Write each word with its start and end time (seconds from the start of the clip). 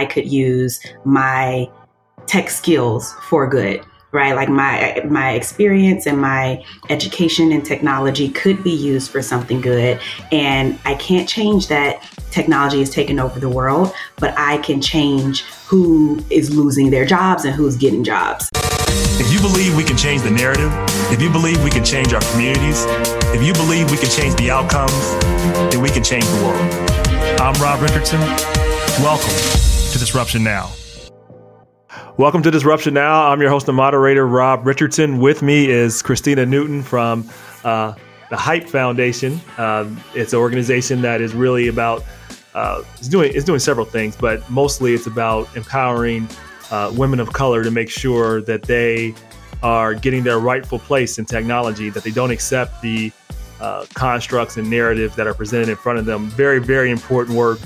I 0.00 0.06
could 0.06 0.26
use 0.32 0.80
my 1.04 1.70
tech 2.26 2.48
skills 2.48 3.12
for 3.28 3.46
good 3.46 3.84
right? 4.12 4.34
Like 4.34 4.48
my 4.48 5.00
my 5.08 5.32
experience 5.32 6.04
and 6.06 6.20
my 6.20 6.64
education 6.88 7.52
in 7.52 7.62
technology 7.62 8.28
could 8.28 8.64
be 8.64 8.72
used 8.72 9.08
for 9.08 9.22
something 9.22 9.60
good. 9.60 10.00
And 10.32 10.78
i 10.84 10.94
can't 10.96 11.28
change 11.28 11.68
that 11.68 12.02
technology 12.30 12.80
is 12.80 12.90
taking 12.90 13.18
over 13.18 13.40
the 13.40 13.48
world 13.48 13.92
but 14.16 14.32
i 14.36 14.56
can 14.58 14.80
change 14.80 15.42
who 15.70 16.24
is 16.30 16.54
losing 16.54 16.90
their 16.90 17.04
jobs 17.04 17.44
and 17.44 17.54
who's 17.54 17.76
getting 17.76 18.04
jobs. 18.04 18.48
If 19.22 19.32
you 19.32 19.40
believe 19.40 19.76
we 19.76 19.84
can 19.84 19.96
change 19.96 20.22
the 20.22 20.30
narrative 20.30 20.72
if 21.14 21.20
you 21.22 21.30
believe 21.30 21.62
we 21.62 21.70
can 21.70 21.84
change 21.84 22.12
our 22.12 22.24
communities 22.32 22.84
if 23.36 23.42
you 23.42 23.52
believe 23.52 23.90
we 23.90 23.96
can 23.96 24.10
change 24.10 24.34
the 24.36 24.50
outcomes 24.50 25.04
then 25.70 25.80
we 25.80 25.90
can 25.90 26.02
change 26.02 26.26
the 26.26 26.40
world. 26.44 26.66
I'm 27.40 27.54
rob 27.62 27.80
richardson. 27.82 28.20
Welcome 29.06 29.69
to 29.90 29.98
disruption 29.98 30.44
now 30.44 30.70
Welcome 32.16 32.42
to 32.42 32.50
Disruption 32.50 32.92
Now. 32.92 33.28
I'm 33.28 33.40
your 33.40 33.48
host 33.48 33.66
and 33.66 33.76
moderator, 33.76 34.26
Rob 34.26 34.66
Richardson. 34.66 35.20
With 35.20 35.42
me 35.42 35.70
is 35.70 36.02
Christina 36.02 36.44
Newton 36.44 36.82
from 36.82 37.28
uh, 37.64 37.94
the 38.28 38.36
Hype 38.36 38.68
Foundation. 38.68 39.40
Um, 39.56 39.98
it's 40.14 40.32
an 40.32 40.38
organization 40.38 41.00
that 41.00 41.20
is 41.20 41.34
really 41.34 41.68
about 41.68 42.04
uh, 42.54 42.82
doing 43.08 43.32
it's 43.34 43.44
doing 43.44 43.58
several 43.58 43.86
things, 43.86 44.16
but 44.16 44.48
mostly 44.50 44.92
it's 44.92 45.06
about 45.06 45.48
empowering 45.56 46.28
uh, 46.70 46.92
women 46.94 47.20
of 47.20 47.32
color 47.32 47.64
to 47.64 47.70
make 47.70 47.88
sure 47.88 48.42
that 48.42 48.62
they 48.62 49.14
are 49.62 49.94
getting 49.94 50.22
their 50.22 50.40
rightful 50.40 50.78
place 50.78 51.18
in 51.18 51.24
technology, 51.24 51.90
that 51.90 52.04
they 52.04 52.10
don't 52.10 52.30
accept 52.30 52.82
the 52.82 53.10
uh, 53.60 53.86
constructs 53.94 54.56
and 54.58 54.68
narratives 54.68 55.16
that 55.16 55.26
are 55.26 55.34
presented 55.34 55.68
in 55.68 55.76
front 55.76 55.98
of 55.98 56.04
them. 56.04 56.28
Very, 56.30 56.58
very 56.58 56.90
important 56.90 57.36
work 57.36 57.58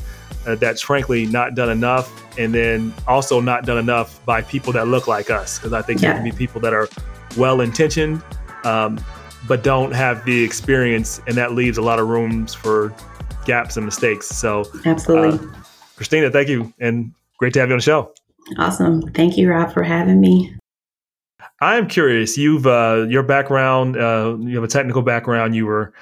uh, 0.47 0.55
that's 0.55 0.81
frankly 0.81 1.27
not 1.27 1.55
done 1.55 1.71
enough 1.71 2.23
and 2.39 2.55
then 2.55 2.93
also 3.07 3.41
not 3.41 3.65
done 3.65 3.79
enough 3.79 4.25
by 4.25 4.43
people 4.43 4.73
that 4.73 4.89
look 4.89 5.07
like 5.07 5.31
us 5.31 5.59
because 5.59 5.73
i 5.73 5.83
think 5.83 6.01
yeah. 6.01 6.09
there 6.13 6.23
can 6.23 6.31
be 6.31 6.37
people 6.37 6.61
that 6.61 6.73
are 6.73 6.89
well 7.37 7.61
intentioned 7.61 8.23
um, 8.65 8.99
but 9.47 9.63
don't 9.63 9.93
have 9.93 10.25
the 10.25 10.43
experience 10.43 11.21
and 11.27 11.37
that 11.37 11.53
leaves 11.53 11.79
a 11.79 11.83
lot 11.83 11.99
of 11.99 12.09
rooms 12.09 12.55
for 12.55 12.95
gaps 13.45 13.77
and 13.77 13.85
mistakes. 13.85 14.29
So 14.29 14.65
absolutely. 14.85 15.39
uh, 15.39 15.53
christina 15.97 16.31
thank 16.31 16.49
you 16.49 16.73
and 16.81 17.13
great 17.39 17.53
to 17.55 17.61
have 17.61 17.69
you 17.69 17.75
on 17.75 17.79
the 17.79 17.83
show. 17.83 18.13
Awesome. 18.59 19.03
Thank 19.13 19.37
you 19.37 19.51
rob 19.51 19.73
for 19.73 19.83
having 19.83 20.21
me. 20.21 20.55
I'm 21.61 21.89
curious 21.89 22.37
you've 22.37 22.67
uh, 22.67 23.07
your 23.09 23.23
background 23.23 23.97
uh, 23.97 24.37
you 24.41 24.55
have 24.57 24.65
a 24.65 24.69
technical 24.69 25.03
background. 25.03 25.55
You 25.55 25.67
were 25.67 25.93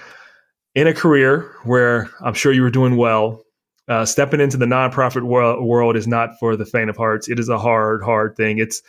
in 0.74 0.86
a 0.86 0.94
career 0.94 1.54
where 1.64 2.08
i'm 2.22 2.32
sure 2.32 2.50
you 2.50 2.62
were 2.62 2.70
doing 2.70 2.96
well 2.96 3.44
uh, 3.88 4.04
stepping 4.04 4.40
into 4.40 4.56
the 4.56 4.66
nonprofit 4.66 5.22
world, 5.22 5.64
world 5.64 5.96
is 5.96 6.06
not 6.06 6.38
for 6.38 6.56
the 6.56 6.64
faint 6.64 6.90
of 6.90 6.96
hearts. 6.96 7.28
It 7.28 7.38
is 7.38 7.48
a 7.48 7.58
hard, 7.58 8.02
hard 8.02 8.36
thing. 8.36 8.58
It's 8.58 8.82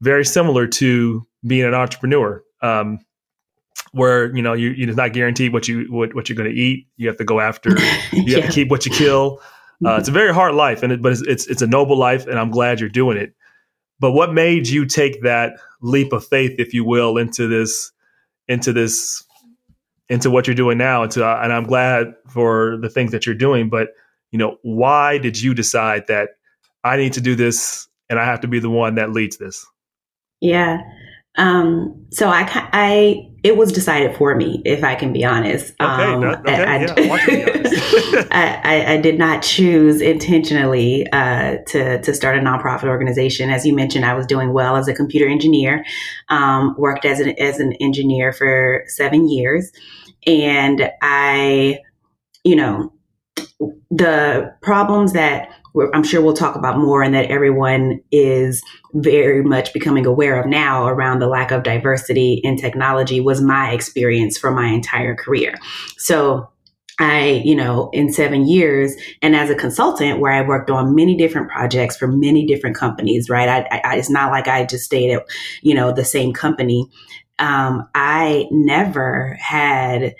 very 0.00 0.24
similar 0.24 0.66
to 0.66 1.26
being 1.46 1.64
an 1.64 1.74
entrepreneur, 1.74 2.42
um, 2.62 3.00
where 3.92 4.34
you 4.34 4.42
know 4.42 4.54
you, 4.54 4.70
you're 4.70 4.94
not 4.94 5.12
guaranteed 5.12 5.52
what 5.52 5.68
you 5.68 5.86
what, 5.90 6.14
what 6.14 6.28
you're 6.28 6.36
going 6.36 6.50
to 6.50 6.56
eat. 6.56 6.86
You 6.96 7.08
have 7.08 7.18
to 7.18 7.24
go 7.24 7.40
after. 7.40 7.76
You 8.10 8.24
yeah. 8.26 8.36
have 8.38 8.46
to 8.46 8.52
keep 8.52 8.70
what 8.70 8.86
you 8.86 8.92
kill. 8.92 9.40
Uh, 9.84 9.96
it's 9.96 10.08
a 10.08 10.12
very 10.12 10.34
hard 10.34 10.54
life, 10.54 10.82
and 10.82 10.92
it, 10.92 11.02
but 11.02 11.12
it's, 11.12 11.22
it's 11.22 11.46
it's 11.46 11.62
a 11.62 11.66
noble 11.66 11.96
life, 11.96 12.26
and 12.26 12.38
I'm 12.38 12.50
glad 12.50 12.80
you're 12.80 12.88
doing 12.88 13.16
it. 13.16 13.34
But 14.00 14.12
what 14.12 14.32
made 14.32 14.66
you 14.66 14.86
take 14.86 15.22
that 15.22 15.54
leap 15.80 16.12
of 16.12 16.26
faith, 16.26 16.58
if 16.58 16.72
you 16.74 16.84
will, 16.84 17.16
into 17.16 17.46
this 17.46 17.92
into 18.48 18.72
this 18.72 19.22
into 20.08 20.30
what 20.30 20.46
you're 20.46 20.56
doing 20.56 20.78
now? 20.78 21.04
Into 21.04 21.24
uh, 21.24 21.40
and 21.42 21.52
I'm 21.52 21.64
glad 21.64 22.14
for 22.28 22.78
the 22.78 22.88
things 22.88 23.12
that 23.12 23.26
you're 23.26 23.34
doing, 23.34 23.68
but 23.68 23.90
you 24.30 24.38
know, 24.38 24.58
why 24.62 25.18
did 25.18 25.40
you 25.40 25.54
decide 25.54 26.06
that 26.08 26.30
I 26.84 26.96
need 26.96 27.12
to 27.14 27.20
do 27.20 27.34
this 27.34 27.88
and 28.08 28.18
I 28.18 28.24
have 28.24 28.40
to 28.40 28.48
be 28.48 28.58
the 28.58 28.70
one 28.70 28.94
that 28.96 29.10
leads 29.10 29.38
this? 29.38 29.66
Yeah. 30.40 30.80
Um, 31.36 32.06
so 32.10 32.28
I, 32.28 32.48
I, 32.72 33.30
it 33.44 33.56
was 33.56 33.70
decided 33.70 34.16
for 34.16 34.34
me, 34.34 34.60
if 34.64 34.82
I 34.82 34.96
can 34.96 35.12
be 35.12 35.24
honest. 35.24 35.72
Okay, 35.80 36.02
um, 36.02 36.20
no, 36.20 36.30
okay, 36.32 36.64
I, 36.64 36.80
yeah, 36.80 36.94
I, 38.32 38.60
I, 38.64 38.92
I, 38.94 38.96
did 39.00 39.18
not 39.18 39.42
choose 39.42 40.00
intentionally 40.00 41.06
uh, 41.12 41.58
to 41.68 42.02
to 42.02 42.12
start 42.12 42.36
a 42.36 42.40
nonprofit 42.40 42.88
organization. 42.88 43.50
As 43.50 43.64
you 43.64 43.72
mentioned, 43.72 44.04
I 44.04 44.14
was 44.14 44.26
doing 44.26 44.52
well 44.52 44.76
as 44.76 44.88
a 44.88 44.94
computer 44.94 45.28
engineer. 45.28 45.84
Um, 46.28 46.74
worked 46.76 47.04
as 47.04 47.20
an 47.20 47.38
as 47.38 47.60
an 47.60 47.72
engineer 47.74 48.32
for 48.32 48.82
seven 48.88 49.28
years, 49.28 49.70
and 50.26 50.90
I, 51.00 51.78
you 52.42 52.56
know, 52.56 52.92
the 53.90 54.54
problems 54.62 55.12
that 55.12 55.50
I'm 55.92 56.02
sure 56.02 56.20
we'll 56.20 56.34
talk 56.34 56.56
about 56.56 56.78
more 56.78 57.02
and 57.02 57.14
that 57.14 57.30
everyone 57.30 58.00
is 58.10 58.62
very 58.94 59.42
much 59.42 59.72
becoming 59.72 60.06
aware 60.06 60.40
of 60.40 60.46
now 60.46 60.86
around 60.86 61.20
the 61.20 61.28
lack 61.28 61.50
of 61.50 61.62
diversity 61.62 62.40
in 62.42 62.56
technology 62.56 63.20
was 63.20 63.40
my 63.40 63.72
experience 63.72 64.38
for 64.38 64.50
my 64.50 64.66
entire 64.66 65.14
career. 65.14 65.54
So 65.96 66.48
I, 66.98 67.42
you 67.44 67.54
know, 67.54 67.90
in 67.92 68.12
seven 68.12 68.46
years 68.46 68.96
and 69.22 69.36
as 69.36 69.50
a 69.50 69.54
consultant 69.54 70.18
where 70.18 70.32
I 70.32 70.46
worked 70.46 70.70
on 70.70 70.96
many 70.96 71.16
different 71.16 71.48
projects 71.48 71.96
for 71.96 72.08
many 72.08 72.44
different 72.44 72.76
companies, 72.76 73.30
right? 73.30 73.48
I, 73.48 73.80
I, 73.84 73.96
it's 73.96 74.10
not 74.10 74.32
like 74.32 74.48
I 74.48 74.64
just 74.64 74.84
stayed 74.84 75.12
at, 75.12 75.24
you 75.62 75.74
know, 75.74 75.92
the 75.92 76.04
same 76.04 76.32
company. 76.32 76.88
Um, 77.38 77.88
I 77.94 78.48
never 78.50 79.36
had 79.40 80.16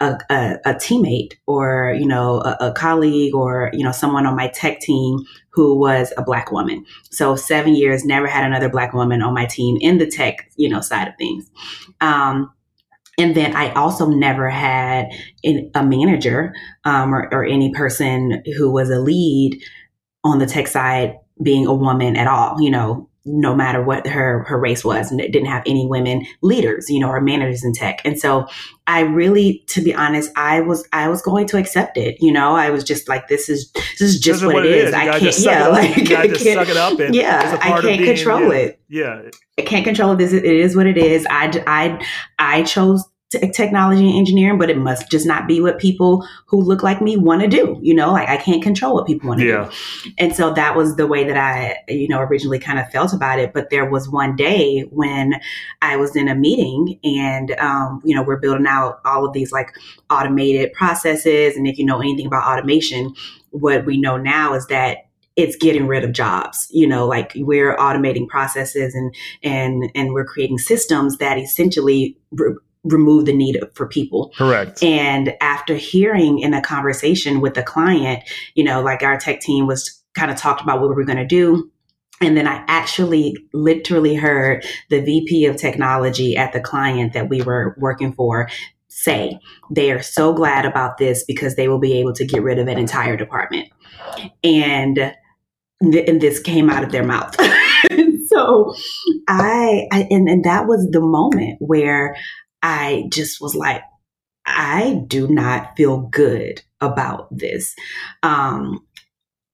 a, 0.00 0.16
a, 0.30 0.58
a, 0.64 0.74
teammate 0.74 1.34
or 1.46 1.96
you 1.98 2.06
know 2.06 2.40
a, 2.42 2.56
a, 2.68 2.72
colleague 2.72 3.34
or 3.34 3.70
you 3.72 3.84
know 3.84 3.90
someone 3.90 4.26
on 4.26 4.36
my 4.36 4.48
tech 4.48 4.78
team 4.80 5.18
who 5.50 5.76
was 5.76 6.12
a 6.16 6.22
black 6.22 6.52
woman 6.52 6.84
so 7.10 7.34
seven 7.34 7.74
years 7.74 8.04
never 8.04 8.28
had 8.28 8.44
another 8.44 8.68
black 8.68 8.92
woman 8.92 9.22
on 9.22 9.34
my 9.34 9.44
team 9.44 9.76
in 9.80 9.98
the 9.98 10.06
tech 10.06 10.48
you 10.56 10.68
know 10.68 10.80
side 10.80 11.08
of 11.08 11.14
things 11.18 11.50
um, 12.00 12.52
and 13.18 13.34
then 13.34 13.54
I 13.56 13.72
also 13.72 14.06
never 14.06 14.48
had 14.48 15.08
a 15.74 15.82
manager 15.82 16.54
um, 16.84 17.12
or, 17.12 17.28
or 17.34 17.44
any 17.44 17.72
person 17.74 18.42
who 18.56 18.70
was 18.70 18.90
a 18.90 19.00
lead 19.00 19.60
on 20.22 20.38
the 20.38 20.46
tech 20.46 20.68
side 20.68 21.18
being 21.42 21.66
a 21.66 21.74
woman 21.74 22.16
at 22.16 22.28
all. 22.28 22.62
You 22.62 22.70
know, 22.70 23.10
no 23.28 23.54
matter 23.54 23.82
what 23.82 24.06
her 24.06 24.44
her 24.44 24.58
race 24.58 24.84
was 24.84 25.10
and 25.10 25.20
it 25.20 25.32
didn't 25.32 25.48
have 25.48 25.62
any 25.66 25.86
women 25.86 26.26
leaders 26.42 26.88
you 26.88 26.98
know 26.98 27.08
or 27.08 27.20
managers 27.20 27.64
in 27.64 27.72
tech. 27.72 28.00
And 28.04 28.18
so 28.18 28.46
i 28.86 29.00
really 29.00 29.62
to 29.68 29.82
be 29.82 29.94
honest 29.94 30.30
i 30.36 30.60
was 30.60 30.86
i 30.92 31.08
was 31.08 31.20
going 31.20 31.46
to 31.46 31.58
accept 31.58 31.96
it 31.96 32.16
you 32.20 32.32
know? 32.32 32.56
I 32.56 32.70
was 32.70 32.84
just 32.84 33.08
like 33.08 33.28
this 33.28 33.48
is 33.48 33.70
this 33.72 34.00
is 34.00 34.18
just 34.18 34.44
what, 34.44 34.54
what, 34.54 34.66
it 34.66 34.72
is, 34.72 34.88
is. 34.88 34.94
i 34.94 35.18
can't 35.18 35.38
yeah 35.38 35.68
like 35.68 36.10
I 36.10 36.26
just 36.28 36.44
suck 36.44 36.68
it 36.68 36.76
up 36.76 36.98
and 36.98 37.14
yeah 37.14 37.58
i 37.60 37.80
can't 37.80 38.04
control 38.04 38.50
it. 38.50 38.80
Yeah. 38.88 39.22
I 39.58 39.62
can't 39.62 39.84
control 39.84 40.12
it. 40.12 40.16
This 40.16 40.32
it 40.32 40.44
is 40.44 40.76
what 40.76 40.86
it 40.86 40.96
is. 40.96 41.26
I 41.28 41.62
i 41.66 42.06
i 42.38 42.62
chose 42.62 43.04
technology 43.30 44.06
and 44.08 44.18
engineering, 44.18 44.58
but 44.58 44.70
it 44.70 44.78
must 44.78 45.10
just 45.10 45.26
not 45.26 45.46
be 45.46 45.60
what 45.60 45.78
people 45.78 46.26
who 46.46 46.62
look 46.62 46.82
like 46.82 47.02
me 47.02 47.16
want 47.16 47.42
to 47.42 47.48
do. 47.48 47.78
You 47.82 47.94
know, 47.94 48.12
like 48.12 48.28
I 48.28 48.38
can't 48.38 48.62
control 48.62 48.94
what 48.94 49.06
people 49.06 49.28
want 49.28 49.40
to 49.40 49.46
yeah. 49.46 49.70
do. 50.04 50.10
And 50.18 50.34
so 50.34 50.52
that 50.54 50.76
was 50.76 50.96
the 50.96 51.06
way 51.06 51.24
that 51.24 51.36
I, 51.36 51.76
you 51.88 52.08
know, 52.08 52.20
originally 52.20 52.58
kind 52.58 52.78
of 52.78 52.88
felt 52.90 53.12
about 53.12 53.38
it. 53.38 53.52
But 53.52 53.70
there 53.70 53.88
was 53.88 54.08
one 54.08 54.34
day 54.34 54.82
when 54.90 55.34
I 55.82 55.96
was 55.96 56.16
in 56.16 56.28
a 56.28 56.34
meeting 56.34 56.98
and, 57.04 57.52
um, 57.58 58.00
you 58.04 58.14
know, 58.14 58.22
we're 58.22 58.40
building 58.40 58.66
out 58.66 59.00
all 59.04 59.26
of 59.26 59.34
these 59.34 59.52
like 59.52 59.72
automated 60.10 60.72
processes. 60.72 61.56
And 61.56 61.66
if 61.66 61.78
you 61.78 61.84
know 61.84 62.00
anything 62.00 62.26
about 62.26 62.46
automation, 62.46 63.14
what 63.50 63.84
we 63.84 63.98
know 63.98 64.16
now 64.16 64.54
is 64.54 64.66
that 64.68 64.98
it's 65.36 65.54
getting 65.54 65.86
rid 65.86 66.02
of 66.02 66.10
jobs 66.10 66.66
you 66.72 66.84
know 66.84 67.06
like 67.06 67.32
we're 67.36 67.76
automating 67.76 68.26
processes 68.26 68.92
and 68.92 69.14
and 69.44 69.88
and 69.94 70.12
we're 70.12 70.24
creating 70.24 70.58
systems 70.58 71.16
that 71.18 71.38
essentially 71.38 72.16
remove 72.90 73.26
the 73.26 73.32
need 73.32 73.60
for 73.74 73.86
people. 73.86 74.32
Correct. 74.36 74.82
And 74.82 75.34
after 75.40 75.74
hearing 75.74 76.38
in 76.38 76.54
a 76.54 76.62
conversation 76.62 77.40
with 77.40 77.54
the 77.54 77.62
client, 77.62 78.22
you 78.54 78.64
know, 78.64 78.80
like 78.82 79.02
our 79.02 79.18
tech 79.18 79.40
team 79.40 79.66
was 79.66 80.02
kind 80.14 80.30
of 80.30 80.36
talked 80.36 80.60
about 80.60 80.80
what 80.80 80.88
we 80.88 80.94
were 80.94 81.04
going 81.04 81.18
to 81.18 81.26
do. 81.26 81.70
And 82.20 82.36
then 82.36 82.48
I 82.48 82.64
actually 82.66 83.36
literally 83.52 84.16
heard 84.16 84.64
the 84.90 85.00
VP 85.00 85.46
of 85.46 85.56
technology 85.56 86.36
at 86.36 86.52
the 86.52 86.60
client 86.60 87.12
that 87.12 87.28
we 87.28 87.42
were 87.42 87.76
working 87.78 88.12
for 88.12 88.48
say 88.88 89.38
they 89.70 89.92
are 89.92 90.02
so 90.02 90.32
glad 90.32 90.64
about 90.64 90.98
this 90.98 91.22
because 91.24 91.54
they 91.54 91.68
will 91.68 91.78
be 91.78 91.98
able 92.00 92.12
to 92.12 92.26
get 92.26 92.42
rid 92.42 92.58
of 92.58 92.66
an 92.66 92.78
entire 92.78 93.16
department. 93.16 93.68
And, 94.42 95.14
th- 95.80 96.08
and 96.08 96.20
this 96.20 96.40
came 96.40 96.68
out 96.68 96.82
of 96.82 96.90
their 96.90 97.04
mouth. 97.04 97.36
so 98.28 98.74
I, 99.28 99.86
I 99.92 100.08
and, 100.10 100.28
and 100.28 100.44
that 100.44 100.66
was 100.66 100.88
the 100.90 101.00
moment 101.00 101.58
where 101.60 102.16
I 102.62 103.08
just 103.12 103.40
was 103.40 103.54
like, 103.54 103.82
I 104.46 105.04
do 105.06 105.28
not 105.28 105.76
feel 105.76 105.98
good 105.98 106.62
about 106.80 107.28
this. 107.36 107.74
Um, 108.22 108.86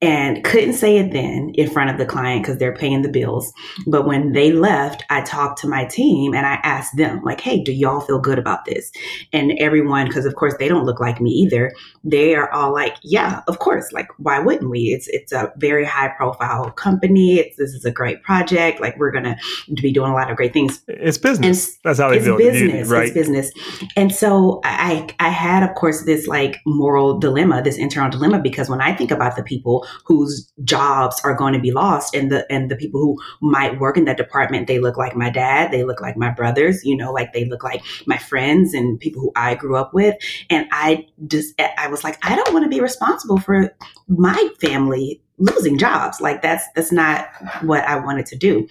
and 0.05 0.45
couldn't 0.45 0.75
say 0.75 0.99
it 0.99 1.13
then 1.13 1.51
in 1.55 1.71
front 1.71 1.89
of 1.89 1.97
the 1.97 2.05
client 2.05 2.43
because 2.43 2.59
they're 2.59 2.75
paying 2.75 3.01
the 3.01 3.09
bills. 3.09 3.55
But 3.87 4.07
when 4.07 4.33
they 4.33 4.53
left, 4.53 5.03
I 5.09 5.23
talked 5.23 5.59
to 5.61 5.67
my 5.69 5.87
team 5.87 6.35
and 6.35 6.45
I 6.45 6.57
asked 6.63 6.95
them, 6.99 7.23
like, 7.23 7.41
hey, 7.41 7.63
do 7.63 7.73
y'all 7.73 8.01
feel 8.01 8.19
good 8.19 8.39
about 8.39 8.67
this? 8.67 8.93
And 9.33 9.53
everyone, 9.59 10.07
because 10.07 10.27
of 10.27 10.35
course 10.35 10.55
they 10.59 10.69
don't 10.69 10.85
look 10.85 11.01
like 11.01 11.23
me 11.23 11.31
either, 11.31 11.73
they 12.05 12.35
are 12.35 12.51
all 12.53 12.71
like, 12.71 12.97
yeah, 13.03 13.41
of 13.49 13.61
course. 13.61 13.93
Like, 13.93 14.09
why 14.19 14.39
wouldn't 14.41 14.71
we? 14.71 14.93
It's 14.93 15.09
it's 15.09 15.33
a 15.33 15.51
very 15.57 15.87
high 15.87 16.09
profile 16.09 16.71
company. 16.73 17.39
It's 17.39 17.57
this 17.57 17.71
is 17.73 17.87
a 17.87 17.91
great 17.91 18.23
project. 18.23 18.81
Like, 18.83 18.99
we're 18.99 19.11
gonna 19.11 19.39
be 19.81 19.91
doing 19.91 20.11
a 20.11 20.15
lot 20.15 20.31
of 20.31 20.37
great 20.37 20.53
things. 20.53 20.83
It's 20.87 21.17
business. 21.17 21.69
And 21.69 21.79
That's 21.85 21.99
how 21.99 22.11
they 22.11 22.17
it's 22.17 22.27
feel. 22.27 22.37
Business. 22.37 22.89
right? 22.89 23.05
It's 23.05 23.15
business. 23.15 23.51
And 23.97 24.13
so 24.13 24.61
I 24.65 25.09
I 25.19 25.31
had, 25.31 25.63
of 25.63 25.75
course, 25.77 26.05
this 26.05 26.27
like 26.27 26.59
moral 26.67 27.19
dilemma, 27.19 27.63
this 27.63 27.79
internal 27.79 28.11
dilemma, 28.11 28.41
because 28.41 28.69
when 28.69 28.83
I 28.83 28.95
think 28.95 29.11
about 29.11 29.37
the 29.37 29.43
people 29.43 29.87
whose 30.05 30.53
jobs 30.63 31.21
are 31.25 31.35
going 31.35 31.53
to 31.53 31.61
be 31.61 31.71
lost 31.71 32.15
and 32.15 32.31
the 32.31 32.51
and 32.53 32.71
the 32.71 32.77
people 32.77 33.01
who 33.01 33.19
might 33.41 33.79
work 33.79 33.97
in 33.97 34.05
that 34.05 34.17
department 34.17 34.67
they 34.67 34.79
look 34.79 34.97
like 34.97 35.17
my 35.17 35.31
dad 35.31 35.71
they 35.71 35.85
look 35.85 36.01
like 36.01 36.17
my 36.17 36.31
brothers 36.31 36.85
you 36.85 36.97
know 36.97 37.13
like 37.13 37.33
they 37.33 37.45
look 37.45 37.63
like 37.63 37.83
my 38.07 38.19
friends 38.19 38.75
and 38.75 39.01
people 39.01 39.21
who 39.21 39.33
i 39.37 39.55
grew 39.55 39.77
up 39.77 39.93
with. 39.95 40.17
And 40.51 40.67
i 40.73 41.07
just 41.27 41.55
i 41.79 41.89
was 41.89 42.05
like 42.05 42.19
i 42.25 42.35
don't 42.35 42.53
want 42.53 42.65
to 42.65 42.71
be 42.71 42.81
responsible 42.81 43.39
for 43.39 43.75
my 44.09 44.49
family 44.61 45.21
losing 45.39 45.79
jobs. 45.79 46.21
Like 46.21 46.43
that's 46.43 46.65
that's 46.75 46.93
not 46.93 47.29
what 47.63 47.85
i 47.85 47.97
wanted 47.97 48.27
to 48.27 48.37
do. 48.37 48.69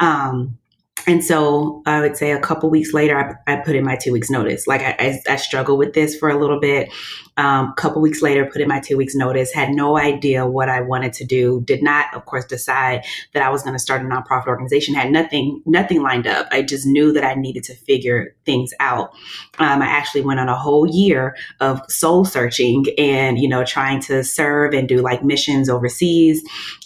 Um 0.00 0.58
and 1.06 1.24
so 1.24 1.82
I 1.86 2.00
would 2.00 2.16
say 2.16 2.32
a 2.32 2.40
couple 2.40 2.70
weeks 2.70 2.92
later, 2.92 3.38
I, 3.46 3.52
I, 3.52 3.56
put 3.56 3.74
in 3.74 3.84
my 3.84 3.96
two 3.96 4.12
weeks 4.12 4.30
notice. 4.30 4.66
Like 4.66 4.82
I, 4.82 4.96
I, 4.98 5.32
I 5.32 5.36
struggled 5.36 5.78
with 5.78 5.94
this 5.94 6.16
for 6.16 6.28
a 6.28 6.38
little 6.38 6.60
bit. 6.60 6.92
A 7.38 7.42
um, 7.42 7.74
couple 7.76 8.02
weeks 8.02 8.20
later, 8.20 8.44
put 8.44 8.60
in 8.60 8.68
my 8.68 8.78
two 8.78 8.96
weeks 8.96 9.14
notice. 9.14 9.52
Had 9.52 9.70
no 9.70 9.96
idea 9.98 10.46
what 10.46 10.68
I 10.68 10.82
wanted 10.82 11.14
to 11.14 11.24
do. 11.24 11.62
Did 11.62 11.82
not, 11.82 12.12
of 12.14 12.26
course, 12.26 12.44
decide 12.44 13.04
that 13.32 13.42
I 13.42 13.48
was 13.48 13.62
going 13.62 13.74
to 13.74 13.78
start 13.78 14.02
a 14.02 14.04
nonprofit 14.04 14.46
organization. 14.46 14.94
Had 14.94 15.10
nothing, 15.10 15.62
nothing 15.64 16.02
lined 16.02 16.26
up. 16.26 16.46
I 16.52 16.62
just 16.62 16.86
knew 16.86 17.12
that 17.12 17.24
I 17.24 17.34
needed 17.34 17.64
to 17.64 17.74
figure 17.74 18.34
things 18.44 18.72
out. 18.80 19.12
Um, 19.58 19.82
I 19.82 19.86
actually 19.86 20.20
went 20.20 20.40
on 20.40 20.48
a 20.48 20.58
whole 20.58 20.86
year 20.86 21.36
of 21.60 21.80
soul 21.88 22.24
searching 22.24 22.84
and 22.98 23.38
you 23.38 23.48
know 23.48 23.64
trying 23.64 24.00
to 24.02 24.22
serve 24.22 24.74
and 24.74 24.88
do 24.88 25.00
like 25.00 25.24
missions 25.24 25.68
overseas. 25.68 26.42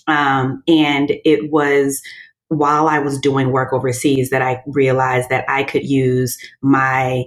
Um, 0.06 0.62
and 0.68 1.12
it 1.24 1.50
was 1.50 2.00
while 2.48 2.88
I 2.88 2.98
was 3.00 3.18
doing 3.18 3.52
work 3.52 3.72
overseas 3.72 4.30
that 4.30 4.42
I 4.42 4.62
realized 4.66 5.30
that 5.30 5.44
I 5.48 5.64
could 5.64 5.84
use 5.84 6.38
my 6.62 7.24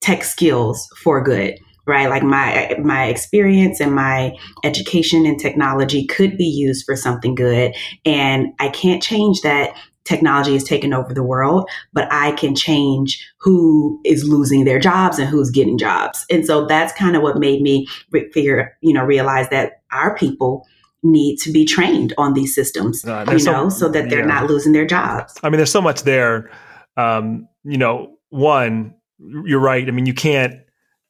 tech 0.00 0.24
skills 0.24 0.88
for 1.02 1.22
good 1.22 1.58
right? 1.86 2.08
Like 2.08 2.22
my 2.22 2.76
my 2.82 3.06
experience 3.06 3.80
and 3.80 3.94
my 3.94 4.36
education 4.64 5.26
in 5.26 5.36
technology 5.36 6.06
could 6.06 6.36
be 6.36 6.44
used 6.46 6.84
for 6.86 6.96
something 6.96 7.34
good. 7.34 7.74
And 8.04 8.48
i 8.60 8.68
can't 8.68 9.02
change 9.02 9.40
that 9.42 9.76
technology 10.04 10.52
has 10.54 10.64
taken 10.64 10.92
over 10.92 11.14
the 11.14 11.22
world 11.22 11.68
but 11.92 12.08
i 12.12 12.32
can 12.32 12.56
change 12.56 13.24
who 13.38 14.00
is 14.04 14.24
losing 14.24 14.64
their 14.64 14.80
jobs 14.80 15.18
and 15.18 15.28
who's 15.28 15.50
getting 15.50 15.78
jobs. 15.78 16.24
And 16.30 16.44
so 16.44 16.66
that's 16.66 16.92
kind 16.92 17.16
of 17.16 17.22
what 17.22 17.38
made 17.38 17.62
me 17.62 17.86
figure 18.32 18.76
you 18.80 18.92
know 18.92 19.04
realize 19.04 19.48
that 19.50 19.82
our 19.92 20.16
people 20.16 20.66
need 21.02 21.36
to 21.38 21.50
be 21.50 21.64
trained 21.64 22.14
on 22.16 22.34
these 22.34 22.54
systems, 22.54 23.04
uh, 23.04 23.24
you 23.28 23.44
know, 23.44 23.68
so, 23.68 23.86
so 23.86 23.88
that 23.88 24.08
they're 24.08 24.20
yeah. 24.20 24.26
not 24.26 24.46
losing 24.46 24.72
their 24.72 24.86
jobs. 24.86 25.36
I 25.42 25.50
mean, 25.50 25.56
there's 25.56 25.70
so 25.70 25.82
much 25.82 26.02
there. 26.02 26.50
Um, 26.96 27.48
you 27.64 27.78
know, 27.78 28.16
one, 28.30 28.94
you're 29.18 29.60
right. 29.60 29.86
I 29.86 29.90
mean, 29.90 30.06
you 30.06 30.14
can't, 30.14 30.60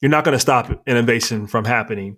you're 0.00 0.10
not 0.10 0.24
going 0.24 0.34
to 0.34 0.40
stop 0.40 0.70
innovation 0.86 1.46
from 1.46 1.64
happening. 1.64 2.16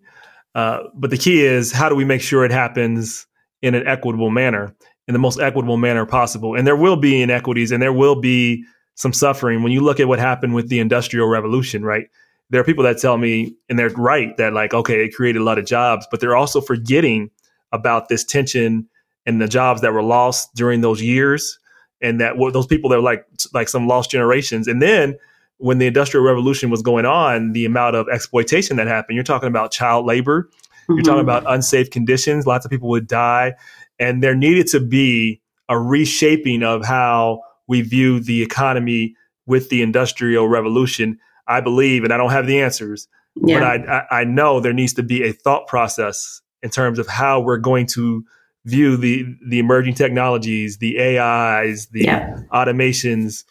Uh, 0.55 0.85
but 0.95 1.11
the 1.11 1.19
key 1.19 1.45
is 1.45 1.73
how 1.73 1.89
do 1.89 1.95
we 1.95 2.05
make 2.05 2.21
sure 2.21 2.45
it 2.45 2.53
happens 2.53 3.27
in 3.61 3.75
an 3.75 3.87
equitable 3.87 4.31
manner, 4.31 4.75
in 5.09 5.13
the 5.13 5.19
most 5.19 5.41
equitable 5.41 5.77
manner 5.77 6.07
possible? 6.07 6.55
And 6.55 6.67
there 6.67 6.77
will 6.77 6.97
be 6.97 7.23
inequities 7.23 7.73
and 7.73 7.83
there 7.83 7.93
will 7.93 8.21
be 8.21 8.65
some 8.95 9.13
suffering. 9.13 9.63
When 9.63 9.73
you 9.73 9.81
look 9.81 9.99
at 9.99 10.07
what 10.07 10.21
happened 10.21 10.55
with 10.55 10.69
the 10.69 10.79
Industrial 10.79 11.27
Revolution, 11.27 11.85
right? 11.85 12.07
There 12.51 12.61
are 12.61 12.65
people 12.65 12.85
that 12.85 12.99
tell 12.99 13.17
me, 13.17 13.57
and 13.69 13.79
they're 13.79 13.89
right, 13.89 14.37
that 14.37 14.53
like, 14.53 14.75
okay, 14.75 15.05
it 15.05 15.15
created 15.15 15.41
a 15.41 15.45
lot 15.45 15.59
of 15.59 15.65
jobs, 15.65 16.07
but 16.11 16.21
they're 16.21 16.37
also 16.37 16.61
forgetting 16.61 17.31
about 17.75 18.09
this 18.09 18.25
tension 18.25 18.89
and 19.27 19.41
the 19.41 19.49
jobs 19.49 19.81
that 19.81 19.93
were 19.93 20.03
lost 20.03 20.55
during 20.55 20.81
those 20.81 21.03
years 21.03 21.59
and 22.01 22.21
that 22.21 22.37
what 22.37 22.53
those 22.53 22.67
people 22.67 22.89
that 22.91 22.97
were 22.97 23.03
like 23.03 23.27
like 23.53 23.69
some 23.69 23.89
lost 23.89 24.11
generations 24.11 24.69
and 24.69 24.81
then 24.81 25.17
when 25.59 25.79
the 25.79 25.87
industrial 25.87 26.25
revolution 26.25 26.71
was 26.71 26.83
going 26.83 27.05
on 27.05 27.53
the 27.53 27.65
amount 27.65 27.97
of 27.97 28.09
exploitation 28.09 28.77
that 28.77 28.87
happened 28.87 29.17
you're 29.17 29.25
talking 29.25 29.49
about 29.49 29.73
child 29.73 30.07
labor 30.07 30.45
mm-hmm. 30.45 30.95
you're 30.95 31.03
talking 31.03 31.21
mm-hmm. 31.21 31.29
about 31.29 31.53
unsafe 31.53 31.91
conditions 31.91 32.47
lots 32.47 32.65
of 32.65 32.71
people 32.71 32.89
would 32.89 33.07
die 33.07 33.53
and 33.99 34.23
there 34.23 34.35
needed 34.35 34.67
to 34.67 34.81
be 34.81 35.41
a 35.69 35.79
reshaping 35.79 36.63
of 36.63 36.85
how 36.85 37.41
we 37.67 37.81
view 37.81 38.21
the 38.21 38.43
economy 38.43 39.15
with 39.47 39.69
the 39.71 39.83
industrial 39.83 40.49
revolution 40.49 41.19
i 41.49 41.61
believe 41.61 42.05
and 42.05 42.13
i 42.13 42.17
don't 42.17 42.31
have 42.31 42.47
the 42.47 42.61
answers 42.61 43.09
yeah. 43.37 43.59
but 43.59 43.63
I, 43.63 44.07
I, 44.11 44.21
I 44.21 44.25
know 44.25 44.61
there 44.61 44.73
needs 44.73 44.93
to 44.95 45.03
be 45.03 45.25
a 45.25 45.33
thought 45.33 45.67
process 45.67 46.41
in 46.65 46.71
terms 46.71 46.99
of 46.99 47.07
how 47.07 47.41
we're 47.41 47.59
going 47.59 47.87
to 47.87 48.25
view 48.65 48.97
the 48.97 49.27
the 49.47 49.59
emerging 49.59 49.95
technologies, 49.95 50.79
the 50.79 50.99
AIs, 50.99 51.87
the 51.89 52.05
yeah. 52.05 52.41
automations, 52.53 53.45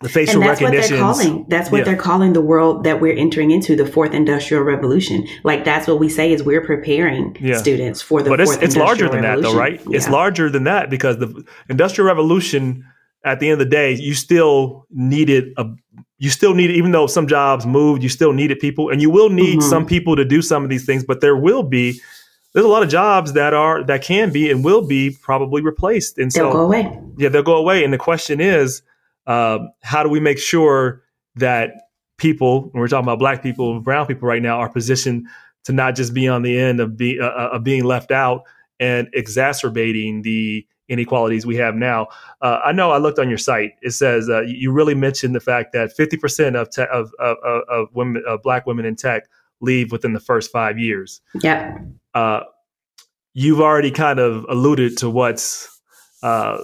the 0.00 0.08
facial 0.08 0.40
and 0.40 0.50
that's 0.50 0.60
recognition. 0.62 1.04
What 1.04 1.18
they're 1.18 1.26
calling. 1.26 1.46
That's 1.48 1.70
what 1.70 1.78
yeah. 1.78 1.84
they're 1.84 1.96
calling 1.96 2.32
the 2.32 2.40
world 2.40 2.84
that 2.84 3.00
we're 3.00 3.16
entering 3.16 3.50
into, 3.50 3.76
the 3.76 3.84
fourth 3.84 4.14
industrial 4.14 4.62
revolution. 4.62 5.28
Like 5.44 5.64
that's 5.64 5.86
what 5.86 6.00
we 6.00 6.08
say 6.08 6.32
is 6.32 6.42
we're 6.42 6.64
preparing 6.64 7.36
yeah. 7.38 7.58
students 7.58 8.00
for 8.00 8.22
the. 8.22 8.30
But 8.30 8.40
it's, 8.40 8.56
it's 8.56 8.76
larger 8.76 9.08
than 9.10 9.22
that, 9.22 9.42
though, 9.42 9.54
right? 9.54 9.80
It's 9.90 10.08
larger 10.08 10.48
than 10.48 10.64
that 10.64 10.90
because 10.90 11.18
the 11.18 11.44
industrial 11.68 12.08
revolution. 12.08 12.84
At 13.22 13.38
the 13.38 13.50
end 13.50 13.60
of 13.60 13.68
the 13.68 13.70
day, 13.70 13.92
you 13.92 14.14
still 14.14 14.86
needed 14.88 15.52
a 15.58 15.66
you 16.16 16.30
still 16.30 16.54
need 16.54 16.70
even 16.70 16.92
though 16.92 17.06
some 17.06 17.26
jobs 17.26 17.66
moved, 17.66 18.02
you 18.02 18.08
still 18.08 18.32
needed 18.32 18.60
people, 18.60 18.88
and 18.88 19.02
you 19.02 19.10
will 19.10 19.28
need 19.28 19.58
mm-hmm. 19.58 19.68
some 19.68 19.84
people 19.84 20.16
to 20.16 20.24
do 20.24 20.40
some 20.40 20.64
of 20.64 20.70
these 20.70 20.86
things. 20.86 21.04
But 21.04 21.20
there 21.20 21.36
will 21.36 21.62
be 21.62 22.00
there's 22.52 22.66
a 22.66 22.68
lot 22.68 22.82
of 22.82 22.88
jobs 22.88 23.32
that 23.34 23.54
are 23.54 23.84
that 23.84 24.02
can 24.02 24.32
be 24.32 24.50
and 24.50 24.64
will 24.64 24.86
be 24.86 25.16
probably 25.22 25.62
replaced, 25.62 26.18
and 26.18 26.30
they'll 26.32 26.50
so 26.50 26.52
go 26.52 26.64
away. 26.64 27.00
Yeah, 27.16 27.28
they'll 27.28 27.42
go 27.42 27.56
away. 27.56 27.84
And 27.84 27.92
the 27.92 27.98
question 27.98 28.40
is, 28.40 28.82
uh, 29.26 29.58
how 29.82 30.02
do 30.02 30.08
we 30.08 30.20
make 30.20 30.38
sure 30.38 31.02
that 31.36 31.70
people, 32.16 32.62
when 32.62 32.80
we're 32.80 32.88
talking 32.88 33.04
about 33.04 33.18
Black 33.18 33.42
people, 33.42 33.74
and 33.74 33.84
Brown 33.84 34.06
people 34.06 34.28
right 34.28 34.42
now, 34.42 34.58
are 34.58 34.68
positioned 34.68 35.26
to 35.64 35.72
not 35.72 35.94
just 35.94 36.14
be 36.14 36.28
on 36.28 36.42
the 36.42 36.58
end 36.58 36.80
of, 36.80 36.96
be, 36.96 37.20
uh, 37.20 37.26
uh, 37.26 37.50
of 37.52 37.64
being 37.64 37.84
left 37.84 38.10
out 38.10 38.42
and 38.78 39.08
exacerbating 39.12 40.22
the 40.22 40.66
inequalities 40.88 41.46
we 41.46 41.56
have 41.56 41.74
now. 41.74 42.08
Uh, 42.40 42.60
I 42.64 42.72
know 42.72 42.90
I 42.90 42.98
looked 42.98 43.18
on 43.18 43.28
your 43.28 43.38
site. 43.38 43.72
It 43.82 43.92
says 43.92 44.28
uh, 44.28 44.42
you 44.42 44.72
really 44.72 44.94
mentioned 44.94 45.34
the 45.34 45.40
fact 45.40 45.72
that 45.72 45.96
50% 45.96 46.56
of, 46.60 46.70
te- 46.70 46.82
of, 46.82 47.12
of, 47.18 47.36
of 47.68 47.88
women, 47.94 48.22
of 48.26 48.42
Black 48.42 48.66
women 48.66 48.84
in 48.84 48.96
tech 48.96 49.28
leave 49.60 49.92
within 49.92 50.12
the 50.14 50.20
first 50.20 50.50
five 50.50 50.78
years. 50.78 51.20
Yeah. 51.42 51.78
Uh, 52.14 52.40
you've 53.34 53.60
already 53.60 53.90
kind 53.90 54.18
of 54.18 54.44
alluded 54.48 54.96
to 54.98 55.10
what's 55.10 55.68
uh, 56.22 56.58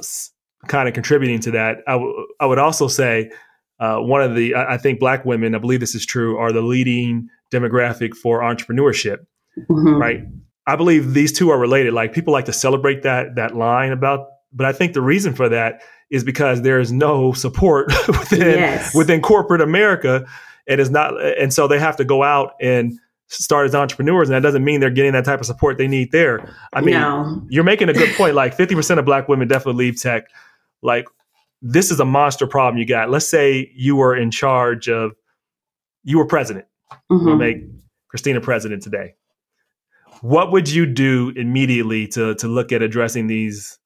kind 0.69 0.88
of 0.88 0.94
contributing 0.94 1.41
to 1.41 1.50
that. 1.53 1.79
I, 1.86 1.93
w- 1.93 2.26
I 2.41 2.46
would 2.46 2.58
also 2.58 2.88
say 2.88 3.31
uh, 3.79 3.98
one 3.98 4.22
of 4.22 4.34
the, 4.34 4.55
I, 4.55 4.74
I 4.74 4.79
think 4.79 5.00
black 5.00 5.24
women, 5.24 5.55
I 5.55 5.58
believe 5.58 5.81
this 5.81 5.94
is 5.94 6.05
true, 6.05 6.38
are 6.38 6.53
the 6.53 6.62
leading 6.62 7.29
demographic 7.53 8.15
for 8.15 8.41
entrepreneurship, 8.41 9.26
mm-hmm. 9.58 9.96
right? 9.96 10.24
I 10.67 10.76
believe 10.76 11.15
these 11.15 11.32
two 11.32 11.50
are 11.50 11.58
related. 11.58 11.93
Like 11.93 12.12
people 12.12 12.32
like 12.32 12.46
to 12.46 12.53
celebrate 12.53 13.03
that 13.05 13.36
that 13.36 13.55
line 13.55 13.93
about, 13.93 14.26
but 14.53 14.67
I 14.67 14.72
think 14.72 14.94
the 14.94 15.00
reason 15.00 15.32
for 15.32 15.48
that 15.48 15.82
is 16.10 16.24
because 16.24 16.62
there 16.62 16.81
is 16.81 16.91
no 16.91 17.32
support 17.32 17.86
within 18.08 18.58
yes. 18.58 18.94
within 18.94 19.22
corporate 19.22 19.60
America 19.60 20.26
and 20.67 20.81
it's 20.81 20.91
not 20.91 21.20
and 21.38 21.53
so 21.53 21.69
they 21.69 21.79
have 21.79 21.96
to 21.96 22.05
go 22.05 22.22
out 22.22 22.55
and 22.60 22.98
start 23.28 23.66
as 23.66 23.74
entrepreneurs 23.74 24.28
and 24.28 24.36
that 24.36 24.42
doesn't 24.42 24.64
mean 24.64 24.80
they're 24.80 24.90
getting 24.90 25.12
that 25.12 25.24
type 25.24 25.40
of 25.40 25.46
support 25.46 25.78
they 25.78 25.88
need 25.88 26.12
there. 26.12 26.48
I 26.72 26.80
mean 26.80 26.94
no. 26.94 27.42
you're 27.48 27.64
making 27.64 27.88
a 27.88 27.92
good 27.92 28.14
point. 28.16 28.34
Like 28.34 28.56
50% 28.56 28.98
of 28.98 29.04
black 29.04 29.28
women 29.28 29.48
definitely 29.48 29.86
leave 29.86 30.00
tech. 30.00 30.28
Like 30.82 31.06
this 31.60 31.90
is 31.90 32.00
a 32.00 32.04
monster 32.04 32.46
problem 32.46 32.78
you 32.78 32.86
got. 32.86 33.10
Let's 33.10 33.28
say 33.28 33.70
you 33.74 33.96
were 33.96 34.16
in 34.16 34.30
charge 34.30 34.88
of 34.88 35.12
you 36.04 36.18
were 36.18 36.26
president. 36.26 36.66
Mm-hmm. 37.10 37.26
we'll 37.26 37.36
make 37.36 37.64
christina 38.08 38.40
president 38.40 38.82
today. 38.82 39.14
What 40.20 40.52
would 40.52 40.70
you 40.70 40.86
do 40.86 41.32
immediately 41.36 42.06
to 42.08 42.34
to 42.36 42.48
look 42.48 42.70
at 42.72 42.80
addressing 42.80 43.26
these 43.26 43.78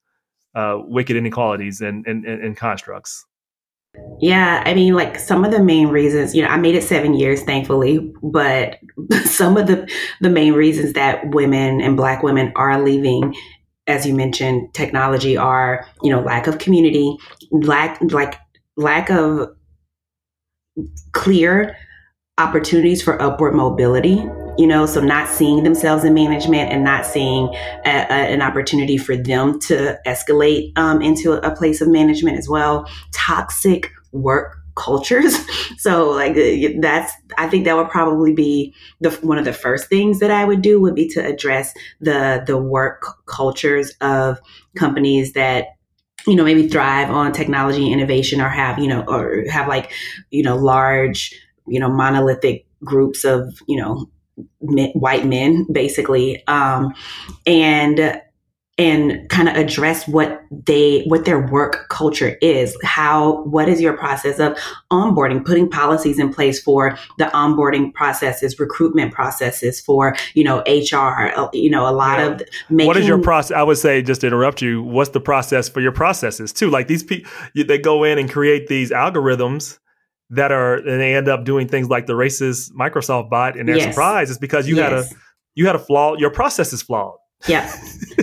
uh, 0.53 0.77
wicked 0.83 1.15
inequalities 1.15 1.81
and, 1.81 2.05
and, 2.05 2.25
and 2.25 2.57
constructs 2.57 3.25
yeah, 4.19 4.63
I 4.65 4.73
mean, 4.73 4.93
like 4.93 5.19
some 5.19 5.43
of 5.43 5.51
the 5.51 5.61
main 5.61 5.87
reasons, 5.87 6.35
you 6.35 6.43
know, 6.43 6.47
I 6.47 6.57
made 6.57 6.75
it 6.75 6.83
seven 6.83 7.13
years, 7.13 7.41
thankfully, 7.43 8.13
but 8.21 8.77
some 9.25 9.57
of 9.57 9.67
the 9.67 9.91
the 10.21 10.29
main 10.29 10.53
reasons 10.53 10.93
that 10.93 11.33
women 11.33 11.81
and 11.81 11.97
Black 11.97 12.23
women 12.23 12.53
are 12.55 12.81
leaving, 12.81 13.35
as 13.87 14.05
you 14.05 14.13
mentioned, 14.13 14.73
technology 14.73 15.35
are, 15.35 15.85
you 16.03 16.11
know, 16.11 16.21
lack 16.21 16.47
of 16.47 16.59
community, 16.59 17.17
lack 17.51 17.99
like 18.11 18.35
lack 18.77 19.09
of 19.09 19.49
clear 21.11 21.75
opportunities 22.37 23.01
for 23.01 23.21
upward 23.21 23.53
mobility 23.53 24.23
you 24.57 24.67
know, 24.67 24.85
so 24.85 25.01
not 25.01 25.27
seeing 25.27 25.63
themselves 25.63 26.03
in 26.03 26.13
management 26.13 26.71
and 26.71 26.83
not 26.83 27.05
seeing 27.05 27.47
a, 27.85 27.89
a, 27.89 28.33
an 28.33 28.41
opportunity 28.41 28.97
for 28.97 29.15
them 29.15 29.59
to 29.61 29.97
escalate 30.05 30.77
um, 30.77 31.01
into 31.01 31.33
a 31.33 31.55
place 31.55 31.81
of 31.81 31.87
management 31.87 32.37
as 32.37 32.49
well. 32.49 32.89
Toxic 33.13 33.91
work 34.11 34.57
cultures. 34.75 35.37
So 35.77 36.11
like 36.11 36.35
that's 36.79 37.11
I 37.39 37.47
think 37.49 37.65
that 37.65 37.75
would 37.75 37.89
probably 37.89 38.33
be 38.33 38.75
the 38.99 39.09
one 39.21 39.39
of 39.39 39.45
the 39.45 39.53
first 39.53 39.89
things 39.89 40.19
that 40.19 40.29
I 40.29 40.45
would 40.45 40.61
do 40.61 40.79
would 40.79 40.93
be 40.93 41.07
to 41.09 41.25
address 41.25 41.73
the 42.01 42.43
the 42.45 42.57
work 42.57 43.03
cultures 43.25 43.91
of 43.99 44.39
companies 44.75 45.33
that 45.33 45.69
you 46.27 46.35
know 46.35 46.43
maybe 46.43 46.67
thrive 46.67 47.09
on 47.09 47.31
technology 47.31 47.91
innovation 47.91 48.41
or 48.41 48.49
have 48.49 48.77
you 48.77 48.87
know 48.87 49.03
or 49.07 49.43
have 49.49 49.67
like 49.67 49.91
you 50.29 50.43
know 50.43 50.55
large 50.55 51.33
you 51.67 51.79
know 51.79 51.89
monolithic 51.89 52.67
groups 52.83 53.23
of 53.23 53.59
you 53.67 53.77
know 53.77 54.07
men, 54.61 54.89
white 54.91 55.25
men 55.25 55.65
basically 55.71 56.45
um 56.47 56.93
and 57.45 58.21
and 58.81 59.29
kind 59.29 59.47
of 59.47 59.55
address 59.55 60.07
what 60.07 60.41
they 60.49 61.03
what 61.03 61.25
their 61.25 61.45
work 61.47 61.87
culture 61.89 62.37
is 62.41 62.75
how 62.83 63.43
what 63.43 63.67
is 63.69 63.79
your 63.79 63.95
process 63.95 64.39
of 64.39 64.57
onboarding 64.91 65.45
putting 65.45 65.69
policies 65.69 66.17
in 66.17 66.33
place 66.33 66.61
for 66.61 66.97
the 67.17 67.25
onboarding 67.25 67.93
processes 67.93 68.59
recruitment 68.59 69.13
processes 69.13 69.79
for 69.79 70.15
you 70.33 70.43
know 70.43 70.63
hr 70.91 71.31
uh, 71.35 71.49
you 71.53 71.69
know 71.69 71.87
a 71.87 71.91
lot 71.91 72.17
yeah. 72.19 72.27
of 72.27 72.41
making, 72.69 72.87
what 72.87 72.97
is 72.97 73.07
your 73.07 73.21
process 73.21 73.55
i 73.55 73.61
would 73.61 73.77
say 73.77 74.01
just 74.01 74.21
to 74.21 74.27
interrupt 74.27 74.61
you 74.61 74.81
what's 74.81 75.11
the 75.11 75.21
process 75.21 75.69
for 75.69 75.81
your 75.81 75.91
processes 75.91 76.51
too 76.51 76.69
like 76.69 76.87
these 76.87 77.03
people 77.03 77.29
they 77.53 77.77
go 77.77 78.03
in 78.03 78.17
and 78.17 78.31
create 78.31 78.67
these 78.67 78.89
algorithms 78.89 79.77
that 80.31 80.51
are 80.51 80.75
and 80.75 80.99
they 80.99 81.13
end 81.15 81.27
up 81.27 81.43
doing 81.43 81.67
things 81.67 81.89
like 81.89 82.07
the 82.07 82.13
racist 82.13 82.71
microsoft 82.71 83.29
bot 83.29 83.57
and 83.57 83.67
they're 83.67 83.77
yes. 83.77 83.93
surprised 83.93 84.31
is 84.31 84.37
because 84.37 84.67
you 84.67 84.75
yes. 84.75 84.89
had 84.89 84.93
a 84.93 85.21
you 85.55 85.65
had 85.65 85.75
a 85.75 85.79
flaw 85.79 86.15
your 86.15 86.31
process 86.31 86.73
is 86.73 86.81
flawed 86.81 87.15
yeah. 87.47 87.73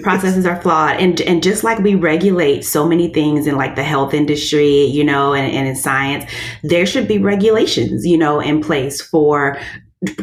Processes 0.02 0.46
are 0.46 0.60
flawed. 0.60 0.96
And 0.96 1.20
and 1.22 1.42
just 1.42 1.64
like 1.64 1.78
we 1.78 1.94
regulate 1.94 2.64
so 2.64 2.86
many 2.86 3.12
things 3.12 3.46
in 3.46 3.56
like 3.56 3.74
the 3.74 3.82
health 3.82 4.14
industry, 4.14 4.84
you 4.84 5.02
know, 5.02 5.34
and, 5.34 5.52
and 5.52 5.66
in 5.66 5.74
science, 5.74 6.30
there 6.62 6.86
should 6.86 7.08
be 7.08 7.18
regulations, 7.18 8.06
you 8.06 8.16
know, 8.16 8.40
in 8.40 8.62
place 8.62 9.00
for 9.00 9.58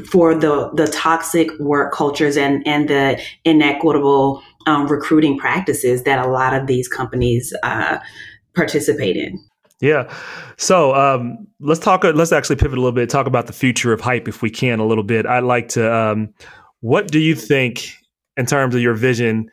for 0.09 0.33
the 0.33 0.71
the 0.75 0.87
toxic 0.87 1.49
work 1.59 1.93
cultures 1.93 2.37
and 2.37 2.65
and 2.65 2.87
the 2.87 3.21
inequitable 3.43 4.41
um, 4.65 4.87
recruiting 4.87 5.37
practices 5.37 6.03
that 6.03 6.25
a 6.25 6.29
lot 6.29 6.53
of 6.53 6.67
these 6.67 6.87
companies 6.87 7.53
uh, 7.63 7.99
participate 8.55 9.17
in. 9.17 9.37
Yeah. 9.81 10.11
So 10.57 10.95
um, 10.95 11.44
let's 11.59 11.79
talk. 11.79 12.03
Let's 12.03 12.31
actually 12.31 12.57
pivot 12.57 12.77
a 12.77 12.81
little 12.81 12.91
bit. 12.91 13.09
Talk 13.09 13.27
about 13.27 13.47
the 13.47 13.53
future 13.53 13.93
of 13.93 14.01
hype, 14.01 14.27
if 14.27 14.41
we 14.41 14.49
can, 14.49 14.79
a 14.79 14.85
little 14.85 15.03
bit. 15.03 15.25
I'd 15.25 15.43
like 15.43 15.69
to. 15.69 15.93
Um, 15.93 16.33
what 16.81 17.07
do 17.07 17.19
you 17.19 17.35
think 17.35 17.95
in 18.37 18.45
terms 18.45 18.75
of 18.75 18.81
your 18.81 18.93
vision, 18.93 19.49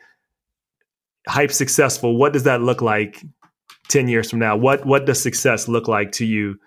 hype 1.27 1.51
successful, 1.51 2.17
what 2.17 2.33
does 2.33 2.43
that 2.43 2.61
look 2.61 2.81
like 2.81 3.23
10 3.89 4.07
years 4.07 4.29
from 4.29 4.39
now? 4.39 4.55
What 4.55 4.85
what 4.85 5.05
does 5.05 5.21
success 5.21 5.67
look 5.67 5.87
like 5.87 6.11
to 6.13 6.25
you 6.25 6.59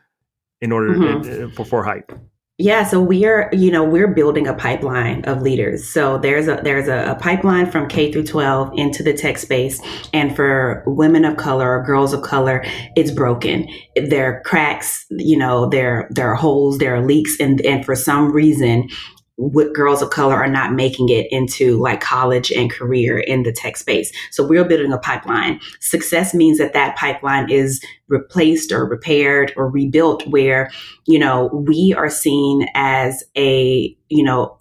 in 0.61 0.73
order 0.73 0.95
mm-hmm. 0.95 1.55
for, 1.55 1.65
for 1.65 1.85
hype? 1.85 2.13
Yeah, 2.59 2.85
so 2.85 3.03
we 3.03 3.27
are, 3.27 3.51
you 3.53 3.71
know, 3.71 3.85
we're 3.85 4.09
building 4.09 4.47
a 4.47 4.55
pipeline 4.55 5.23
of 5.27 5.43
leaders. 5.43 5.87
So 5.87 6.17
there's 6.17 6.49
a 6.49 6.59
there's 6.65 6.89
a, 6.89 7.11
a, 7.11 7.15
pipeline 7.15 7.71
from 7.71 7.87
K 7.87 8.11
through 8.11 8.25
12 8.25 8.73
into 8.77 9.03
the 9.03 9.13
tech 9.13 9.37
space, 9.37 9.79
and 10.15 10.35
for 10.35 10.83
women 10.87 11.27
of 11.27 11.37
color 11.37 11.79
or 11.79 11.85
girls 11.85 12.15
of 12.15 12.23
color, 12.23 12.65
it's 12.97 13.11
broken. 13.11 13.69
There 13.95 14.33
are 14.33 14.41
cracks, 14.41 15.05
you 15.11 15.37
know, 15.37 15.69
there 15.69 16.09
there 16.11 16.33
are 16.33 16.35
holes, 16.35 16.79
there 16.79 16.95
are 16.95 17.05
leaks, 17.05 17.39
and 17.39 17.61
and 17.61 17.85
for 17.85 17.95
some 17.95 18.33
reason, 18.33 18.89
what 19.37 19.75
girls 19.75 20.01
of 20.01 20.11
color 20.11 20.35
are 20.35 20.49
not 20.49 20.73
making 20.73 21.11
it 21.11 21.27
into 21.31 21.79
like 21.79 22.01
college 22.01 22.51
and 22.51 22.73
career 22.73 23.19
in 23.19 23.43
the 23.43 23.53
tech 23.53 23.77
space. 23.77 24.11
So 24.31 24.47
we're 24.47 24.65
building 24.65 24.93
a 24.93 24.99
pipeline. 24.99 25.61
Success 25.81 26.35
means 26.35 26.59
that 26.59 26.73
that 26.73 26.97
pipeline 26.97 27.51
is 27.51 27.83
replaced 28.09 28.73
or 28.73 28.87
repaired 28.87 29.53
or 29.57 29.69
rebuilt 29.69 30.27
where, 30.29 30.71
you 31.07 31.19
know, 31.19 31.47
we 31.53 31.95
are 31.95 32.09
seen 32.09 32.67
as 32.75 33.23
a, 33.37 33.95
you 34.09 34.25
know, 34.25 34.57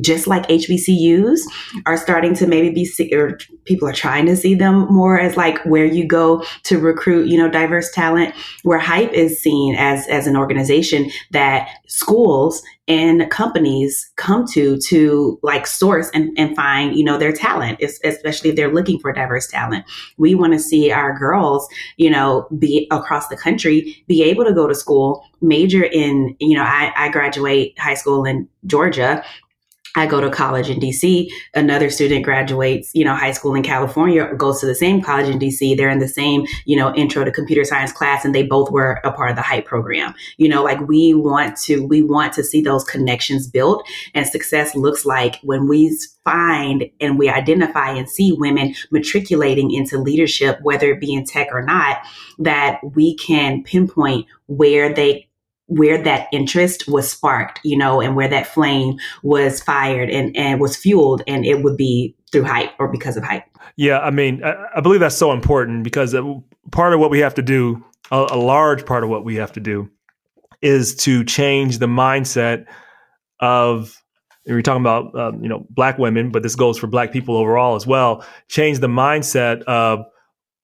just 0.00 0.26
like 0.26 0.46
HBCUs 0.48 1.40
are 1.86 1.96
starting 1.96 2.34
to 2.34 2.46
maybe 2.46 2.70
be, 2.70 3.14
or 3.14 3.38
people 3.64 3.88
are 3.88 3.92
trying 3.92 4.26
to 4.26 4.36
see 4.36 4.54
them 4.54 4.86
more 4.92 5.18
as 5.18 5.36
like 5.36 5.58
where 5.64 5.84
you 5.84 6.06
go 6.06 6.44
to 6.64 6.78
recruit, 6.78 7.28
you 7.28 7.38
know, 7.38 7.48
diverse 7.48 7.90
talent, 7.92 8.34
where 8.62 8.78
Hype 8.78 9.12
is 9.12 9.40
seen 9.40 9.74
as, 9.76 10.06
as 10.08 10.26
an 10.26 10.36
organization 10.36 11.10
that 11.30 11.68
schools 11.86 12.62
and 12.88 13.28
companies 13.30 14.12
come 14.16 14.46
to 14.46 14.78
to 14.78 15.38
like 15.42 15.66
source 15.66 16.08
and, 16.14 16.30
and 16.38 16.54
find 16.54 16.96
you 16.96 17.04
know 17.04 17.18
their 17.18 17.32
talent 17.32 17.80
especially 17.82 18.50
if 18.50 18.56
they're 18.56 18.72
looking 18.72 18.98
for 19.00 19.12
diverse 19.12 19.48
talent. 19.48 19.84
We 20.18 20.34
want 20.34 20.52
to 20.52 20.58
see 20.58 20.92
our 20.92 21.18
girls 21.18 21.66
you 21.96 22.10
know 22.10 22.46
be 22.58 22.86
across 22.90 23.28
the 23.28 23.36
country 23.36 24.04
be 24.06 24.22
able 24.22 24.44
to 24.44 24.52
go 24.52 24.66
to 24.68 24.74
school 24.74 25.24
major 25.40 25.82
in 25.82 26.36
you 26.38 26.56
know 26.56 26.62
i, 26.62 26.92
I 26.96 27.08
graduate 27.10 27.78
high 27.78 27.94
school 27.94 28.24
in 28.24 28.48
georgia 28.66 29.22
I 29.96 30.06
go 30.06 30.20
to 30.20 30.30
college 30.30 30.68
in 30.68 30.78
DC. 30.78 31.28
Another 31.54 31.90
student 31.90 32.24
graduates, 32.24 32.90
you 32.94 33.04
know, 33.04 33.14
high 33.14 33.32
school 33.32 33.54
in 33.54 33.62
California, 33.62 34.32
goes 34.36 34.60
to 34.60 34.66
the 34.66 34.74
same 34.74 35.02
college 35.02 35.28
in 35.28 35.38
DC. 35.38 35.76
They're 35.76 35.90
in 35.90 35.98
the 35.98 36.08
same, 36.08 36.46
you 36.66 36.76
know, 36.76 36.94
intro 36.94 37.24
to 37.24 37.32
computer 37.32 37.64
science 37.64 37.92
class, 37.92 38.24
and 38.24 38.34
they 38.34 38.42
both 38.42 38.70
were 38.70 39.00
a 39.04 39.10
part 39.10 39.30
of 39.30 39.36
the 39.36 39.42
hype 39.42 39.64
program. 39.64 40.14
You 40.36 40.48
know, 40.48 40.62
like 40.62 40.80
we 40.86 41.14
want 41.14 41.56
to, 41.62 41.84
we 41.86 42.02
want 42.02 42.34
to 42.34 42.44
see 42.44 42.60
those 42.60 42.84
connections 42.84 43.48
built, 43.48 43.86
and 44.14 44.26
success 44.26 44.76
looks 44.76 45.06
like 45.06 45.40
when 45.42 45.66
we 45.66 45.96
find 46.24 46.84
and 47.00 47.18
we 47.18 47.30
identify 47.30 47.90
and 47.90 48.10
see 48.10 48.32
women 48.32 48.74
matriculating 48.90 49.72
into 49.72 49.96
leadership, 49.96 50.58
whether 50.62 50.90
it 50.90 51.00
be 51.00 51.14
in 51.14 51.24
tech 51.24 51.48
or 51.52 51.62
not, 51.62 51.98
that 52.38 52.80
we 52.94 53.16
can 53.16 53.62
pinpoint 53.62 54.26
where 54.46 54.92
they 54.92 55.26
where 55.66 56.02
that 56.02 56.28
interest 56.32 56.86
was 56.86 57.10
sparked, 57.10 57.60
you 57.64 57.76
know, 57.76 58.00
and 58.00 58.14
where 58.14 58.28
that 58.28 58.46
flame 58.46 58.96
was 59.22 59.60
fired 59.60 60.08
and, 60.08 60.36
and 60.36 60.60
was 60.60 60.76
fueled, 60.76 61.22
and 61.26 61.44
it 61.44 61.62
would 61.62 61.76
be 61.76 62.14
through 62.30 62.44
hype 62.44 62.70
or 62.78 62.88
because 62.88 63.16
of 63.16 63.24
hype. 63.24 63.44
Yeah, 63.76 63.98
I 63.98 64.10
mean, 64.10 64.42
I, 64.44 64.54
I 64.76 64.80
believe 64.80 65.00
that's 65.00 65.16
so 65.16 65.32
important 65.32 65.84
because 65.84 66.14
part 66.70 66.94
of 66.94 67.00
what 67.00 67.10
we 67.10 67.18
have 67.20 67.34
to 67.34 67.42
do, 67.42 67.84
a, 68.10 68.28
a 68.30 68.38
large 68.38 68.86
part 68.86 69.04
of 69.04 69.10
what 69.10 69.24
we 69.24 69.36
have 69.36 69.52
to 69.52 69.60
do, 69.60 69.90
is 70.62 70.94
to 70.96 71.24
change 71.24 71.78
the 71.78 71.86
mindset 71.86 72.66
of 73.40 74.00
we're 74.46 74.62
talking 74.62 74.82
about 74.82 75.14
um, 75.18 75.42
you 75.42 75.48
know 75.48 75.66
black 75.70 75.98
women, 75.98 76.30
but 76.30 76.42
this 76.42 76.54
goes 76.54 76.78
for 76.78 76.86
black 76.86 77.12
people 77.12 77.36
overall 77.36 77.74
as 77.74 77.86
well. 77.86 78.24
Change 78.48 78.78
the 78.78 78.86
mindset 78.86 79.62
of 79.64 80.04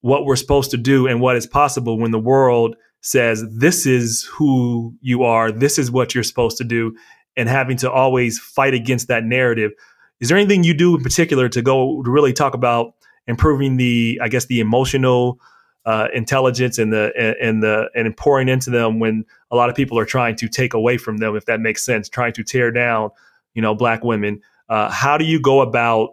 what 0.01 0.25
we're 0.25 0.37
supposed 0.37 0.71
to 0.71 0.77
do 0.77 1.07
and 1.07 1.21
what 1.21 1.37
is 1.37 1.47
possible 1.47 1.99
when 1.99 2.11
the 2.11 2.19
world 2.19 2.77
says 3.03 3.45
this 3.51 3.85
is 3.85 4.25
who 4.33 4.95
you 5.01 5.25
are, 5.25 5.53
this 5.53 5.79
is 5.79 5.91
what 5.91 6.15
you're 6.15 6.25
supposed 6.25 6.57
to 6.57 6.65
do, 6.65 6.97
and 7.37 7.49
having 7.49 7.77
to 7.79 7.91
always 7.91 8.39
fight 8.39 8.75
against 8.75 9.09
that 9.09 9.25
narrative. 9.25 9.73
Is 10.21 10.29
there 10.29 10.39
anything 10.39 10.65
you 10.65 10.73
do 10.73 10.97
in 10.97 11.03
particular 11.03 11.49
to 11.51 11.63
go 11.63 12.03
to 12.03 12.11
really 12.11 12.33
talk 12.33 12.55
about 12.55 12.95
improving 13.27 13.77
the, 13.77 14.21
I 14.23 14.29
guess, 14.29 14.47
the 14.47 14.61
emotional 14.61 15.39
uh, 15.85 16.09
intelligence 16.15 16.79
and 16.79 16.93
the 16.93 17.13
and 17.41 17.61
the 17.61 17.91
and 17.95 18.17
pouring 18.17 18.49
into 18.49 18.71
them 18.71 19.01
when 19.01 19.25
a 19.51 19.57
lot 19.57 19.69
of 19.69 19.75
people 19.75 19.99
are 19.99 20.05
trying 20.05 20.37
to 20.37 20.49
take 20.49 20.75
away 20.75 20.97
from 20.97 21.17
them, 21.19 21.35
if 21.35 21.45
that 21.47 21.61
makes 21.61 21.85
sense, 21.85 22.09
trying 22.09 22.33
to 22.35 22.45
tear 22.45 22.71
down, 22.71 23.11
you 23.55 23.63
know, 23.63 23.75
black 23.75 24.05
women. 24.05 24.41
Uh, 24.69 24.89
how 24.89 25.19
do 25.19 25.25
you 25.25 25.41
go 25.41 25.61
about 25.61 26.11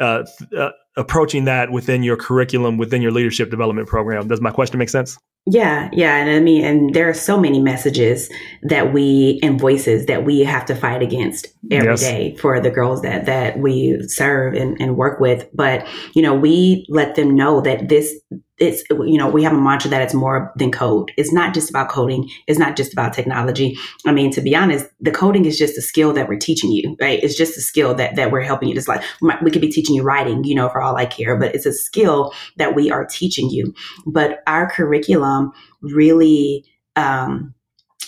uh, 0.00 0.24
uh, 0.56 0.70
approaching 0.96 1.44
that 1.44 1.70
within 1.70 2.02
your 2.02 2.16
curriculum, 2.16 2.78
within 2.78 3.02
your 3.02 3.12
leadership 3.12 3.50
development 3.50 3.88
program? 3.88 4.26
Does 4.26 4.40
my 4.40 4.50
question 4.50 4.78
make 4.78 4.88
sense? 4.88 5.18
Yeah, 5.46 5.88
yeah. 5.92 6.16
And 6.16 6.30
I 6.30 6.38
mean, 6.38 6.64
and 6.64 6.94
there 6.94 7.08
are 7.08 7.14
so 7.14 7.40
many 7.40 7.60
messages 7.60 8.30
that 8.62 8.92
we 8.92 9.40
and 9.42 9.58
voices 9.58 10.06
that 10.06 10.24
we 10.24 10.40
have 10.40 10.66
to 10.66 10.76
fight 10.76 11.02
against 11.02 11.48
every 11.70 11.88
yes. 11.90 12.00
day 12.00 12.36
for 12.36 12.60
the 12.60 12.70
girls 12.70 13.02
that 13.02 13.26
that 13.26 13.58
we 13.58 14.00
serve 14.06 14.54
and, 14.54 14.80
and 14.80 14.96
work 14.96 15.18
with. 15.18 15.48
But, 15.54 15.86
you 16.14 16.22
know, 16.22 16.34
we 16.34 16.86
let 16.88 17.14
them 17.14 17.34
know 17.34 17.62
that 17.62 17.88
this 17.88 18.14
it's 18.60 18.84
you 18.90 19.16
know 19.16 19.28
we 19.28 19.42
have 19.42 19.54
a 19.54 19.60
mantra 19.60 19.90
that 19.90 20.02
it's 20.02 20.14
more 20.14 20.52
than 20.56 20.70
code. 20.70 21.10
It's 21.16 21.32
not 21.32 21.54
just 21.54 21.70
about 21.70 21.88
coding. 21.88 22.28
It's 22.46 22.58
not 22.58 22.76
just 22.76 22.92
about 22.92 23.14
technology. 23.14 23.76
I 24.06 24.12
mean 24.12 24.30
to 24.32 24.40
be 24.40 24.54
honest 24.54 24.86
the 25.00 25.10
coding 25.10 25.46
is 25.46 25.58
just 25.58 25.78
a 25.78 25.82
skill 25.82 26.12
that 26.12 26.28
we're 26.28 26.38
teaching 26.38 26.70
you 26.70 26.96
right? 27.00 27.22
It's 27.22 27.36
just 27.36 27.56
a 27.56 27.62
skill 27.62 27.94
that 27.94 28.16
that 28.16 28.30
we're 28.30 28.42
helping 28.42 28.68
you. 28.68 28.74
Just 28.74 28.88
like 28.88 29.02
we 29.42 29.50
could 29.50 29.62
be 29.62 29.70
teaching 29.70 29.96
you 29.96 30.02
writing 30.02 30.44
you 30.44 30.54
know 30.54 30.68
for 30.68 30.82
all 30.82 30.96
i 30.96 31.06
care 31.06 31.36
but 31.36 31.54
it's 31.54 31.66
a 31.66 31.72
skill 31.72 32.32
that 32.56 32.74
we 32.74 32.90
are 32.90 33.06
teaching 33.06 33.48
you. 33.48 33.74
But 34.06 34.42
our 34.46 34.70
curriculum 34.70 35.52
really 35.80 36.66
um, 36.96 37.54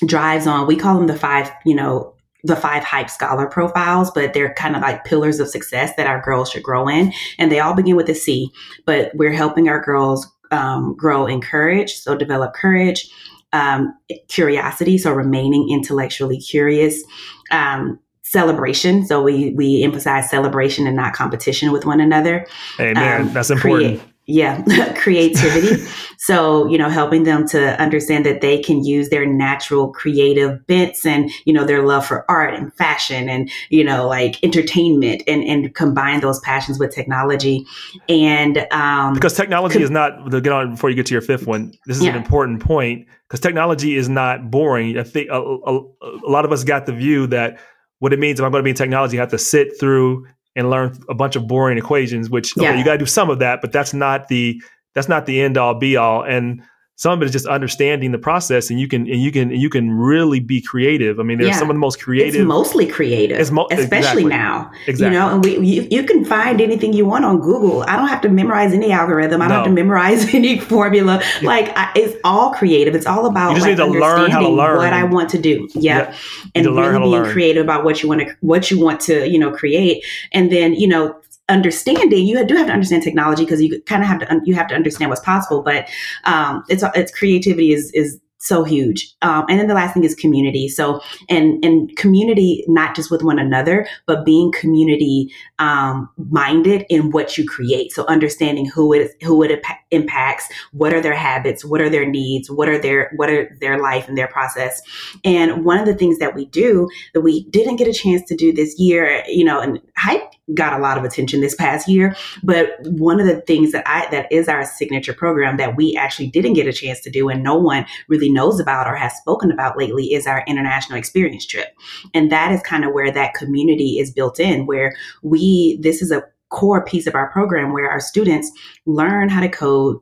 drives 0.07 0.47
on 0.47 0.67
we 0.67 0.77
call 0.77 0.99
them 0.99 1.07
the 1.07 1.17
five 1.17 1.51
you 1.65 1.75
know 1.75 2.15
the 2.45 2.57
five 2.57 2.83
hype 2.83 3.09
scholar 3.09 3.47
profiles, 3.47 4.11
but 4.11 4.35
they're 4.35 4.55
kind 4.55 4.75
of 4.75 4.83
like 4.83 5.05
pillars 5.05 5.39
of 5.39 5.49
success 5.49 5.93
that 5.97 6.07
our 6.07 6.21
girls 6.21 6.51
should 6.51 6.63
grow 6.63 6.89
in. 6.89 7.13
And 7.39 7.53
they 7.53 7.61
all 7.61 7.75
begin 7.75 7.97
with 7.97 8.09
a 8.09 8.15
C, 8.15 8.51
but 8.85 9.13
we're 9.15 9.33
helping 9.33 9.69
our 9.69 9.81
girls 9.81 10.27
um, 10.53 10.95
grow 10.97 11.27
in 11.27 11.41
courage, 11.41 11.95
so 11.95 12.15
develop 12.15 12.55
courage, 12.55 13.11
um, 13.53 13.93
curiosity, 14.29 14.99
so 14.99 15.13
remaining 15.13 15.69
intellectually 15.71 16.39
curious, 16.39 17.03
um, 17.51 17.99
celebration. 18.23 19.05
So 19.05 19.23
we 19.23 19.53
we 19.55 19.83
emphasize 19.83 20.31
celebration 20.31 20.87
and 20.87 20.97
not 20.97 21.15
competition 21.15 21.73
with 21.73 21.85
one 21.85 22.01
another. 22.01 22.47
Amen. 22.79 23.23
Um, 23.23 23.33
That's 23.33 23.51
important. 23.51 23.99
Create, 23.99 24.12
yeah 24.27 24.63
creativity. 24.97 25.85
So 26.19 26.69
you 26.69 26.79
know 26.79 26.89
helping 26.89 27.25
them 27.25 27.49
to 27.49 27.81
understand 27.83 28.25
that 28.27 28.43
they 28.43 28.63
can 28.63 28.85
use 28.85 29.09
their 29.09 29.27
natural 29.27 29.93
creative 29.93 30.65
bents 30.69 31.05
and 31.05 31.29
you 31.47 31.53
know 31.53 31.65
their 31.65 31.85
love 31.85 32.07
for 32.07 32.25
art 32.31 32.55
and 32.55 32.73
fashion 32.75 33.29
and 33.29 33.51
you 33.71 33.83
know 33.83 34.07
like 34.07 34.37
entertainment 34.45 35.25
and 35.27 35.43
and 35.43 35.75
combine 35.75 36.21
those 36.21 36.39
passions 36.39 36.79
with 36.79 36.95
technology. 36.95 37.67
And 38.09 38.69
um 38.71 39.15
because 39.15 39.35
technology 39.35 39.83
is 39.83 39.91
not 39.91 40.31
to 40.31 40.41
get 40.41 40.53
on 40.53 40.71
before 40.71 40.91
you 40.91 40.97
get 40.97 41.07
to 41.07 41.15
your 41.15 41.23
fifth 41.23 41.49
one. 41.49 41.73
This 41.87 41.97
is 41.97 42.05
yeah. 42.05 42.11
an 42.11 42.17
important 42.17 42.63
point 42.63 43.09
because 43.29 43.41
technology 43.41 43.97
is 43.97 44.09
not 44.09 44.49
boring. 44.49 44.97
I 44.97 45.03
think 45.03 45.29
a, 45.29 45.41
a, 45.41 45.81
a 45.81 46.31
lot 46.31 46.45
of 46.45 46.53
us 46.53 46.63
got 46.63 46.87
the 46.87 46.93
view 46.93 47.27
that 47.29 47.59
what 47.99 48.13
it 48.13 48.19
means 48.19 48.41
if 48.41 48.45
i'm 48.45 48.51
going 48.51 48.61
to 48.61 48.65
be 48.65 48.71
in 48.71 48.77
technology 48.77 49.17
i 49.17 49.21
have 49.21 49.31
to 49.31 49.39
sit 49.39 49.79
through 49.79 50.27
and 50.55 50.71
learn 50.71 50.99
a 51.09 51.15
bunch 51.15 51.37
of 51.37 51.47
boring 51.47 51.79
equations, 51.79 52.31
which 52.31 52.57
okay, 52.57 52.67
yeah. 52.67 52.79
you 52.79 52.85
got 52.85 52.93
to 52.93 52.99
do 52.99 53.07
some 53.07 53.31
of 53.31 53.39
that, 53.39 53.61
but 53.61 53.73
that's 53.73 53.95
not 53.95 54.29
the 54.29 54.61
that's 54.95 55.09
not 55.09 55.27
the 55.27 55.41
end 55.41 55.57
all 55.57 55.75
be 55.75 55.97
all. 55.97 56.23
And 56.23 56.63
some 56.97 57.15
of 57.15 57.23
it 57.23 57.25
is 57.25 57.33
just 57.33 57.47
understanding 57.47 58.13
the 58.13 58.19
process 58.19 58.71
and 58.71 58.79
you 58.79 58.87
can 58.87 59.03
and 59.03 59.21
you 59.21 59.33
can 59.33 59.51
and 59.51 59.61
you 59.61 59.71
can 59.71 59.91
really 59.91 60.41
be 60.41 60.61
creative. 60.61 61.19
I 61.19 61.23
mean 61.23 61.39
there's 61.39 61.51
yeah. 61.51 61.59
some 61.59 61.71
of 61.71 61.75
the 61.75 61.81
most 61.81 62.01
creative 62.01 62.35
it's 62.35 62.45
mostly 62.45 62.87
creative 62.87 63.51
mo- 63.51 63.67
especially 63.71 63.89
exactly. 63.91 64.25
now 64.25 64.71
exactly. 64.87 65.07
you 65.07 65.11
know 65.11 65.35
and 65.35 65.45
we 65.45 65.59
you, 65.59 65.89
you, 65.91 66.05
can 66.05 66.25
find 66.25 66.61
anything 66.61 66.93
you 66.93 67.07
want 67.07 67.25
on 67.25 67.41
google. 67.41 67.83
I 67.83 67.97
don't 67.97 68.09
have 68.09 68.21
to 68.23 68.29
memorize 68.29 68.73
any 68.73 68.93
algorithm. 68.93 69.41
I 69.41 69.49
don't 69.49 69.59
have 69.59 69.67
to 69.67 69.73
memorize 69.73 70.35
any 70.35 70.59
formula. 70.59 71.23
Like 71.43 71.73
I, 71.77 71.91
it's 71.97 72.17
all 72.25 72.53
creative. 72.53 72.95
It's 72.95 73.07
all 73.07 73.27
about 73.27 73.51
you 73.51 73.57
just 73.57 73.67
like, 73.67 73.79
need 73.79 73.85
to 73.85 74.01
learn 74.01 74.31
how 74.31 74.41
to 74.41 74.49
learn 74.49 74.77
what 74.77 74.93
i 74.93 75.05
want 75.05 75.31
to 75.31 75.39
do. 75.39 75.69
Yeah, 75.75 76.11
yeah. 76.11 76.17
and 76.55 76.67
really 76.67 77.23
being 77.23 77.33
creative 77.33 77.65
about 77.65 77.85
what 77.85 78.03
you 78.03 78.09
want 78.09 78.21
to 78.21 78.37
what 78.41 78.71
you 78.71 78.79
want 78.79 79.01
to 79.03 79.29
you 79.29 79.39
know 79.39 79.51
create. 79.51 80.05
And 80.33 80.53
then 80.53 80.75
you 80.75 80.89
know 80.89 81.17
understanding 81.53 82.27
you 82.27 82.45
do 82.47 82.57
have 82.57 82.67
to 82.67 82.73
understand 82.73 83.03
technology 83.03 83.45
because 83.45 83.63
you 83.63 83.81
kind 83.83 84.03
of 84.03 84.09
have 84.09 84.21
to 84.21 84.41
you 84.45 84.55
have 84.55 84.67
to 84.69 84.75
understand 84.75 85.11
what's 85.11 85.21
possible 85.21 85.63
but 85.63 85.89
um, 86.25 86.65
it's 86.69 86.83
it's 86.95 87.13
creativity 87.13 87.73
is 87.73 87.91
is 87.93 88.19
so 88.43 88.65
huge. 88.65 89.15
Um, 89.23 89.45
and 89.49 89.61
then 89.61 89.69
the 89.69 89.75
last 89.75 89.95
thing 89.95 90.03
is 90.03 90.17
community. 90.17 90.69
So, 90.69 91.01
and 91.29 91.65
and 91.65 91.97
community 91.97 92.65
not 92.67 92.97
just 92.97 93.11
with 93.11 93.23
one 93.23 93.39
another, 93.39 93.87
but 94.07 94.25
being 94.25 94.51
community 94.51 95.33
um, 95.61 96.11
minded 96.31 96.85
in 96.89 97.13
what 97.13 97.39
you 97.39 97.49
create. 97.49 97.93
So, 97.93 98.05
understanding 98.07 98.67
who 98.67 98.93
it 98.93 99.13
who 99.23 99.43
it 99.45 99.65
impacts, 99.93 100.49
what 100.73 100.93
are 100.93 101.01
their 101.01 101.15
habits, 101.15 101.65
what 101.65 101.81
are 101.81 101.89
their 101.89 102.09
needs, 102.09 102.51
what 102.51 102.69
are 102.69 102.79
their 102.79 103.13
what 103.15 103.31
are 103.31 103.57
their 103.61 103.81
life 103.81 104.09
and 104.09 104.19
their 104.19 104.29
process. 104.29 104.83
And 105.25 105.65
one 105.65 105.79
of 105.79 105.87
the 105.87 105.95
things 105.95 106.19
that 106.19 106.35
we 106.35 106.47
do 106.47 106.89
that 107.15 107.21
we 107.21 107.45
didn't 107.51 107.77
get 107.77 107.87
a 107.87 107.93
chance 107.93 108.23
to 108.29 108.35
do 108.35 108.53
this 108.53 108.77
year, 108.77 109.23
you 109.29 109.45
know, 109.45 109.61
and 109.61 109.81
hype 109.97 110.33
got 110.55 110.79
a 110.79 110.83
lot 110.83 110.99
of 110.99 111.05
attention 111.05 111.41
this 111.41 111.55
past 111.55 111.89
year. 111.89 112.17
But 112.43 112.71
one 112.83 113.21
of 113.21 113.27
the 113.27 113.41
things 113.43 113.73
that 113.73 113.85
I 113.87 114.09
that 114.11 114.31
is 114.31 114.49
our 114.49 114.65
signature 114.65 115.13
program 115.13 115.57
that 115.57 115.77
we 115.77 115.97
actually 115.97 116.29
didn't 116.29 116.55
get 116.55 116.67
a 116.67 116.73
chance 116.73 117.01
to 117.01 117.11
do, 117.11 117.29
and 117.29 117.43
no 117.43 117.57
one 117.57 117.87
really 118.09 118.31
knows 118.31 118.61
about 118.61 118.87
or 118.87 118.97
has 118.97 119.17
spoken 119.17 119.53
about 119.53 119.79
lately 119.79 120.13
is 120.13 120.27
our 120.27 120.45
international 120.47 120.99
experience 120.99 121.47
trip. 121.47 121.69
And 122.15 122.31
that 122.33 122.53
is 122.53 122.61
kind 122.63 122.85
of 122.85 122.93
where 122.93 123.13
that 123.13 123.35
community 123.35 123.99
is 123.99 124.11
built 124.11 124.41
in, 124.41 124.67
where 124.67 124.97
we, 125.23 125.79
this 125.81 126.03
is 126.03 126.11
a 126.11 126.25
core 126.51 126.85
piece 126.85 127.07
of 127.07 127.15
our 127.15 127.31
program 127.31 127.73
where 127.73 127.91
our 127.91 128.01
students 128.01 128.51
learn 128.85 129.29
how 129.29 129.41
to 129.41 129.49
code 129.49 129.99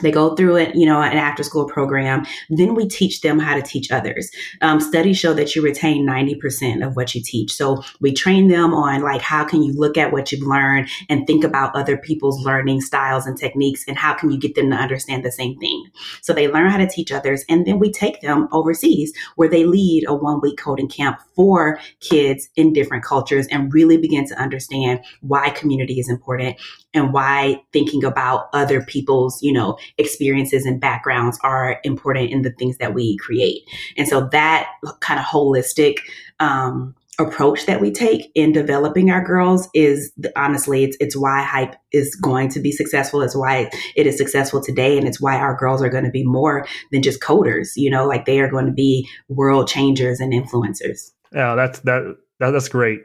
they 0.00 0.10
go 0.10 0.34
through 0.34 0.56
it, 0.56 0.74
you 0.74 0.86
know, 0.86 1.00
an 1.00 1.16
after 1.16 1.42
school 1.42 1.66
program. 1.66 2.24
Then 2.48 2.74
we 2.74 2.88
teach 2.88 3.20
them 3.20 3.38
how 3.38 3.54
to 3.54 3.62
teach 3.62 3.90
others. 3.90 4.30
Um, 4.60 4.80
studies 4.80 5.18
show 5.18 5.34
that 5.34 5.54
you 5.54 5.62
retain 5.62 6.06
90% 6.06 6.86
of 6.86 6.96
what 6.96 7.14
you 7.14 7.22
teach. 7.22 7.52
So 7.52 7.82
we 8.00 8.12
train 8.12 8.48
them 8.48 8.72
on 8.72 9.02
like, 9.02 9.20
how 9.20 9.44
can 9.44 9.62
you 9.62 9.72
look 9.72 9.96
at 9.96 10.12
what 10.12 10.32
you've 10.32 10.46
learned 10.46 10.88
and 11.08 11.26
think 11.26 11.44
about 11.44 11.76
other 11.76 11.96
people's 11.96 12.40
learning 12.44 12.80
styles 12.80 13.26
and 13.26 13.36
techniques 13.36 13.84
and 13.86 13.96
how 13.96 14.14
can 14.14 14.30
you 14.30 14.38
get 14.38 14.54
them 14.54 14.70
to 14.70 14.76
understand 14.76 15.24
the 15.24 15.32
same 15.32 15.58
thing? 15.58 15.84
So 16.20 16.32
they 16.32 16.48
learn 16.48 16.70
how 16.70 16.78
to 16.78 16.88
teach 16.88 17.12
others. 17.12 17.44
And 17.48 17.66
then 17.66 17.78
we 17.78 17.90
take 17.92 18.20
them 18.20 18.48
overseas 18.52 19.12
where 19.36 19.48
they 19.48 19.64
lead 19.64 20.04
a 20.06 20.14
one 20.14 20.40
week 20.40 20.58
coding 20.58 20.88
camp 20.88 21.18
for 21.34 21.78
kids 22.00 22.48
in 22.56 22.72
different 22.72 23.04
cultures 23.04 23.46
and 23.48 23.72
really 23.72 23.96
begin 23.96 24.26
to 24.26 24.40
understand 24.40 25.00
why 25.20 25.50
community 25.50 25.98
is 25.98 26.08
important 26.08 26.56
and 26.94 27.12
why 27.12 27.62
thinking 27.72 28.04
about 28.04 28.48
other 28.52 28.82
people's, 28.82 29.42
you 29.42 29.52
know, 29.52 29.78
experiences 29.98 30.66
and 30.66 30.80
backgrounds 30.80 31.38
are 31.42 31.80
important 31.84 32.30
in 32.30 32.42
the 32.42 32.52
things 32.52 32.78
that 32.78 32.94
we 32.94 33.16
create. 33.18 33.62
And 33.96 34.08
so 34.08 34.28
that 34.32 34.68
kind 35.00 35.20
of 35.20 35.26
holistic 35.26 35.98
um, 36.40 36.94
approach 37.18 37.66
that 37.66 37.80
we 37.80 37.90
take 37.90 38.30
in 38.34 38.52
developing 38.52 39.10
our 39.10 39.22
girls 39.22 39.68
is 39.74 40.12
honestly 40.34 40.84
it's 40.84 40.96
it's 40.98 41.16
why 41.16 41.42
hype 41.42 41.74
is 41.92 42.14
going 42.16 42.48
to 42.48 42.60
be 42.60 42.72
successful. 42.72 43.20
It's 43.20 43.36
why 43.36 43.70
it 43.96 44.06
is 44.06 44.16
successful 44.16 44.62
today 44.62 44.96
and 44.96 45.06
it's 45.06 45.20
why 45.20 45.36
our 45.36 45.56
girls 45.56 45.82
are 45.82 45.90
going 45.90 46.04
to 46.04 46.10
be 46.10 46.24
more 46.24 46.66
than 46.90 47.02
just 47.02 47.20
coders 47.20 47.72
you 47.76 47.90
know 47.90 48.06
like 48.06 48.24
they 48.24 48.40
are 48.40 48.48
going 48.48 48.66
to 48.66 48.72
be 48.72 49.08
world 49.28 49.68
changers 49.68 50.20
and 50.20 50.32
influencers. 50.32 51.12
Yeah 51.32 51.54
that's 51.54 51.80
that, 51.80 52.16
that 52.40 52.50
that's 52.50 52.68
great. 52.68 53.00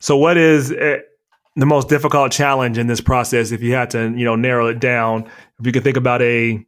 So 0.00 0.16
what 0.16 0.36
is 0.36 0.72
eh, 0.72 0.98
the 1.58 1.66
most 1.66 1.88
difficult 1.88 2.32
challenge 2.32 2.78
in 2.78 2.86
this 2.86 3.00
process 3.00 3.50
if 3.50 3.62
you 3.62 3.74
had 3.74 3.90
to 3.90 4.14
you 4.16 4.24
know 4.24 4.36
narrow 4.36 4.68
it 4.68 4.80
down. 4.80 5.24
If 5.58 5.66
you 5.66 5.72
could 5.72 5.84
think 5.84 5.96
about 5.96 6.22
a 6.22 6.64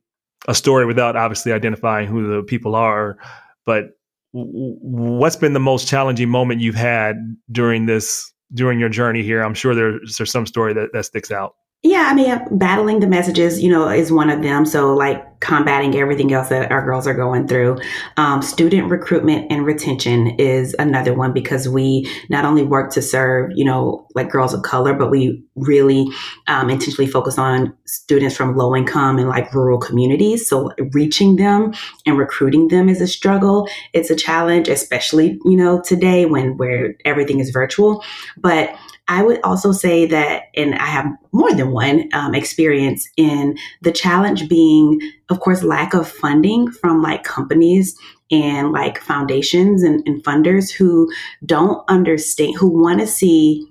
a 0.49 0.55
story 0.55 0.87
without 0.87 1.17
obviously 1.17 1.53
identifying 1.53 2.09
who 2.09 2.27
the 2.27 2.43
people 2.43 2.75
are 2.75 3.19
but 3.67 3.91
what's 4.33 5.37
been 5.37 5.53
the 5.53 5.61
most 5.61 5.89
challenging 5.89 6.29
moment 6.29 6.61
you've 6.61 6.75
had 6.75 7.37
during 7.51 7.87
this 7.87 8.33
during 8.55 8.79
your 8.79 8.89
journey 8.89 9.23
here? 9.23 9.43
I'm 9.43 9.55
sure 9.55 9.75
there's 9.75 10.17
there's 10.17 10.31
some 10.31 10.47
story 10.47 10.73
that, 10.75 10.93
that 10.93 11.05
sticks 11.05 11.31
out 11.31 11.55
yeah, 11.83 12.09
I 12.11 12.15
mean, 12.15 12.59
battling 12.59 13.01
the 13.01 13.07
messages, 13.07 13.63
you 13.63 13.71
know, 13.71 13.89
is 13.89 14.13
one 14.13 14.29
of 14.29 14.43
them. 14.43 14.67
So, 14.67 14.95
like 14.95 15.41
combating 15.41 15.95
everything 15.97 16.31
else 16.31 16.51
that 16.51 16.71
our 16.71 16.85
girls 16.85 17.07
are 17.07 17.15
going 17.15 17.49
through. 17.49 17.79
Um, 18.19 18.43
student 18.43 18.91
recruitment 18.91 19.51
and 19.51 19.65
retention 19.65 20.27
is 20.39 20.77
another 20.79 21.15
one 21.15 21.33
because 21.33 21.67
we 21.67 22.07
not 22.29 22.45
only 22.45 22.63
work 22.63 22.93
to 22.93 23.01
serve, 23.01 23.53
you 23.55 23.65
know, 23.65 24.07
like 24.15 24.29
girls 24.29 24.53
of 24.53 24.63
color, 24.63 24.93
but 24.93 25.11
we 25.11 25.43
really 25.55 26.07
um, 26.49 26.69
intentionally 26.69 27.11
focus 27.11 27.39
on 27.39 27.75
students 27.87 28.37
from 28.37 28.59
low 28.59 28.77
income 28.77 29.19
and 29.19 29.31
like 29.31 29.51
rural 29.55 29.79
communities. 29.79 30.47
So, 30.47 30.73
reaching 30.93 31.37
them 31.37 31.73
and 32.05 32.19
recruiting 32.19 32.69
them 32.69 32.91
is 32.91 33.01
a 33.01 33.09
struggle. 33.09 33.67
It's 33.95 34.11
a 34.11 34.17
challenge, 34.17 34.69
especially, 34.69 35.39
you 35.47 35.57
know, 35.57 35.81
today 35.81 36.27
when 36.27 36.59
where 36.59 36.95
everything 37.07 37.41
is 37.41 37.49
virtual. 37.49 38.05
But 38.37 38.77
I 39.11 39.25
would 39.25 39.41
also 39.43 39.73
say 39.73 40.07
that, 40.07 40.45
and 40.55 40.77
I 40.77 40.87
have 40.87 41.07
more 41.33 41.53
than 41.53 41.73
one 41.73 42.09
um, 42.13 42.33
experience 42.33 43.09
in 43.17 43.59
the 43.83 43.91
challenge 43.91 44.49
being, 44.49 45.01
of 45.31 45.41
course, 45.41 45.65
lack 45.65 45.95
of 45.95 46.09
funding 46.09 46.71
from 46.71 47.03
like 47.03 47.25
companies 47.25 47.99
and 48.31 48.71
like 48.71 49.01
foundations 49.01 49.83
and, 49.83 50.01
and 50.07 50.23
funders 50.23 50.71
who 50.71 51.11
don't 51.45 51.83
understand, 51.89 52.55
who 52.57 52.69
want 52.69 53.01
to 53.01 53.07
see 53.09 53.67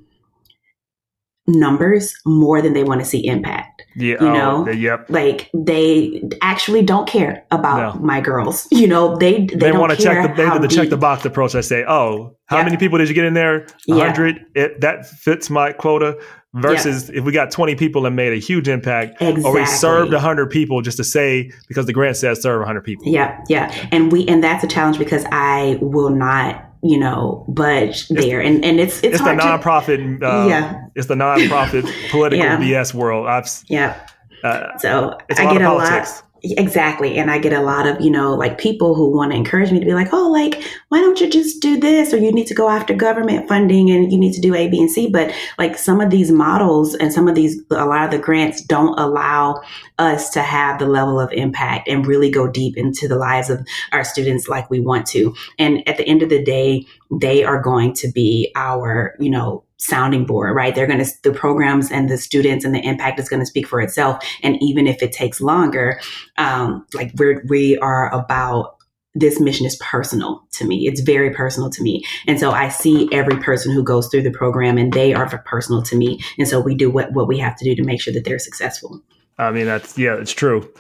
numbers 1.47 2.13
more 2.25 2.61
than 2.61 2.73
they 2.73 2.83
want 2.83 2.99
to 2.99 3.05
see 3.05 3.25
impact. 3.25 3.78
Yeah, 3.99 4.15
you 4.21 4.27
oh, 4.27 4.33
know, 4.33 4.65
oh, 4.67 4.71
yep. 4.71 5.07
Like 5.09 5.49
they 5.53 6.23
actually 6.41 6.83
don't 6.83 7.07
care 7.07 7.45
about 7.51 7.95
no. 7.95 8.01
my 8.01 8.21
girls. 8.21 8.67
You 8.79 8.87
know, 8.87 9.17
they 9.17 9.45
they, 9.45 9.55
they 9.55 9.71
want 9.73 9.91
to 9.91 10.01
check 10.01 10.35
the 10.35 10.41
they 10.41 10.59
the 10.59 10.67
check 10.69 10.89
the 10.89 10.95
box 10.95 11.25
approach. 11.25 11.53
I 11.53 11.59
say, 11.59 11.83
oh, 11.85 12.37
how 12.45 12.57
yep. 12.57 12.65
many 12.65 12.77
people 12.77 12.97
did 12.97 13.09
you 13.09 13.13
get 13.13 13.25
in 13.25 13.33
there? 13.33 13.67
hundred. 13.89 14.45
It 14.55 14.79
that 14.81 15.05
fits 15.05 15.49
my 15.49 15.73
quota. 15.73 16.17
Versus 16.55 17.11
if 17.11 17.23
we 17.25 17.31
got 17.31 17.51
20 17.51 17.75
people 17.75 18.07
and 18.07 18.15
made 18.15 18.33
a 18.33 18.37
huge 18.37 18.67
impact, 18.67 19.21
exactly. 19.21 19.43
or 19.43 19.53
we 19.53 19.65
served 19.67 20.11
100 20.11 20.49
people 20.49 20.81
just 20.81 20.97
to 20.97 21.03
say 21.03 21.51
because 21.67 21.85
the 21.85 21.93
grant 21.93 22.17
says 22.17 22.41
serve 22.41 22.57
100 22.61 22.83
people. 22.83 23.05
Yeah, 23.05 23.39
yeah, 23.47 23.71
and 23.91 24.11
we 24.11 24.27
and 24.27 24.43
that's 24.43 24.63
a 24.63 24.67
challenge 24.67 24.97
because 24.97 25.25
I 25.31 25.77
will 25.79 26.09
not 26.09 26.68
you 26.81 26.97
know, 26.97 27.45
budge 27.47 28.07
there. 28.09 28.41
And 28.41 28.63
and 28.63 28.79
it's 28.79 29.03
it's, 29.03 29.15
it's 29.15 29.23
the 29.23 29.31
nonprofit. 29.31 30.19
To, 30.19 30.27
uh, 30.27 30.47
yeah, 30.47 30.85
it's 30.95 31.07
the 31.07 31.15
nonprofit 31.15 31.83
political 32.09 32.45
yeah. 32.45 32.57
BS 32.57 32.93
world. 32.93 33.27
I've 33.27 33.47
yeah. 33.67 33.99
Uh, 34.43 34.77
so 34.77 35.17
I 35.31 35.53
get 35.53 35.61
a 35.61 35.73
lot. 35.73 36.23
Exactly. 36.43 37.17
And 37.17 37.29
I 37.29 37.37
get 37.37 37.53
a 37.53 37.61
lot 37.61 37.85
of, 37.85 37.99
you 37.99 38.09
know, 38.09 38.33
like 38.33 38.57
people 38.57 38.95
who 38.95 39.15
want 39.15 39.31
to 39.31 39.37
encourage 39.37 39.71
me 39.71 39.79
to 39.79 39.85
be 39.85 39.93
like, 39.93 40.13
oh, 40.13 40.29
like, 40.29 40.63
why 40.87 40.99
don't 40.99 41.19
you 41.19 41.29
just 41.29 41.61
do 41.61 41.79
this? 41.79 42.13
Or 42.13 42.17
you 42.17 42.31
need 42.31 42.47
to 42.47 42.53
go 42.53 42.69
after 42.69 42.93
government 42.93 43.47
funding 43.47 43.89
and 43.89 44.11
you 44.11 44.17
need 44.17 44.33
to 44.33 44.41
do 44.41 44.55
A, 44.55 44.69
B, 44.69 44.79
and 44.79 44.89
C. 44.89 45.09
But 45.09 45.33
like 45.57 45.77
some 45.77 45.99
of 45.99 46.09
these 46.09 46.31
models 46.31 46.95
and 46.95 47.11
some 47.11 47.27
of 47.27 47.35
these, 47.35 47.61
a 47.71 47.85
lot 47.85 48.05
of 48.05 48.11
the 48.11 48.19
grants 48.19 48.63
don't 48.63 48.97
allow 48.97 49.61
us 49.97 50.29
to 50.31 50.41
have 50.41 50.79
the 50.79 50.87
level 50.87 51.19
of 51.19 51.31
impact 51.33 51.87
and 51.89 52.07
really 52.07 52.31
go 52.31 52.47
deep 52.47 52.77
into 52.77 53.07
the 53.07 53.17
lives 53.17 53.49
of 53.49 53.65
our 53.91 54.03
students 54.03 54.47
like 54.47 54.69
we 54.69 54.79
want 54.79 55.05
to. 55.07 55.35
And 55.57 55.87
at 55.87 55.97
the 55.97 56.07
end 56.07 56.21
of 56.21 56.29
the 56.29 56.43
day, 56.43 56.85
they 57.11 57.43
are 57.43 57.61
going 57.61 57.93
to 57.95 58.11
be 58.11 58.51
our, 58.55 59.15
you 59.19 59.29
know, 59.29 59.63
sounding 59.79 60.25
board, 60.25 60.55
right? 60.55 60.75
They're 60.75 60.87
going 60.87 61.03
to, 61.03 61.11
the 61.23 61.31
programs 61.31 61.89
and 61.89 62.09
the 62.09 62.17
students 62.17 62.65
and 62.65 62.75
the 62.75 62.85
impact 62.85 63.19
is 63.19 63.29
going 63.29 63.39
to 63.39 63.45
speak 63.45 63.65
for 63.65 63.81
itself. 63.81 64.23
And 64.43 64.61
even 64.61 64.87
if 64.87 65.01
it 65.01 65.11
takes 65.11 65.41
longer, 65.41 65.99
um, 66.37 66.85
like 66.93 67.11
we're, 67.17 67.43
we 67.47 67.77
are 67.77 68.13
about 68.13 68.75
this 69.15 69.39
mission 69.39 69.65
is 69.65 69.75
personal 69.77 70.43
to 70.51 70.65
me. 70.65 70.87
It's 70.87 71.01
very 71.01 71.31
personal 71.33 71.69
to 71.71 71.81
me. 71.81 72.03
And 72.27 72.39
so 72.39 72.51
I 72.51 72.69
see 72.69 73.09
every 73.11 73.37
person 73.39 73.73
who 73.73 73.83
goes 73.83 74.07
through 74.09 74.21
the 74.21 74.31
program 74.31 74.77
and 74.77 74.93
they 74.93 75.13
are 75.13 75.27
personal 75.45 75.81
to 75.83 75.95
me. 75.95 76.19
And 76.37 76.47
so 76.47 76.59
we 76.59 76.75
do 76.75 76.91
what, 76.91 77.13
what 77.13 77.27
we 77.27 77.39
have 77.39 77.57
to 77.57 77.65
do 77.65 77.73
to 77.75 77.83
make 77.83 78.01
sure 78.01 78.13
that 78.13 78.25
they're 78.25 78.37
successful. 78.37 79.01
I 79.37 79.51
mean, 79.51 79.65
that's, 79.65 79.97
yeah, 79.97 80.15
it's 80.15 80.33
true. 80.33 80.71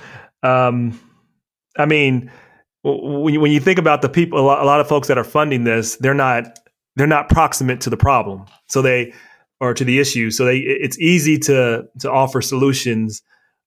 Um, 0.43 0.99
I 1.77 1.85
mean, 1.85 2.31
when 2.83 3.33
you, 3.33 3.39
when 3.39 3.51
you 3.51 3.59
think 3.59 3.79
about 3.79 4.01
the 4.01 4.09
people, 4.09 4.39
a 4.39 4.41
lot, 4.41 4.61
a 4.61 4.65
lot 4.65 4.79
of 4.79 4.87
folks 4.87 5.07
that 5.07 5.17
are 5.17 5.23
funding 5.23 5.63
this, 5.63 5.95
they're 5.95 6.13
not, 6.13 6.59
they're 6.99 7.07
not 7.07 7.29
proximate 7.29 7.79
to 7.79 7.89
the 7.89 7.95
problem. 7.95 8.43
So 8.67 8.81
they, 8.81 9.13
or 9.61 9.73
to 9.73 9.85
the 9.85 9.99
issue. 9.99 10.31
So 10.31 10.43
they, 10.43 10.57
it's 10.57 10.99
easy 10.99 11.37
to, 11.39 11.85
to 11.99 12.11
offer 12.11 12.41
solutions, 12.41 13.21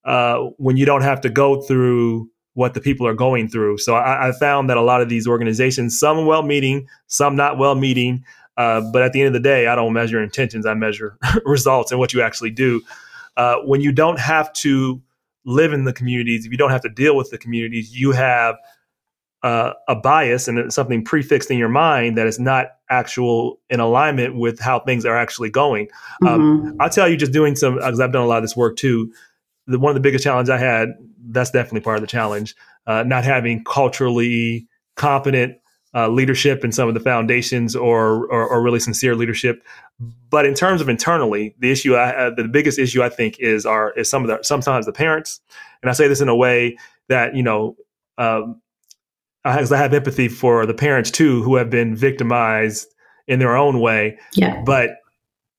uh, 0.05 0.37
when 0.59 0.77
you 0.77 0.85
don't 0.85 1.01
have 1.01 1.23
to 1.23 1.31
go 1.31 1.63
through, 1.63 2.29
what 2.53 2.75
the 2.75 2.81
people 2.83 3.07
are 3.07 3.15
going 3.15 3.49
through. 3.49 3.79
So 3.79 3.95
I, 3.95 4.29
I 4.29 4.33
found 4.33 4.69
that 4.69 4.77
a 4.77 4.83
lot 4.83 5.01
of 5.01 5.09
these 5.09 5.27
organizations, 5.27 5.99
some 5.99 6.27
well 6.27 6.43
meeting, 6.43 6.87
some 7.07 7.35
not 7.35 7.57
well 7.57 7.75
meeting, 7.75 8.23
uh, 8.59 8.83
but 8.93 9.01
at 9.01 9.15
the 9.15 9.23
end 9.23 9.29
of 9.29 9.33
the 9.33 9.41
day, 9.41 9.67
I 9.67 9.75
don't 9.75 9.95
measure 9.95 10.23
intentions. 10.23 10.67
I 10.67 10.75
measure 10.75 11.17
results 11.47 11.91
and 11.91 11.99
what 11.99 12.13
you 12.13 12.21
actually 12.21 12.51
do. 12.51 12.83
Uh, 13.39 13.57
when 13.65 13.81
you 13.81 13.93
don't 13.93 14.21
have 14.21 14.53
to 14.53 15.01
live 15.47 15.73
in 15.73 15.85
the 15.85 15.95
communities, 15.95 16.45
if 16.45 16.53
you 16.53 16.59
don't 16.59 16.71
have 16.71 16.83
to 16.83 16.91
deal 16.91 17.17
with 17.17 17.31
the 17.31 17.39
communities, 17.39 17.99
you 17.99 18.13
have 18.13 18.57
uh, 19.43 19.73
a 19.89 19.97
bias 19.97 20.47
and 20.47 20.73
something 20.73 21.05
prefixed 21.05 21.51
in 21.51 21.59
your 21.59 21.69
mind 21.69 22.17
that 22.17 22.27
is 22.27 22.39
not 22.39 22.67
actual 22.91 23.59
in 23.71 23.81
alignment 23.81 24.37
with 24.37 24.61
how 24.61 24.79
things 24.81 25.05
are 25.05 25.17
actually 25.17 25.51
going. 25.51 25.89
Um, 26.27 26.29
mm-hmm. 26.29 26.69
Um, 26.69 26.77
I'll 26.81 26.91
tell 26.91 27.09
you, 27.09 27.17
just 27.17 27.33
doing 27.33 27.57
some 27.57 27.77
because 27.77 28.01
I've 28.01 28.13
done 28.13 28.23
a 28.23 28.27
lot 28.27 28.37
of 28.39 28.45
this 28.45 28.57
work 28.57 28.77
too 28.77 29.13
the, 29.67 29.79
one 29.79 29.91
of 29.91 29.95
the 29.95 30.01
biggest 30.01 30.25
challenges 30.25 30.51
I 30.51 30.59
had, 30.59 30.95
that's 31.29 31.51
definitely 31.51 31.81
part 31.81 31.97
of 31.97 32.01
the 32.01 32.09
challenge, 32.09 32.55
uh, 32.87 33.03
not 33.05 33.25
having 33.25 33.65
culturally 33.65 34.67
competent 34.97 35.57
uh, 35.95 36.09
leadership 36.09 36.65
in 36.65 36.73
some 36.73 36.89
of 36.89 36.95
the 36.95 37.01
foundations 37.01 37.77
or, 37.77 38.27
or, 38.27 38.49
or 38.49 38.63
really 38.63 38.81
sincere 38.81 39.15
leadership. 39.15 39.63
But 40.31 40.47
in 40.47 40.55
terms 40.55 40.81
of 40.81 40.89
internally, 40.89 41.55
the 41.59 41.71
issue, 41.71 41.95
I, 41.95 42.11
uh, 42.11 42.31
the 42.35 42.45
biggest 42.45 42.79
issue 42.79 43.03
I 43.03 43.09
think 43.09 43.39
is 43.39 43.67
are 43.67 43.93
is 43.93 44.09
some 44.09 44.23
of 44.23 44.29
the 44.29 44.43
sometimes 44.43 44.87
the 44.87 44.93
parents, 44.93 45.41
and 45.83 45.91
I 45.91 45.93
say 45.93 46.09
this 46.09 46.21
in 46.21 46.29
a 46.29 46.37
way 46.37 46.77
that 47.09 47.37
you 47.37 47.43
know, 47.43 47.77
um, 48.17 48.61
I, 49.45 49.59
I 49.59 49.77
have 49.77 49.93
empathy 49.93 50.29
for 50.29 50.67
the 50.67 50.75
parents 50.75 51.11
too 51.11 51.43
who 51.43 51.57
have 51.57 51.71
been 51.71 51.95
victimized 51.97 52.87
in 53.27 53.39
their 53.39 53.57
own 53.57 53.81
way. 53.81 54.19
Yeah. 54.35 54.63
But 54.65 54.99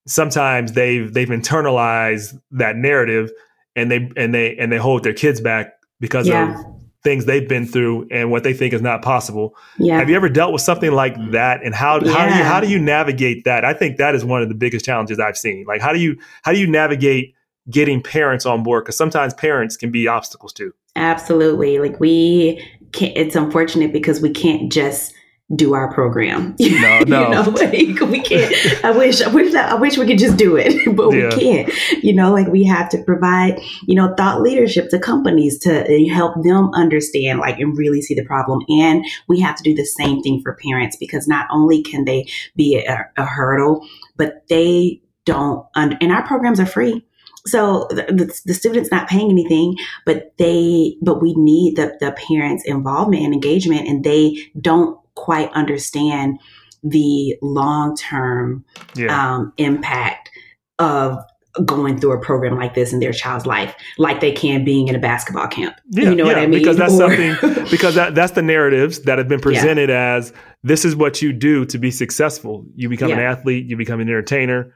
sometimes 0.06 0.72
they've 0.72 1.12
they've 1.12 1.28
internalized 1.28 2.38
that 2.52 2.76
narrative 2.76 3.30
and 3.76 3.90
they 3.90 4.10
and 4.16 4.34
they 4.34 4.56
and 4.56 4.70
they 4.70 4.78
hold 4.78 5.02
their 5.02 5.14
kids 5.14 5.40
back 5.40 5.72
because 6.00 6.28
yeah. 6.28 6.58
of 6.58 6.74
things 7.02 7.26
they've 7.26 7.48
been 7.48 7.66
through 7.66 8.08
and 8.10 8.30
what 8.30 8.42
they 8.42 8.54
think 8.54 8.72
is 8.72 8.80
not 8.80 9.02
possible. 9.02 9.54
Yeah. 9.78 9.98
Have 9.98 10.08
you 10.08 10.16
ever 10.16 10.28
dealt 10.28 10.52
with 10.52 10.62
something 10.62 10.92
like 10.92 11.14
mm. 11.14 11.32
that? 11.32 11.62
And 11.62 11.74
how 11.74 12.00
yeah. 12.00 12.12
how 12.12 12.28
do 12.28 12.36
you 12.36 12.44
how 12.44 12.60
do 12.60 12.68
you 12.68 12.78
navigate 12.78 13.44
that? 13.44 13.64
I 13.64 13.74
think 13.74 13.98
that 13.98 14.14
is 14.14 14.24
one 14.24 14.42
of 14.42 14.48
the 14.48 14.54
biggest 14.54 14.84
challenges 14.84 15.18
I've 15.20 15.36
seen. 15.36 15.64
Like 15.66 15.80
how 15.80 15.92
do 15.92 16.00
you 16.00 16.16
how 16.42 16.52
do 16.52 16.58
you 16.58 16.66
navigate 16.66 17.34
getting 17.70 18.02
parents 18.02 18.46
on 18.46 18.62
board? 18.62 18.84
Because 18.84 18.96
sometimes 18.96 19.34
parents 19.34 19.76
can 19.76 19.90
be 19.90 20.08
obstacles 20.08 20.52
too. 20.52 20.72
Absolutely. 20.96 21.78
Like 21.78 21.98
we 21.98 22.64
can't, 22.94 23.16
it's 23.16 23.36
unfortunate 23.36 23.92
because 23.92 24.20
we 24.20 24.30
can't 24.30 24.72
just 24.72 25.12
do 25.54 25.74
our 25.74 25.92
program. 25.92 26.56
No, 26.58 27.00
no. 27.06 27.22
you 27.22 27.34
know, 27.34 27.50
like 27.50 28.00
we 28.00 28.20
can't. 28.20 28.84
I 28.84 28.90
wish, 28.92 29.20
I 29.20 29.28
wish 29.28 29.52
that, 29.52 29.70
I 29.70 29.74
wish 29.74 29.98
we 29.98 30.06
could 30.06 30.18
just 30.18 30.36
do 30.36 30.56
it, 30.56 30.74
but 30.96 31.10
yeah. 31.10 31.34
we 31.34 31.40
can't. 31.40 32.02
You 32.02 32.14
know, 32.14 32.32
like 32.32 32.48
we 32.48 32.64
have 32.64 32.88
to 32.90 33.02
provide, 33.02 33.60
you 33.86 33.94
know, 33.94 34.14
thought 34.16 34.40
leadership 34.40 34.88
to 34.90 34.98
companies 34.98 35.58
to 35.60 35.90
eh, 35.90 36.12
help 36.12 36.42
them 36.42 36.70
understand, 36.74 37.40
like, 37.40 37.58
and 37.58 37.76
really 37.76 38.00
see 38.00 38.14
the 38.14 38.24
problem. 38.24 38.60
And 38.68 39.04
we 39.28 39.40
have 39.40 39.56
to 39.56 39.62
do 39.62 39.74
the 39.74 39.84
same 39.84 40.22
thing 40.22 40.40
for 40.42 40.56
parents 40.62 40.96
because 40.96 41.28
not 41.28 41.46
only 41.50 41.82
can 41.82 42.04
they 42.04 42.26
be 42.56 42.78
a, 42.78 43.10
a 43.16 43.24
hurdle, 43.24 43.86
but 44.16 44.48
they 44.48 45.02
don't. 45.26 45.66
and 45.74 46.12
our 46.12 46.26
programs 46.26 46.60
are 46.60 46.66
free. 46.66 47.04
So 47.46 47.86
the, 47.90 48.40
the, 48.46 48.54
student's 48.54 48.90
not 48.90 49.06
paying 49.06 49.30
anything, 49.30 49.76
but 50.06 50.32
they, 50.38 50.96
but 51.02 51.20
we 51.20 51.34
need 51.34 51.76
the, 51.76 51.94
the 52.00 52.12
parents' 52.12 52.64
involvement 52.64 53.22
and 53.22 53.34
engagement, 53.34 53.86
and 53.86 54.02
they 54.02 54.34
don't 54.60 54.98
quite 55.14 55.50
understand 55.52 56.38
the 56.82 57.36
long 57.42 57.96
term 57.96 58.64
yeah. 58.94 59.34
um, 59.34 59.52
impact 59.58 60.30
of 60.78 61.18
going 61.64 61.98
through 62.00 62.12
a 62.12 62.20
program 62.20 62.56
like 62.56 62.74
this 62.74 62.92
in 62.92 62.98
their 62.98 63.12
child's 63.12 63.46
life, 63.46 63.74
like 63.96 64.20
they 64.20 64.32
can 64.32 64.64
being 64.64 64.88
in 64.88 64.96
a 64.96 64.98
basketball 64.98 65.46
camp. 65.46 65.76
Yeah, 65.90 66.10
you 66.10 66.14
know 66.16 66.24
yeah, 66.24 66.32
what 66.32 66.38
I 66.38 66.46
mean? 66.46 66.58
Because 66.58 66.76
that's 66.76 66.94
or, 66.94 67.14
something 67.14 67.64
because 67.70 67.94
that, 67.94 68.14
that's 68.14 68.32
the 68.32 68.42
narratives 68.42 69.00
that 69.02 69.18
have 69.18 69.28
been 69.28 69.40
presented 69.40 69.88
yeah. 69.88 70.16
as 70.16 70.32
this 70.62 70.84
is 70.84 70.96
what 70.96 71.22
you 71.22 71.32
do 71.32 71.64
to 71.66 71.78
be 71.78 71.90
successful. 71.90 72.66
You 72.74 72.88
become 72.88 73.12
an 73.12 73.20
athlete, 73.20 73.66
you 73.66 73.76
become 73.76 74.00
an 74.00 74.08
entertainer. 74.08 74.74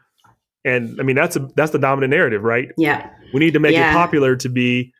And 0.68 1.00
I 1.00 1.02
mean 1.02 1.16
that's 1.16 1.36
a 1.36 1.48
that's 1.56 1.72
the 1.72 1.78
dominant 1.78 2.10
narrative, 2.10 2.42
right? 2.42 2.68
Yeah. 2.76 3.10
We 3.32 3.40
need 3.40 3.54
to 3.54 3.60
make 3.60 3.74
it 3.74 3.92
popular 3.92 4.36
to 4.36 4.48
be 4.48 4.92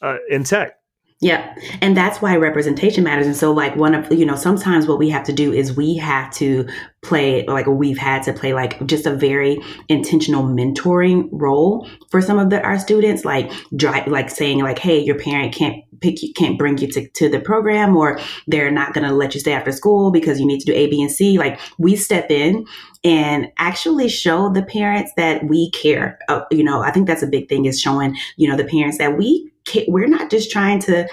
uh, 0.00 0.18
in 0.28 0.44
tech. 0.44 0.78
Yeah. 1.24 1.54
And 1.80 1.96
that's 1.96 2.20
why 2.20 2.36
representation 2.36 3.02
matters. 3.02 3.26
And 3.26 3.34
so, 3.34 3.50
like, 3.50 3.76
one 3.76 3.94
of, 3.94 4.12
you 4.12 4.26
know, 4.26 4.36
sometimes 4.36 4.86
what 4.86 4.98
we 4.98 5.08
have 5.08 5.24
to 5.24 5.32
do 5.32 5.54
is 5.54 5.74
we 5.74 5.96
have 5.96 6.30
to 6.34 6.68
play, 7.00 7.46
like, 7.46 7.66
we've 7.66 7.96
had 7.96 8.22
to 8.24 8.34
play, 8.34 8.52
like, 8.52 8.84
just 8.84 9.06
a 9.06 9.16
very 9.16 9.58
intentional 9.88 10.42
mentoring 10.42 11.30
role 11.32 11.88
for 12.10 12.20
some 12.20 12.38
of 12.38 12.50
the, 12.50 12.60
our 12.62 12.78
students, 12.78 13.24
like, 13.24 13.50
drive, 13.74 14.06
like 14.06 14.28
saying, 14.28 14.58
like, 14.58 14.78
hey, 14.78 14.98
your 14.98 15.18
parent 15.18 15.54
can't 15.54 15.82
pick 16.02 16.22
you, 16.22 16.30
can't 16.34 16.58
bring 16.58 16.76
you 16.76 16.88
to, 16.88 17.08
to 17.08 17.30
the 17.30 17.40
program, 17.40 17.96
or 17.96 18.20
they're 18.46 18.70
not 18.70 18.92
going 18.92 19.08
to 19.08 19.14
let 19.14 19.32
you 19.32 19.40
stay 19.40 19.54
after 19.54 19.72
school 19.72 20.10
because 20.10 20.38
you 20.38 20.44
need 20.46 20.60
to 20.60 20.66
do 20.66 20.74
A, 20.74 20.88
B, 20.88 21.00
and 21.00 21.10
C. 21.10 21.38
Like, 21.38 21.58
we 21.78 21.96
step 21.96 22.30
in 22.30 22.66
and 23.02 23.50
actually 23.56 24.10
show 24.10 24.52
the 24.52 24.62
parents 24.62 25.10
that 25.16 25.42
we 25.48 25.70
care. 25.70 26.18
Uh, 26.28 26.42
you 26.50 26.64
know, 26.64 26.82
I 26.82 26.90
think 26.90 27.06
that's 27.06 27.22
a 27.22 27.26
big 27.26 27.48
thing 27.48 27.64
is 27.64 27.80
showing, 27.80 28.14
you 28.36 28.46
know, 28.46 28.58
the 28.58 28.64
parents 28.64 28.98
that 28.98 29.16
we 29.16 29.50
we're 29.88 30.06
not 30.06 30.30
just 30.30 30.50
trying 30.50 30.78
to 30.78 31.08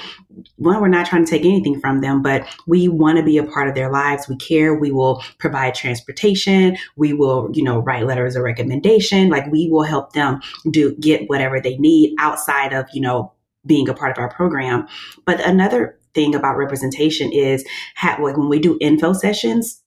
one 0.57 0.81
we're 0.81 0.87
not 0.87 1.05
trying 1.05 1.25
to 1.25 1.29
take 1.29 1.45
anything 1.45 1.79
from 1.79 2.01
them 2.01 2.21
but 2.21 2.45
we 2.67 2.87
want 2.87 3.17
to 3.17 3.23
be 3.23 3.37
a 3.37 3.43
part 3.43 3.67
of 3.67 3.75
their 3.75 3.91
lives. 3.91 4.27
We 4.27 4.35
care. 4.37 4.73
We 4.73 4.91
will 4.91 5.23
provide 5.39 5.75
transportation. 5.75 6.77
We 6.95 7.13
will 7.13 7.49
you 7.53 7.63
know 7.63 7.79
write 7.79 8.05
letters 8.05 8.35
of 8.35 8.43
recommendation. 8.43 9.29
Like 9.29 9.47
we 9.51 9.69
will 9.69 9.83
help 9.83 10.13
them 10.13 10.41
do 10.69 10.95
get 10.97 11.29
whatever 11.29 11.59
they 11.59 11.77
need 11.77 12.15
outside 12.19 12.73
of 12.73 12.85
you 12.93 13.01
know 13.01 13.33
being 13.65 13.87
a 13.89 13.93
part 13.93 14.11
of 14.11 14.17
our 14.17 14.29
program. 14.29 14.87
But 15.25 15.39
another 15.41 15.97
thing 16.13 16.35
about 16.35 16.57
representation 16.57 17.31
is 17.31 17.65
like 18.03 18.37
when 18.37 18.49
we 18.49 18.59
do 18.59 18.77
info 18.81 19.13
sessions 19.13 19.81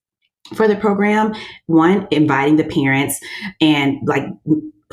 for 0.55 0.69
the 0.69 0.77
program 0.77 1.35
one 1.67 2.07
inviting 2.11 2.57
the 2.57 2.65
parents 2.65 3.19
and 3.61 3.99
like 4.07 4.25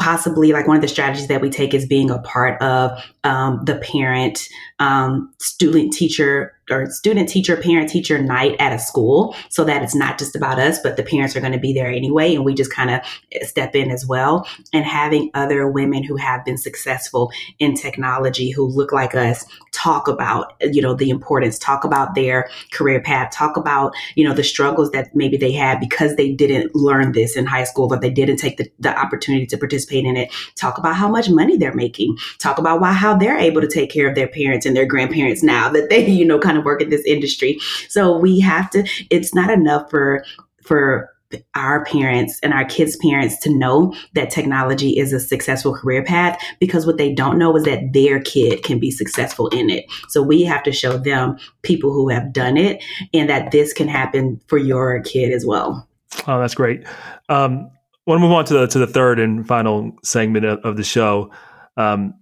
possibly 0.02 0.52
like 0.52 0.68
one 0.68 0.76
of 0.76 0.82
the 0.82 0.88
strategies 0.88 1.28
that 1.28 1.42
we 1.42 1.50
take 1.50 1.76
is 1.76 1.86
being 1.86 2.10
a 2.10 2.18
part 2.20 2.60
of 2.60 2.92
um, 3.24 3.64
the 3.66 3.76
parent 3.76 4.50
um, 4.80 5.32
student 5.40 5.94
teacher 5.94 6.54
or 6.72 6.90
student 6.90 7.30
teacher 7.30 7.58
parent 7.58 7.90
teacher 7.90 8.22
night 8.22 8.56
at 8.60 8.74
a 8.74 8.80
school. 8.80 9.36
So 9.50 9.64
that 9.66 9.84
it's 9.84 9.96
not 9.96 10.18
just 10.18 10.36
about 10.36 10.60
us 10.60 10.80
but 10.80 10.98
the 10.98 11.04
parents 11.04 11.36
are 11.36 11.42
going 11.42 11.54
to 11.54 11.60
be 11.60 11.74
there 11.74 11.90
anyway 11.90 12.36
and 12.36 12.46
we 12.46 12.54
just 12.54 12.74
kind 12.74 12.90
of 12.90 13.02
eh, 13.32 13.46
step 13.46 13.76
in 13.76 13.92
as 13.92 14.06
well. 14.06 14.48
And 14.74 14.86
having 14.86 15.30
other 15.34 15.68
women 15.68 16.04
who 16.04 16.16
have 16.18 16.46
been 16.46 16.58
successful 16.58 17.32
in 17.60 17.76
technology 17.76 18.50
who 18.52 18.66
look 18.66 18.92
like 18.92 19.16
us 19.16 19.46
talk 19.72 20.08
about 20.08 20.54
you 20.62 20.82
know 20.82 20.94
the 20.94 21.10
importance 21.10 21.58
talk 21.58 21.84
about 21.84 22.14
their 22.14 22.50
career 22.72 23.02
path 23.02 23.32
talk 23.32 23.56
about 23.58 23.94
you 24.16 24.28
know 24.28 24.34
the 24.34 24.44
struggles 24.44 24.92
that 24.92 25.16
maybe 25.16 25.38
they 25.38 25.52
had 25.52 25.80
because 25.80 26.16
they 26.16 26.32
didn't 26.32 26.76
learn 26.76 27.12
this 27.14 27.36
in 27.36 27.46
high 27.46 27.64
school 27.64 27.92
or 27.92 28.00
they 28.00 28.10
didn't 28.10 28.38
take 28.38 28.58
the, 28.58 28.70
the 28.80 28.98
opportunity 28.98 29.46
to 29.46 29.58
participate 29.58 30.06
in 30.06 30.18
it. 30.18 30.32
Talk 30.56 30.78
about 30.78 30.96
how 30.96 31.10
much 31.10 31.30
money 31.30 31.58
they're 31.58 31.74
making. 31.74 32.18
Talk 32.40 32.58
about 32.58 32.82
why 32.82 32.92
how 32.92 33.16
they're 33.16 33.38
able 33.38 33.62
to 33.62 33.68
take 33.68 33.92
care 33.92 34.08
of 34.08 34.16
their 34.16 34.28
parents 34.28 34.66
and 34.66 34.76
their 34.76 34.86
grandparents 34.86 35.44
now 35.44 35.70
that 35.70 35.90
they 35.90 36.08
you 36.22 36.26
know 36.26 36.40
kind 36.40 36.58
of 36.58 36.61
work 36.63 36.82
in 36.82 36.89
this 36.89 37.06
industry. 37.06 37.60
So 37.89 38.17
we 38.17 38.39
have 38.39 38.69
to, 38.71 38.88
it's 39.10 39.34
not 39.34 39.50
enough 39.50 39.89
for, 39.89 40.24
for 40.63 41.10
our 41.56 41.86
parents 41.86 42.39
and 42.43 42.54
our 42.54 42.65
kids' 42.65 42.97
parents 42.97 43.38
to 43.39 43.58
know 43.58 43.93
that 44.13 44.30
technology 44.30 44.97
is 44.97 45.13
a 45.13 45.19
successful 45.19 45.74
career 45.74 46.04
path 46.04 46.41
because 46.60 46.86
what 46.86 46.97
they 46.97 47.13
don't 47.13 47.38
know 47.38 47.56
is 47.56 47.63
that 47.63 47.93
their 47.93 48.19
kid 48.21 48.63
can 48.63 48.80
be 48.80 48.91
successful 48.91 49.47
in 49.50 49.69
it. 49.69 49.86
So 50.10 50.21
we 50.21 50.43
have 50.43 50.63
to 50.63 50.71
show 50.71 50.97
them 50.97 51.38
people 51.62 51.93
who 51.93 52.10
have 52.10 52.34
done 52.34 52.58
it 52.58 52.84
and 53.13 53.30
that 53.30 53.52
this 53.52 53.74
can 53.74 53.88
happen 53.88 54.41
for 54.47 54.58
your 54.58 55.02
kid 55.02 55.32
as 55.32 55.45
well. 55.45 55.88
Oh, 56.28 56.39
that's 56.39 56.56
great. 56.56 56.86
Um, 57.30 57.71
I 58.08 58.10
want 58.10 58.19
to 58.19 58.28
move 58.28 58.32
on 58.32 58.45
to 58.45 58.54
the 58.54 58.67
to 58.67 58.80
the 58.80 58.88
third 58.88 59.19
and 59.19 59.47
final 59.47 59.91
segment 60.04 60.45
of, 60.45 60.60
of 60.60 60.76
the 60.76 60.84
show. 60.84 61.32
Um, 61.78 62.15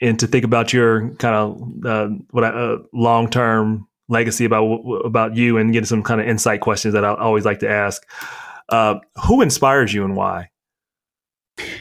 and 0.00 0.18
to 0.20 0.26
think 0.26 0.44
about 0.44 0.72
your 0.72 1.10
kind 1.16 1.34
of 1.34 1.86
uh, 1.86 2.08
what 2.30 2.44
uh, 2.44 2.78
long 2.92 3.28
term 3.28 3.86
legacy 4.08 4.44
about 4.44 4.64
about 5.04 5.36
you 5.36 5.56
and 5.56 5.72
get 5.72 5.86
some 5.86 6.02
kind 6.02 6.20
of 6.20 6.26
insight 6.26 6.60
questions 6.60 6.94
that 6.94 7.04
I 7.04 7.14
always 7.14 7.44
like 7.44 7.60
to 7.60 7.68
ask. 7.70 8.06
Uh, 8.68 9.00
who 9.26 9.40
inspires 9.42 9.92
you 9.92 10.04
and 10.04 10.16
why? 10.16 10.50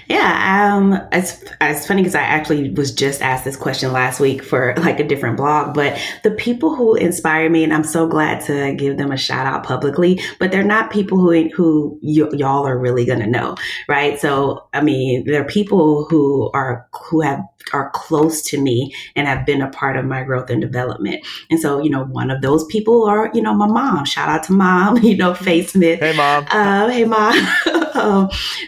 Yeah, 0.07 0.73
um, 0.75 0.99
it's 1.11 1.43
it's 1.61 1.85
funny 1.85 2.01
because 2.01 2.15
I 2.15 2.21
actually 2.21 2.71
was 2.71 2.91
just 2.91 3.21
asked 3.21 3.45
this 3.45 3.55
question 3.55 3.91
last 3.91 4.19
week 4.19 4.43
for 4.43 4.73
like 4.77 4.99
a 4.99 5.07
different 5.07 5.37
blog. 5.37 5.75
But 5.75 5.99
the 6.23 6.31
people 6.31 6.75
who 6.75 6.95
inspire 6.95 7.49
me, 7.49 7.63
and 7.63 7.73
I'm 7.73 7.83
so 7.83 8.07
glad 8.07 8.41
to 8.45 8.73
give 8.75 8.97
them 8.97 9.11
a 9.11 9.17
shout 9.17 9.45
out 9.45 9.63
publicly. 9.63 10.19
But 10.39 10.51
they're 10.51 10.63
not 10.63 10.91
people 10.91 11.19
who 11.19 11.49
who 11.49 11.99
y- 12.01 12.29
y'all 12.33 12.65
are 12.65 12.77
really 12.77 13.05
gonna 13.05 13.27
know, 13.27 13.55
right? 13.87 14.19
So 14.19 14.67
I 14.73 14.81
mean, 14.81 15.25
they're 15.25 15.45
people 15.45 16.05
who 16.09 16.49
are 16.53 16.87
who 17.09 17.21
have 17.21 17.41
are 17.73 17.91
close 17.91 18.41
to 18.41 18.59
me 18.59 18.93
and 19.15 19.27
have 19.27 19.45
been 19.45 19.61
a 19.61 19.69
part 19.69 19.97
of 19.97 20.05
my 20.05 20.23
growth 20.23 20.49
and 20.49 20.61
development. 20.61 21.25
And 21.49 21.59
so, 21.59 21.81
you 21.81 21.89
know, 21.89 22.05
one 22.05 22.31
of 22.31 22.41
those 22.41 22.65
people 22.65 23.05
are, 23.05 23.29
you 23.33 23.41
know, 23.41 23.53
my 23.53 23.67
mom. 23.67 24.05
Shout 24.05 24.29
out 24.29 24.43
to 24.45 24.53
mom. 24.53 24.97
You 25.09 25.17
know, 25.17 25.33
Faye 25.33 25.63
Smith. 25.63 25.99
Hey, 25.99 26.15
mom. 26.15 26.45
Uh, 26.51 26.87
hey, 26.89 27.03
mom. 27.03 27.33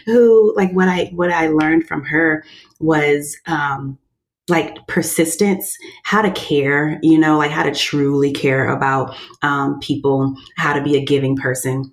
who 0.06 0.54
like 0.56 0.72
what 0.72 0.88
I 0.88 1.10
what 1.14 1.30
I 1.30 1.48
learned 1.48 1.86
from 1.86 2.04
her 2.04 2.44
was 2.80 3.36
um, 3.46 3.98
like 4.48 4.86
persistence, 4.86 5.76
how 6.04 6.22
to 6.22 6.30
care, 6.32 6.98
you 7.02 7.18
know, 7.18 7.38
like 7.38 7.50
how 7.50 7.62
to 7.62 7.74
truly 7.74 8.32
care 8.32 8.68
about 8.68 9.16
um, 9.42 9.78
people, 9.80 10.34
how 10.56 10.72
to 10.72 10.82
be 10.82 10.96
a 10.96 11.04
giving 11.04 11.36
person. 11.36 11.92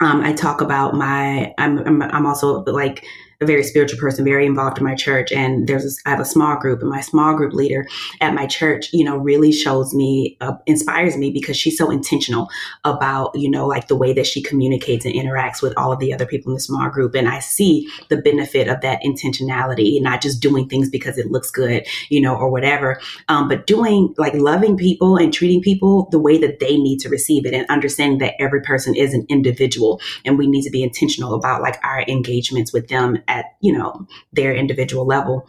Um, 0.00 0.20
I 0.20 0.32
talk 0.32 0.60
about 0.60 0.94
my 0.94 1.52
I'm, 1.58 1.78
I'm 1.78 2.02
I'm 2.02 2.26
also 2.26 2.62
like 2.64 3.04
a 3.40 3.46
very 3.46 3.62
spiritual 3.62 4.00
person, 4.00 4.24
very 4.24 4.44
involved 4.44 4.78
in 4.78 4.84
my 4.84 4.96
church. 4.96 5.30
And 5.30 5.68
there's 5.68 5.98
I 6.04 6.10
have 6.10 6.18
a 6.18 6.24
small 6.24 6.56
group, 6.56 6.80
and 6.80 6.90
my 6.90 7.00
small 7.00 7.36
group 7.36 7.52
leader 7.52 7.86
at 8.20 8.34
my 8.34 8.46
church, 8.46 8.92
you 8.92 9.04
know, 9.04 9.16
really 9.16 9.52
shows 9.52 9.94
me, 9.94 10.36
uh, 10.40 10.54
inspires 10.66 11.16
me 11.16 11.30
because 11.30 11.56
she's 11.56 11.78
so 11.78 11.90
intentional 11.90 12.48
about, 12.84 13.30
you 13.36 13.48
know, 13.48 13.66
like 13.66 13.86
the 13.86 13.96
way 13.96 14.12
that 14.12 14.26
she 14.26 14.42
communicates 14.42 15.04
and 15.04 15.14
interacts 15.14 15.62
with 15.62 15.72
all 15.76 15.92
of 15.92 16.00
the 16.00 16.12
other 16.12 16.26
people 16.26 16.50
in 16.50 16.54
the 16.54 16.60
small 16.60 16.90
group. 16.90 17.14
And 17.14 17.28
I 17.28 17.38
see 17.38 17.88
the 18.08 18.16
benefit 18.16 18.66
of 18.66 18.80
that 18.80 19.00
intentionality, 19.04 19.94
and 19.94 20.04
not 20.04 20.20
just 20.20 20.42
doing 20.42 20.68
things 20.68 20.90
because 20.90 21.16
it 21.16 21.30
looks 21.30 21.50
good, 21.50 21.86
you 22.08 22.20
know, 22.20 22.34
or 22.34 22.50
whatever, 22.50 23.00
um, 23.28 23.46
but 23.46 23.68
doing 23.68 24.14
like 24.18 24.34
loving 24.34 24.76
people 24.76 25.16
and 25.16 25.32
treating 25.32 25.62
people 25.62 26.08
the 26.10 26.18
way 26.18 26.38
that 26.38 26.58
they 26.58 26.76
need 26.76 26.98
to 26.98 27.08
receive 27.08 27.46
it 27.46 27.54
and 27.54 27.66
understanding 27.68 28.18
that 28.18 28.34
every 28.40 28.62
person 28.62 28.96
is 28.96 29.14
an 29.14 29.24
individual 29.28 30.00
and 30.24 30.38
we 30.38 30.48
need 30.48 30.62
to 30.62 30.70
be 30.70 30.82
intentional 30.82 31.34
about 31.34 31.62
like 31.62 31.78
our 31.84 32.02
engagements 32.08 32.72
with 32.72 32.88
them 32.88 33.16
at 33.28 33.44
you 33.60 33.76
know 33.76 34.06
their 34.32 34.54
individual 34.54 35.06
level. 35.06 35.46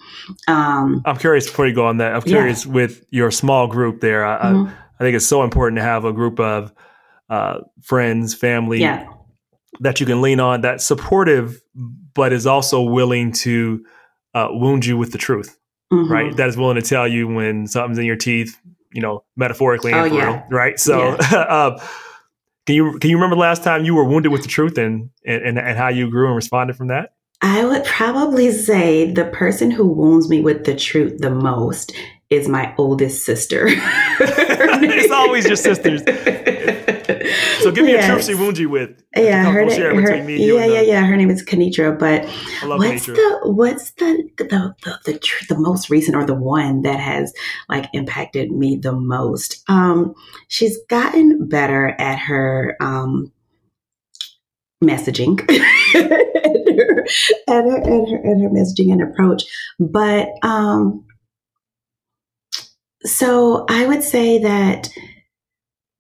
Um, 0.48 1.02
I'm 1.06 1.18
curious 1.18 1.48
before 1.48 1.68
you 1.68 1.74
go 1.74 1.88
on 1.88 1.98
that. 1.98 2.13
I'm 2.13 2.22
curious 2.22 2.65
yeah. 2.65 2.74
with 2.74 3.06
your 3.10 3.32
small 3.32 3.68
group 3.68 4.02
there. 4.02 4.26
I, 4.26 4.38
mm-hmm. 4.38 4.68
I, 4.68 4.74
I, 5.00 5.04
think 5.04 5.15
it's 5.15 5.26
so 5.26 5.44
important 5.44 5.78
to 5.78 5.84
have 5.84 6.06
a 6.06 6.13
group 6.13 6.39
of 6.39 6.72
uh, 7.30 7.60
friends, 7.82 8.36
family 8.36 8.82
yeah. 8.82 9.08
that 9.80 10.00
you 10.00 10.06
can 10.06 10.22
lean 10.22 10.39
on, 10.39 10.62
that's 10.62 10.86
supportive, 10.86 11.62
but 12.13 12.34
is 12.34 12.46
also 12.46 12.82
willing 12.82 13.32
to 13.32 13.84
uh, 14.36 14.50
wound 14.52 14.86
you 14.86 14.98
with 14.98 15.12
the 15.12 15.18
truth. 15.18 15.58
Mm-hmm. 15.92 16.12
Right, 16.12 16.38
that 16.38 16.48
is 16.48 16.56
willing 16.56 16.76
to 16.76 16.84
tell 16.84 17.08
you 17.08 17.28
when 17.28 17.65
something's 17.65 17.98
in 17.98 18.06
your 18.06 18.15
teeth, 18.15 18.56
you 18.94 19.02
know, 19.02 19.24
metaphorically 19.36 19.92
and 19.92 20.02
oh, 20.02 20.15
yeah. 20.15 20.26
real, 20.26 20.44
right? 20.52 20.80
So, 20.80 21.15
uh, 21.18 21.84
can 22.68 22.76
you 22.76 23.00
can 23.00 23.10
you 23.10 23.18
remember 23.18 23.36
the 23.36 23.42
last 23.42 23.63
time 23.63 23.86
you 23.86 23.96
were 23.96 24.04
wounded 24.04 24.32
with 24.32 24.44
the 24.44 24.48
truth 24.48 24.78
and, 24.78 25.10
and 25.26 25.58
and 25.58 25.78
how 25.80 25.88
you 25.88 26.08
grew 26.12 26.28
and 26.28 26.36
responded 26.36 26.76
from 26.76 26.89
that? 26.89 27.13
I 27.41 27.65
would 27.65 27.86
probably 27.86 28.52
say 28.52 29.12
the 29.12 29.25
person 29.25 29.71
who 29.71 29.88
wounds 29.88 30.30
me 30.30 30.41
with 30.41 30.65
the 30.65 30.75
truth 30.75 31.19
the 31.19 31.30
most 31.30 31.93
is 32.30 32.47
my 32.47 32.75
oldest 32.78 33.23
sister. 33.23 33.65
it's 33.69 35.12
always 35.12 35.45
your 35.45 35.56
sisters. 35.56 36.02
So 37.62 37.71
give 37.71 37.86
me 37.86 37.93
yes. 37.93 38.06
a 38.06 38.13
truth 38.13 38.25
she 38.25 38.36
wounds 38.36 38.60
you 38.60 38.69
with. 38.69 39.02
Yeah, 39.15 39.52
her, 39.52 39.62
her, 39.62 40.23
me, 40.23 40.45
yeah, 40.45 40.65
yeah, 40.65 40.82
yeah. 40.82 41.06
Her 41.06 41.17
name 41.17 41.30
is 41.30 41.43
Kanitra. 41.43 41.97
But 41.97 42.25
what's 42.67 43.08
Kanitra. 43.08 43.15
the 43.15 43.39
what's 43.52 43.91
the 43.91 44.30
the 44.38 44.75
the, 44.84 44.99
the, 45.06 45.19
tr- 45.19 45.45
the 45.49 45.58
most 45.58 45.89
recent 45.89 46.15
or 46.15 46.25
the 46.25 46.36
one 46.36 46.84
that 46.84 46.99
has 46.99 47.34
like 47.67 47.89
impacted 47.93 48.52
me 48.52 48.75
the 48.75 48.93
most? 48.93 49.63
Um, 49.69 50.13
she's 50.47 50.78
gotten 50.88 51.47
better 51.47 51.95
at 51.99 52.19
her 52.19 52.78
um 52.80 53.32
messaging 54.84 55.38
and, 56.43 56.80
her, 56.80 57.06
and, 57.47 57.71
her, 57.71 57.78
and, 57.78 58.08
her, 58.10 58.17
and 58.17 58.43
her 58.43 58.49
messaging 58.49 58.91
and 58.91 59.02
approach. 59.02 59.43
But 59.80 60.30
um, 60.43 61.06
so 63.04 63.65
I 63.69 63.86
would 63.86 64.04
say 64.04 64.39
that, 64.39 64.89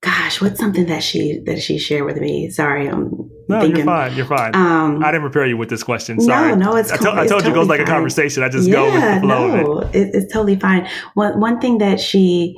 gosh, 0.01 0.41
what's 0.41 0.59
something 0.59 0.85
that 0.87 1.03
she 1.03 1.39
that 1.45 1.61
she 1.61 1.77
shared 1.77 2.05
with 2.05 2.17
me? 2.17 2.49
Sorry, 2.49 2.87
I'm 2.87 3.29
no, 3.47 3.61
thinking, 3.61 3.77
you're 3.77 3.85
fine. 3.85 4.15
You're 4.15 4.25
fine. 4.25 4.55
Um, 4.55 5.03
I 5.03 5.11
didn't 5.11 5.23
prepare 5.23 5.47
you 5.47 5.57
with 5.57 5.69
this 5.69 5.83
question. 5.83 6.19
Sorry. 6.19 6.55
No, 6.55 6.71
no, 6.71 6.75
it's. 6.75 6.91
I, 6.91 6.97
to- 6.97 7.11
I 7.13 7.27
told 7.27 7.43
you 7.43 7.51
it 7.51 7.53
goes 7.53 7.67
like 7.67 7.79
a 7.79 7.85
conversation. 7.85 8.43
I 8.43 8.49
just 8.49 8.67
yeah, 8.67 8.75
go 8.75 8.85
with 8.85 9.01
the 9.01 9.19
flow. 9.21 9.47
No, 9.47 9.79
it. 9.79 9.95
It, 9.95 10.09
it's 10.13 10.33
totally 10.33 10.59
fine. 10.59 10.87
One 11.15 11.39
one 11.39 11.59
thing 11.59 11.79
that 11.79 11.99
she. 11.99 12.55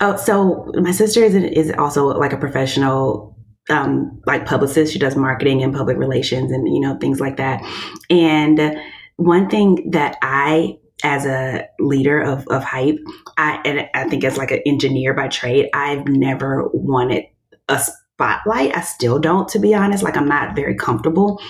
Oh, 0.00 0.16
so 0.16 0.70
my 0.76 0.92
sister 0.92 1.22
is 1.22 1.34
is 1.34 1.72
also 1.76 2.06
like 2.06 2.32
a 2.32 2.38
professional 2.38 3.29
um, 3.70 4.20
like 4.26 4.46
publicist. 4.46 4.92
She 4.92 4.98
does 4.98 5.16
marketing 5.16 5.62
and 5.62 5.74
public 5.74 5.96
relations 5.96 6.52
and, 6.52 6.66
you 6.66 6.80
know, 6.80 6.98
things 6.98 7.20
like 7.20 7.36
that. 7.36 7.62
And 8.10 8.78
one 9.16 9.48
thing 9.48 9.90
that 9.92 10.16
I, 10.22 10.78
as 11.02 11.24
a 11.24 11.66
leader 11.78 12.20
of, 12.20 12.46
of 12.48 12.62
hype, 12.62 12.98
I, 13.38 13.60
and 13.64 13.88
I 13.94 14.08
think 14.08 14.24
as 14.24 14.36
like 14.36 14.50
an 14.50 14.60
engineer 14.66 15.14
by 15.14 15.28
trade, 15.28 15.68
I've 15.72 16.06
never 16.08 16.68
wanted 16.74 17.24
a 17.68 17.78
spotlight. 17.78 18.76
I 18.76 18.82
still 18.82 19.18
don't, 19.18 19.48
to 19.48 19.58
be 19.58 19.74
honest. 19.74 20.02
Like 20.02 20.16
I'm 20.16 20.28
not 20.28 20.54
very 20.54 20.74
comfortable 20.74 21.40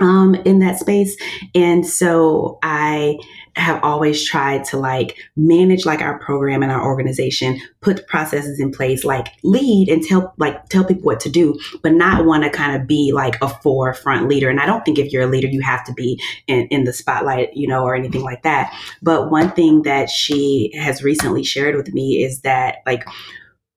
um, 0.00 0.34
in 0.36 0.60
that 0.60 0.78
space. 0.78 1.16
And 1.54 1.86
so 1.86 2.58
I 2.62 3.18
have 3.58 3.82
always 3.82 4.24
tried 4.24 4.64
to 4.64 4.76
like 4.76 5.18
manage 5.36 5.84
like 5.84 6.00
our 6.00 6.18
program 6.18 6.62
and 6.62 6.72
our 6.72 6.84
organization, 6.84 7.60
put 7.80 8.06
processes 8.06 8.60
in 8.60 8.70
place, 8.70 9.04
like 9.04 9.28
lead 9.42 9.88
and 9.88 10.02
tell 10.02 10.34
like 10.38 10.68
tell 10.68 10.84
people 10.84 11.04
what 11.04 11.20
to 11.20 11.30
do, 11.30 11.58
but 11.82 11.92
not 11.92 12.24
want 12.24 12.44
to 12.44 12.50
kind 12.50 12.80
of 12.80 12.86
be 12.86 13.12
like 13.12 13.36
a 13.42 13.48
forefront 13.48 14.28
leader. 14.28 14.48
And 14.48 14.60
I 14.60 14.66
don't 14.66 14.84
think 14.84 14.98
if 14.98 15.12
you're 15.12 15.24
a 15.24 15.30
leader, 15.30 15.48
you 15.48 15.60
have 15.60 15.84
to 15.84 15.92
be 15.92 16.20
in, 16.46 16.66
in 16.68 16.84
the 16.84 16.92
spotlight, 16.92 17.54
you 17.54 17.68
know, 17.68 17.84
or 17.84 17.94
anything 17.94 18.22
like 18.22 18.42
that. 18.42 18.74
But 19.02 19.30
one 19.30 19.50
thing 19.52 19.82
that 19.82 20.08
she 20.08 20.72
has 20.78 21.02
recently 21.02 21.44
shared 21.44 21.76
with 21.76 21.92
me 21.92 22.22
is 22.22 22.40
that 22.42 22.78
like 22.86 23.04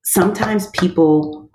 sometimes 0.03 0.67
people 0.67 1.50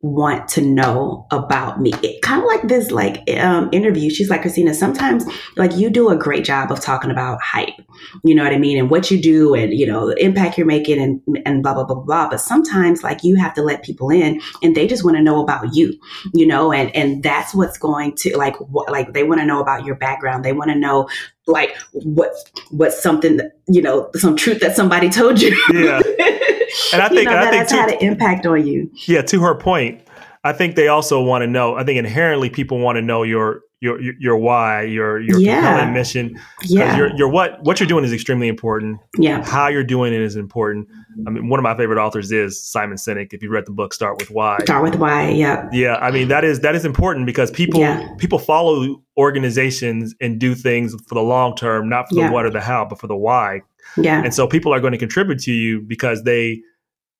want 0.00 0.46
to 0.48 0.60
know 0.60 1.26
about 1.32 1.80
me. 1.80 1.92
It, 2.02 2.22
kind 2.22 2.40
of 2.40 2.46
like 2.46 2.68
this 2.68 2.92
like 2.92 3.28
um, 3.36 3.68
interview. 3.72 4.10
She's 4.10 4.30
like, 4.30 4.42
Christina, 4.42 4.72
sometimes 4.72 5.24
like 5.56 5.76
you 5.76 5.90
do 5.90 6.08
a 6.08 6.16
great 6.16 6.44
job 6.44 6.70
of 6.70 6.80
talking 6.80 7.10
about 7.10 7.42
hype. 7.42 7.74
You 8.22 8.36
know 8.36 8.44
what 8.44 8.52
I 8.52 8.58
mean? 8.58 8.78
And 8.78 8.90
what 8.90 9.10
you 9.10 9.20
do 9.20 9.54
and, 9.54 9.74
you 9.74 9.86
know, 9.86 10.08
the 10.08 10.24
impact 10.24 10.56
you're 10.56 10.68
making 10.68 11.00
and, 11.00 11.20
and 11.44 11.64
blah, 11.64 11.74
blah, 11.74 11.84
blah, 11.84 11.96
blah. 11.96 12.28
But 12.28 12.40
sometimes 12.40 13.02
like 13.02 13.24
you 13.24 13.34
have 13.36 13.54
to 13.54 13.62
let 13.62 13.82
people 13.82 14.10
in 14.10 14.40
and 14.62 14.76
they 14.76 14.86
just 14.86 15.04
want 15.04 15.16
to 15.16 15.22
know 15.22 15.42
about 15.42 15.74
you, 15.74 15.98
you 16.32 16.46
know, 16.46 16.72
and, 16.72 16.94
and 16.94 17.22
that's 17.22 17.52
what's 17.52 17.76
going 17.76 18.14
to 18.18 18.36
like, 18.36 18.56
what, 18.60 18.92
like 18.92 19.14
they 19.14 19.24
want 19.24 19.40
to 19.40 19.46
know 19.46 19.60
about 19.60 19.84
your 19.84 19.96
background. 19.96 20.44
They 20.44 20.52
want 20.52 20.70
to 20.70 20.76
know 20.76 21.08
like 21.48 21.76
what, 21.92 22.34
what's 22.70 23.02
something, 23.02 23.38
that, 23.38 23.58
you 23.66 23.82
know, 23.82 24.10
some 24.14 24.36
truth 24.36 24.60
that 24.60 24.76
somebody 24.76 25.08
told 25.08 25.40
you. 25.40 25.60
Yeah. 25.72 26.02
and 26.92 27.02
I 27.02 27.08
think, 27.08 27.20
you 27.20 27.24
know, 27.24 27.36
I 27.36 27.50
think 27.50 27.68
that's 27.68 27.72
had 27.72 27.90
an 27.90 27.98
impact 28.00 28.46
on 28.46 28.66
you. 28.66 28.90
Yeah, 29.06 29.22
to 29.22 29.40
her 29.42 29.54
point, 29.54 30.02
I 30.44 30.52
think 30.52 30.76
they 30.76 30.88
also 30.88 31.22
want 31.22 31.42
to 31.42 31.46
know. 31.46 31.76
I 31.76 31.84
think 31.84 31.98
inherently 31.98 32.50
people 32.50 32.78
want 32.78 32.96
to 32.96 33.02
know 33.02 33.22
your 33.22 33.62
your 33.80 34.00
your 34.00 34.36
why, 34.36 34.82
your 34.82 35.20
your 35.20 35.38
yeah. 35.38 35.60
compelling 35.60 35.94
mission. 35.94 36.38
Yeah, 36.62 36.96
your 36.96 37.16
your 37.16 37.28
what 37.28 37.62
what 37.62 37.78
you're 37.78 37.86
doing 37.86 38.04
is 38.04 38.12
extremely 38.12 38.48
important. 38.48 39.00
Yeah, 39.16 39.44
how 39.44 39.68
you're 39.68 39.84
doing 39.84 40.12
it 40.12 40.20
is 40.20 40.36
important. 40.36 40.88
I 41.26 41.30
mean, 41.30 41.48
one 41.48 41.60
of 41.60 41.64
my 41.64 41.76
favorite 41.76 41.98
authors 41.98 42.32
is 42.32 42.60
Simon 42.60 42.96
Sinek. 42.96 43.32
If 43.32 43.42
you 43.42 43.50
read 43.50 43.66
the 43.66 43.72
book, 43.72 43.94
Start 43.94 44.18
with 44.18 44.30
Why. 44.30 44.58
Start 44.62 44.82
with 44.82 44.96
Why. 44.96 45.30
Yeah. 45.30 45.68
Yeah, 45.72 45.96
I 45.96 46.10
mean 46.10 46.28
that 46.28 46.44
is 46.44 46.60
that 46.60 46.74
is 46.74 46.84
important 46.84 47.26
because 47.26 47.50
people 47.50 47.80
yeah. 47.80 48.14
people 48.18 48.38
follow 48.38 49.02
organizations 49.16 50.14
and 50.20 50.38
do 50.38 50.54
things 50.54 50.94
for 51.06 51.14
the 51.14 51.22
long 51.22 51.54
term, 51.54 51.88
not 51.88 52.08
for 52.08 52.16
the 52.16 52.28
what 52.28 52.46
or 52.46 52.50
the 52.50 52.60
how, 52.60 52.84
but 52.84 52.98
for 53.00 53.06
the 53.06 53.16
why. 53.16 53.60
Yeah. 54.02 54.22
And 54.22 54.34
so 54.34 54.46
people 54.46 54.72
are 54.72 54.80
going 54.80 54.92
to 54.92 54.98
contribute 54.98 55.38
to 55.40 55.52
you 55.52 55.80
because 55.80 56.24
they 56.24 56.62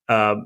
uh, 0.09 0.37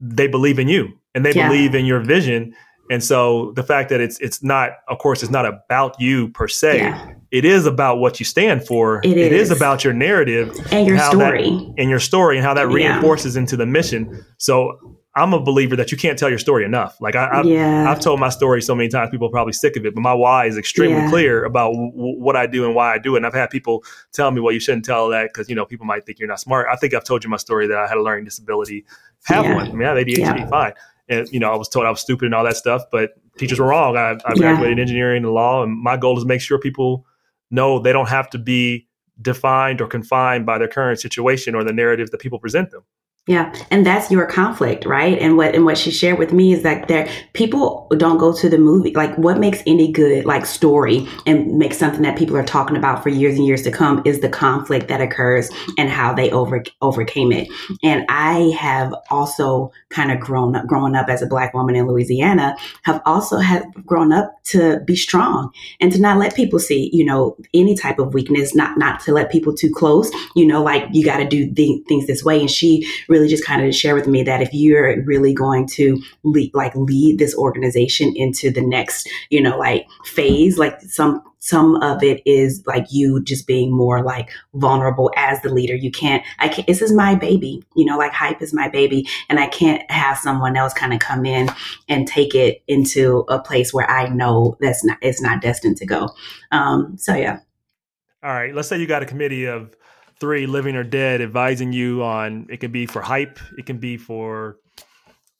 they 0.00 0.26
believe 0.26 0.58
in 0.58 0.68
you 0.68 0.88
and 1.14 1.24
they 1.24 1.32
yeah. 1.32 1.48
believe 1.48 1.74
in 1.74 1.86
your 1.86 2.00
vision. 2.00 2.54
And 2.90 3.02
so 3.02 3.52
the 3.56 3.62
fact 3.62 3.88
that 3.88 4.00
it's 4.00 4.18
it's 4.20 4.42
not, 4.42 4.70
of 4.88 4.98
course, 4.98 5.22
it's 5.22 5.32
not 5.32 5.44
about 5.44 6.00
you 6.00 6.28
per 6.28 6.46
se. 6.46 6.78
Yeah. 6.78 7.12
It 7.32 7.44
is 7.44 7.66
about 7.66 7.98
what 7.98 8.20
you 8.20 8.24
stand 8.24 8.64
for. 8.64 9.00
It, 9.02 9.16
it 9.16 9.32
is. 9.32 9.50
is. 9.50 9.56
about 9.56 9.82
your 9.82 9.92
narrative 9.92 10.56
and 10.70 10.86
your 10.86 10.98
story, 10.98 11.50
that, 11.50 11.74
and 11.78 11.90
your 11.90 11.98
story, 11.98 12.36
and 12.36 12.46
how 12.46 12.54
that 12.54 12.68
reinforces 12.68 13.34
yeah. 13.34 13.40
into 13.40 13.56
the 13.56 13.66
mission. 13.66 14.24
So 14.38 14.95
I'm 15.16 15.32
a 15.32 15.40
believer 15.40 15.74
that 15.76 15.90
you 15.90 15.96
can't 15.96 16.18
tell 16.18 16.28
your 16.28 16.38
story 16.38 16.64
enough. 16.64 17.00
Like 17.00 17.16
I, 17.16 17.36
have 17.36 17.46
yeah. 17.46 17.90
I've 17.90 18.00
told 18.00 18.20
my 18.20 18.28
story 18.28 18.60
so 18.62 18.74
many 18.74 18.88
times, 18.88 19.10
people 19.10 19.28
are 19.28 19.30
probably 19.30 19.54
sick 19.54 19.76
of 19.76 19.86
it, 19.86 19.94
but 19.94 20.00
my 20.02 20.12
why 20.12 20.46
is 20.46 20.58
extremely 20.58 20.98
yeah. 20.98 21.10
clear 21.10 21.44
about 21.44 21.72
w- 21.72 21.90
what 21.94 22.36
I 22.36 22.46
do 22.46 22.66
and 22.66 22.74
why 22.74 22.94
I 22.94 22.98
do 22.98 23.14
it. 23.14 23.18
And 23.18 23.26
I've 23.26 23.34
had 23.34 23.50
people 23.50 23.82
tell 24.12 24.30
me, 24.30 24.40
well, 24.40 24.52
you 24.52 24.60
shouldn't 24.60 24.84
tell 24.84 25.08
that 25.08 25.30
because, 25.32 25.48
you 25.48 25.54
know, 25.54 25.64
people 25.64 25.86
might 25.86 26.04
think 26.04 26.18
you're 26.18 26.28
not 26.28 26.40
smart. 26.40 26.68
I 26.70 26.76
think 26.76 26.94
I've 26.94 27.04
told 27.04 27.24
you 27.24 27.30
my 27.30 27.38
story 27.38 27.66
that 27.66 27.78
I 27.78 27.88
had 27.88 27.96
a 27.96 28.02
learning 28.02 28.26
disability, 28.26 28.84
have 29.24 29.44
yeah. 29.44 29.54
one. 29.54 29.68
I 29.68 29.72
mean, 29.72 29.88
I 29.88 29.96
have 29.96 30.06
ADHD, 30.06 30.48
fine 30.50 30.74
and 31.08 31.28
you 31.30 31.38
know 31.38 31.52
I 31.52 31.56
was 31.56 31.68
told 31.68 31.86
I 31.86 31.90
was 31.90 32.00
stupid 32.00 32.26
and 32.26 32.34
all 32.34 32.44
that 32.44 32.56
stuff. 32.56 32.82
But 32.90 33.12
teachers 33.38 33.58
were 33.58 33.66
wrong. 33.66 33.96
I, 33.96 34.18
I 34.24 34.34
graduated 34.34 34.78
engineering 34.78 35.24
and 35.24 35.32
law, 35.32 35.62
and 35.62 35.72
my 35.80 35.96
goal 35.96 36.16
is 36.16 36.24
to 36.24 36.28
make 36.28 36.40
sure 36.40 36.58
people 36.58 37.06
know 37.50 37.78
they 37.78 37.92
don't 37.92 38.08
have 38.08 38.28
to 38.30 38.38
be 38.38 38.88
defined 39.22 39.80
or 39.80 39.86
confined 39.86 40.44
by 40.44 40.58
their 40.58 40.68
current 40.68 41.00
situation 41.00 41.54
or 41.54 41.64
the 41.64 41.72
narrative 41.72 42.10
that 42.10 42.20
people 42.20 42.38
present 42.38 42.70
them. 42.70 42.82
Yeah, 43.28 43.52
and 43.72 43.84
that's 43.84 44.08
your 44.08 44.24
conflict, 44.24 44.84
right? 44.86 45.18
And 45.18 45.36
what 45.36 45.52
and 45.52 45.64
what 45.64 45.76
she 45.76 45.90
shared 45.90 46.16
with 46.16 46.32
me 46.32 46.52
is 46.52 46.62
that 46.62 46.86
there 46.86 47.08
people 47.32 47.88
don't 47.96 48.18
go 48.18 48.32
to 48.32 48.48
the 48.48 48.56
movie. 48.56 48.92
Like, 48.94 49.18
what 49.18 49.38
makes 49.38 49.64
any 49.66 49.90
good 49.90 50.24
like 50.24 50.46
story 50.46 51.08
and 51.26 51.58
makes 51.58 51.76
something 51.76 52.02
that 52.02 52.16
people 52.16 52.36
are 52.36 52.44
talking 52.44 52.76
about 52.76 53.02
for 53.02 53.08
years 53.08 53.36
and 53.36 53.44
years 53.44 53.62
to 53.62 53.72
come 53.72 54.00
is 54.04 54.20
the 54.20 54.28
conflict 54.28 54.86
that 54.86 55.00
occurs 55.00 55.50
and 55.76 55.90
how 55.90 56.14
they 56.14 56.30
over 56.30 56.62
overcame 56.82 57.32
it. 57.32 57.48
And 57.82 58.06
I 58.08 58.54
have 58.56 58.94
also 59.10 59.72
kind 59.88 60.12
of 60.12 60.20
grown 60.20 60.54
up, 60.54 60.68
growing 60.68 60.94
up 60.94 61.08
as 61.08 61.20
a 61.20 61.26
black 61.26 61.52
woman 61.52 61.74
in 61.74 61.88
Louisiana, 61.88 62.54
have 62.84 63.02
also 63.06 63.38
have 63.38 63.64
grown 63.84 64.12
up 64.12 64.40
to 64.44 64.78
be 64.86 64.94
strong 64.94 65.50
and 65.80 65.90
to 65.90 66.00
not 66.00 66.18
let 66.18 66.36
people 66.36 66.60
see, 66.60 66.90
you 66.92 67.04
know, 67.04 67.36
any 67.52 67.74
type 67.74 67.98
of 67.98 68.14
weakness, 68.14 68.54
not 68.54 68.78
not 68.78 69.00
to 69.00 69.12
let 69.12 69.32
people 69.32 69.52
too 69.52 69.72
close. 69.74 70.12
You 70.36 70.46
know, 70.46 70.62
like 70.62 70.84
you 70.92 71.04
got 71.04 71.16
to 71.16 71.26
do 71.26 71.52
th- 71.52 71.82
things 71.88 72.06
this 72.06 72.22
way. 72.22 72.38
And 72.38 72.48
she 72.50 72.86
really 73.08 73.15
just 73.26 73.44
kind 73.44 73.64
of 73.64 73.74
share 73.74 73.94
with 73.94 74.06
me 74.06 74.22
that 74.24 74.42
if 74.42 74.50
you're 74.52 75.02
really 75.04 75.32
going 75.32 75.66
to 75.68 76.02
lead, 76.24 76.50
like 76.54 76.74
lead 76.74 77.18
this 77.18 77.36
organization 77.36 78.12
into 78.16 78.50
the 78.50 78.60
next, 78.60 79.08
you 79.30 79.40
know, 79.40 79.56
like 79.56 79.86
phase, 80.04 80.58
like 80.58 80.80
some 80.82 81.22
some 81.46 81.76
of 81.76 82.02
it 82.02 82.20
is 82.26 82.64
like 82.66 82.86
you 82.90 83.22
just 83.22 83.46
being 83.46 83.70
more 83.70 84.02
like 84.02 84.30
vulnerable 84.54 85.12
as 85.16 85.40
the 85.42 85.48
leader. 85.48 85.76
You 85.76 85.92
can't, 85.92 86.24
I 86.40 86.48
can't, 86.48 86.66
this 86.66 86.82
is 86.82 86.92
my 86.92 87.14
baby, 87.14 87.62
you 87.76 87.84
know, 87.84 87.96
like 87.96 88.12
hype 88.12 88.42
is 88.42 88.52
my 88.52 88.68
baby. 88.68 89.06
And 89.28 89.38
I 89.38 89.46
can't 89.46 89.88
have 89.88 90.18
someone 90.18 90.56
else 90.56 90.72
kind 90.72 90.92
of 90.92 90.98
come 90.98 91.24
in 91.24 91.48
and 91.88 92.08
take 92.08 92.34
it 92.34 92.64
into 92.66 93.24
a 93.28 93.38
place 93.38 93.72
where 93.72 93.88
I 93.88 94.08
know 94.08 94.56
that's 94.60 94.84
not, 94.84 94.98
it's 95.02 95.22
not 95.22 95.40
destined 95.40 95.76
to 95.76 95.86
go. 95.86 96.08
Um, 96.50 96.96
so 96.98 97.14
yeah. 97.14 97.38
All 98.24 98.32
right. 98.32 98.52
Let's 98.52 98.66
say 98.66 98.80
you 98.80 98.88
got 98.88 99.04
a 99.04 99.06
committee 99.06 99.44
of 99.44 99.76
three, 100.20 100.46
living 100.46 100.76
or 100.76 100.84
dead, 100.84 101.20
advising 101.20 101.72
you 101.72 102.02
on 102.02 102.46
it 102.50 102.58
can 102.58 102.72
be 102.72 102.86
for 102.86 103.02
hype, 103.02 103.38
it 103.58 103.66
can 103.66 103.78
be 103.78 103.96
for 103.96 104.58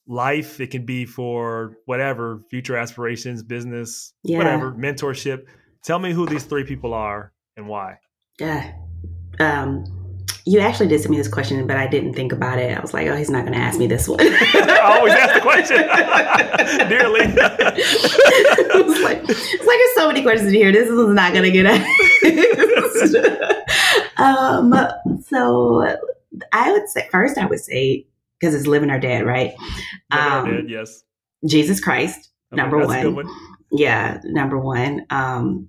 life, 0.07 0.61
it 0.61 0.71
can 0.71 0.85
be 0.85 1.05
for 1.05 1.77
whatever, 1.87 2.43
future 2.51 2.77
aspirations, 2.77 3.43
business, 3.43 4.13
yeah. 4.23 4.39
whatever, 4.39 4.73
mentorship. 4.73 5.45
Tell 5.83 5.99
me 5.99 6.13
who 6.13 6.27
these 6.27 6.45
three 6.45 6.65
people 6.65 6.95
are 6.95 7.33
and 7.57 7.69
why. 7.69 7.99
Yeah. 8.39 8.73
Um, 9.39 9.85
you 10.49 10.61
actually 10.61 10.87
did 10.87 11.01
send 11.01 11.11
me 11.11 11.17
this 11.17 11.29
question, 11.29 11.67
but 11.67 11.77
I 11.77 11.89
didn't 11.89 12.15
think 12.15 12.33
about 12.33 12.61
it. 12.61 12.77
I 12.77 12.81
was 12.81 12.95
like, 12.95 13.09
oh, 13.09 13.17
he's 13.17 13.31
not 13.31 13.41
going 13.43 13.55
to 13.55 13.59
ask 13.59 13.81
me 13.81 13.89
this 13.89 14.09
one. 14.09 14.21
I 14.23 14.97
always 14.97 15.13
ask 15.13 15.35
the 15.35 15.41
question, 15.41 15.79
dearly. 16.89 17.21
it's, 17.23 19.03
like, 19.03 19.23
it's 19.29 19.67
like 19.67 19.79
there's 19.79 19.95
so 19.97 20.07
many 20.07 20.23
questions 20.23 20.53
here. 20.53 20.71
This 20.71 20.89
is 20.89 21.09
not 21.09 21.33
going 21.33 21.43
to 21.45 21.51
get 21.51 21.67
asked. 21.67 21.87
um, 24.19 24.75
so 25.27 25.97
I 26.53 26.73
would 26.73 26.89
say, 26.89 27.09
first, 27.11 27.39
I 27.39 27.47
would 27.47 27.61
say, 27.61 28.07
because 28.39 28.55
it's 28.55 28.67
living 28.67 28.91
or 28.91 29.01
dead, 29.01 29.25
right? 29.25 29.55
Um, 30.11 30.51
dead, 30.51 30.71
yes. 30.71 31.03
Jesus 31.47 31.81
Christ, 31.81 32.31
okay, 32.53 32.61
number 32.61 32.87
one. 32.87 33.15
one. 33.15 33.29
Yeah, 33.73 34.21
number 34.25 34.59
one. 34.59 35.07
Um, 35.11 35.69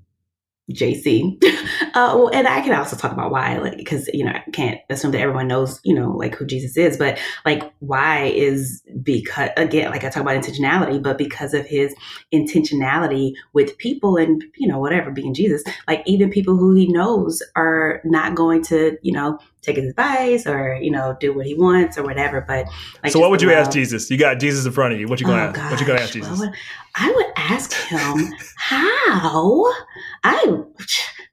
JC. 0.72 1.44
Uh, 1.94 2.14
well, 2.16 2.30
and 2.32 2.48
I 2.48 2.62
can 2.62 2.74
also 2.74 2.96
talk 2.96 3.12
about 3.12 3.32
why, 3.32 3.58
like, 3.58 3.78
because 3.78 4.08
you 4.14 4.24
know, 4.24 4.32
I 4.32 4.44
can't 4.52 4.80
assume 4.90 5.12
that 5.12 5.20
everyone 5.20 5.48
knows, 5.48 5.80
you 5.84 5.96
know, 5.96 6.12
like 6.12 6.36
who 6.36 6.46
Jesus 6.46 6.78
is, 6.78 6.96
but 6.96 7.20
like, 7.44 7.72
why 7.80 8.26
is 8.26 8.84
because 9.02 9.50
again, 9.58 9.90
like 9.90 10.04
I 10.04 10.10
talk 10.10 10.22
about 10.22 10.36
intentionality, 10.36 11.02
but 11.02 11.18
because 11.18 11.56
of 11.56 11.66
his 11.66 11.96
intentionality 12.32 13.34
with 13.54 13.78
people 13.80 14.16
and 14.16 14.44
you 14.58 14.68
know, 14.68 14.80
whatever, 14.80 15.10
being 15.10 15.34
Jesus, 15.34 15.64
like 15.88 16.04
even 16.06 16.30
people 16.30 16.56
who 16.56 16.76
he 16.76 16.88
knows 16.88 17.42
are 17.56 18.00
not 18.04 18.36
going 18.36 18.62
to, 18.66 18.98
you 19.02 19.12
know, 19.12 19.40
take 19.62 19.78
his 19.78 19.90
advice 19.90 20.46
or 20.46 20.76
you 20.76 20.92
know, 20.92 21.18
do 21.20 21.34
what 21.34 21.46
he 21.46 21.56
wants 21.56 21.98
or 21.98 22.04
whatever. 22.04 22.42
But 22.42 22.68
like, 23.04 23.12
so, 23.12 23.20
what 23.20 23.32
would 23.32 23.42
you 23.42 23.52
ask 23.52 23.72
Jesus? 23.72 24.10
You 24.12 24.18
got 24.18 24.40
Jesus 24.40 24.66
in 24.66 24.72
front 24.72 24.94
of 24.94 25.00
you. 25.00 25.08
What 25.08 25.20
you 25.20 25.26
gonna 25.26 25.42
oh, 25.42 25.48
ask? 25.48 25.56
Gosh. 25.56 25.72
What 25.72 25.82
you 25.82 25.88
gonna 25.88 26.00
ask 26.02 26.14
Jesus? 26.14 26.40
Well, 26.40 26.54
I 26.96 27.12
would 27.12 27.26
ask 27.36 27.74
him 27.74 28.34
how 28.56 29.66
I 30.28 30.58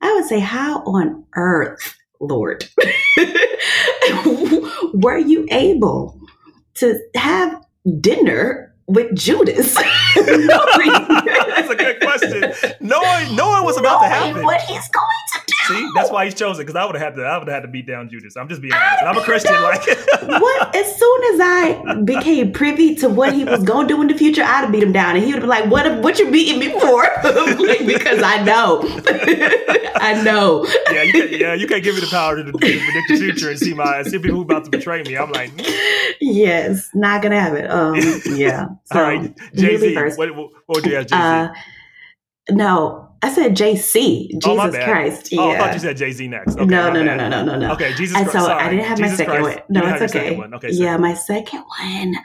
I 0.00 0.14
would 0.14 0.24
say 0.26 0.38
how 0.38 0.78
on 0.84 1.24
earth, 1.34 1.96
Lord, 2.20 2.68
were 4.94 5.18
you 5.18 5.48
able 5.50 6.20
to 6.74 7.00
have 7.16 7.60
dinner 8.00 8.72
with 8.86 9.12
Judas? 9.16 9.74
That's 10.14 11.70
a 11.70 11.74
good 11.76 12.00
question. 12.00 12.52
No 12.80 13.00
one, 13.00 13.34
no 13.34 13.48
one 13.48 13.64
was 13.64 13.76
about 13.76 14.02
to 14.02 14.08
happen. 14.08 14.44
What 14.44 14.60
he's 14.60 14.88
going 14.88 15.24
to 15.32 15.40
do. 15.46 15.53
See, 15.66 15.88
that's 15.94 16.10
why 16.10 16.26
he's 16.26 16.34
chosen 16.34 16.62
because 16.62 16.76
I 16.76 16.84
would 16.84 16.94
have 16.94 17.02
had 17.02 17.14
to. 17.16 17.22
I 17.22 17.38
would 17.38 17.48
have 17.48 17.54
had 17.54 17.62
to 17.62 17.68
beat 17.68 17.86
down 17.86 18.08
Judas. 18.10 18.36
I'm 18.36 18.48
just 18.48 18.60
being 18.60 18.74
honest. 18.74 19.02
I'm 19.02 19.16
a 19.16 19.22
Christian. 19.22 19.54
Like 19.62 19.86
what? 20.22 20.76
As 20.76 20.98
soon 20.98 21.34
as 21.34 21.40
I 21.42 22.02
became 22.04 22.52
privy 22.52 22.94
to 22.96 23.08
what 23.08 23.32
he 23.32 23.44
was 23.44 23.62
going 23.62 23.88
to 23.88 23.94
do 23.94 24.02
in 24.02 24.08
the 24.08 24.14
future, 24.14 24.42
I'd 24.42 24.62
have 24.62 24.72
beat 24.72 24.82
him 24.82 24.92
down, 24.92 25.16
and 25.16 25.24
he 25.24 25.32
would 25.32 25.40
be 25.40 25.46
like, 25.46 25.70
"What? 25.70 26.02
What 26.02 26.18
you 26.18 26.30
beating 26.30 26.58
me 26.58 26.70
for?" 26.78 27.02
like, 27.24 27.86
because 27.86 28.22
I 28.22 28.42
know, 28.44 28.82
I 29.96 30.20
know. 30.22 30.66
Yeah, 30.90 31.02
you 31.02 31.12
can, 31.12 31.40
yeah, 31.40 31.54
you 31.54 31.66
can't 31.66 31.82
give 31.82 31.94
me 31.94 32.02
the 32.02 32.08
power 32.08 32.36
to, 32.36 32.44
to 32.44 32.52
predict 32.52 33.08
the 33.08 33.16
future 33.16 33.50
and 33.50 33.58
see 33.58 33.72
my 33.74 34.02
see 34.02 34.18
people 34.18 34.36
who 34.36 34.42
about 34.42 34.64
to 34.64 34.70
betray 34.70 35.02
me. 35.02 35.16
I'm 35.16 35.32
like, 35.32 35.50
yes, 36.20 36.90
not 36.94 37.22
gonna 37.22 37.40
have 37.40 37.54
it. 37.54 37.70
Um, 37.70 37.94
yeah. 38.36 38.66
So, 38.92 38.98
All 38.98 39.02
right, 39.02 39.34
Jay 39.54 39.76
Z. 39.76 39.94
What, 40.16 40.36
what, 40.36 40.50
would 40.68 40.84
you 40.84 40.96
ask 40.96 41.08
Jay 41.08 41.16
Z? 41.16 41.22
Uh, 41.22 41.48
no, 42.50 43.03
I 43.24 43.32
said 43.32 43.56
JC. 43.56 44.28
Jesus 44.32 44.44
oh, 44.44 44.70
Christ. 44.70 45.32
Yeah. 45.32 45.40
Oh, 45.40 45.50
I 45.52 45.58
thought 45.58 45.72
you 45.72 45.80
said 45.80 45.96
Jay 45.96 46.12
Z 46.12 46.28
next. 46.28 46.56
Okay, 46.56 46.66
no, 46.66 46.92
no, 46.92 47.02
no, 47.02 47.16
no, 47.16 47.30
no, 47.30 47.42
no, 47.42 47.58
no. 47.58 47.72
Okay, 47.72 47.94
Jesus 47.94 48.12
Christ. 48.12 48.34
And 48.34 48.42
so 48.42 48.48
sorry. 48.48 48.62
I 48.62 48.68
didn't 48.68 48.84
have 48.84 48.98
Jesus 48.98 49.12
my 49.12 49.16
second 49.16 49.42
Christ. 49.42 49.58
one. 49.60 49.64
No, 49.70 49.94
it's 49.94 50.14
okay. 50.14 50.40
Okay, 50.56 50.70
yeah, 50.72 50.96
my 50.98 51.14
second 51.14 51.64
one 51.78 52.16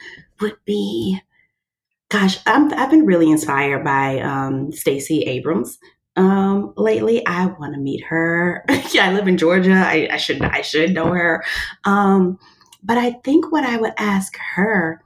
would 0.41 0.57
be, 0.65 1.21
gosh, 2.09 2.39
I'm, 2.45 2.73
I've 2.73 2.89
been 2.89 3.05
really 3.05 3.31
inspired 3.31 3.85
by 3.85 4.19
um, 4.19 4.73
Stacey 4.73 5.21
Abrams 5.21 5.79
um 6.15 6.73
lately 6.75 7.25
i 7.27 7.45
want 7.45 7.73
to 7.73 7.79
meet 7.79 8.03
her 8.03 8.65
yeah 8.91 9.07
i 9.07 9.13
live 9.13 9.27
in 9.27 9.37
georgia 9.37 9.71
I, 9.71 10.09
I 10.11 10.17
should 10.17 10.41
i 10.41 10.61
should 10.61 10.93
know 10.93 11.13
her 11.13 11.45
um 11.85 12.39
but 12.83 12.97
i 12.97 13.11
think 13.23 13.51
what 13.51 13.63
i 13.63 13.77
would 13.77 13.93
ask 13.97 14.35
her 14.55 15.03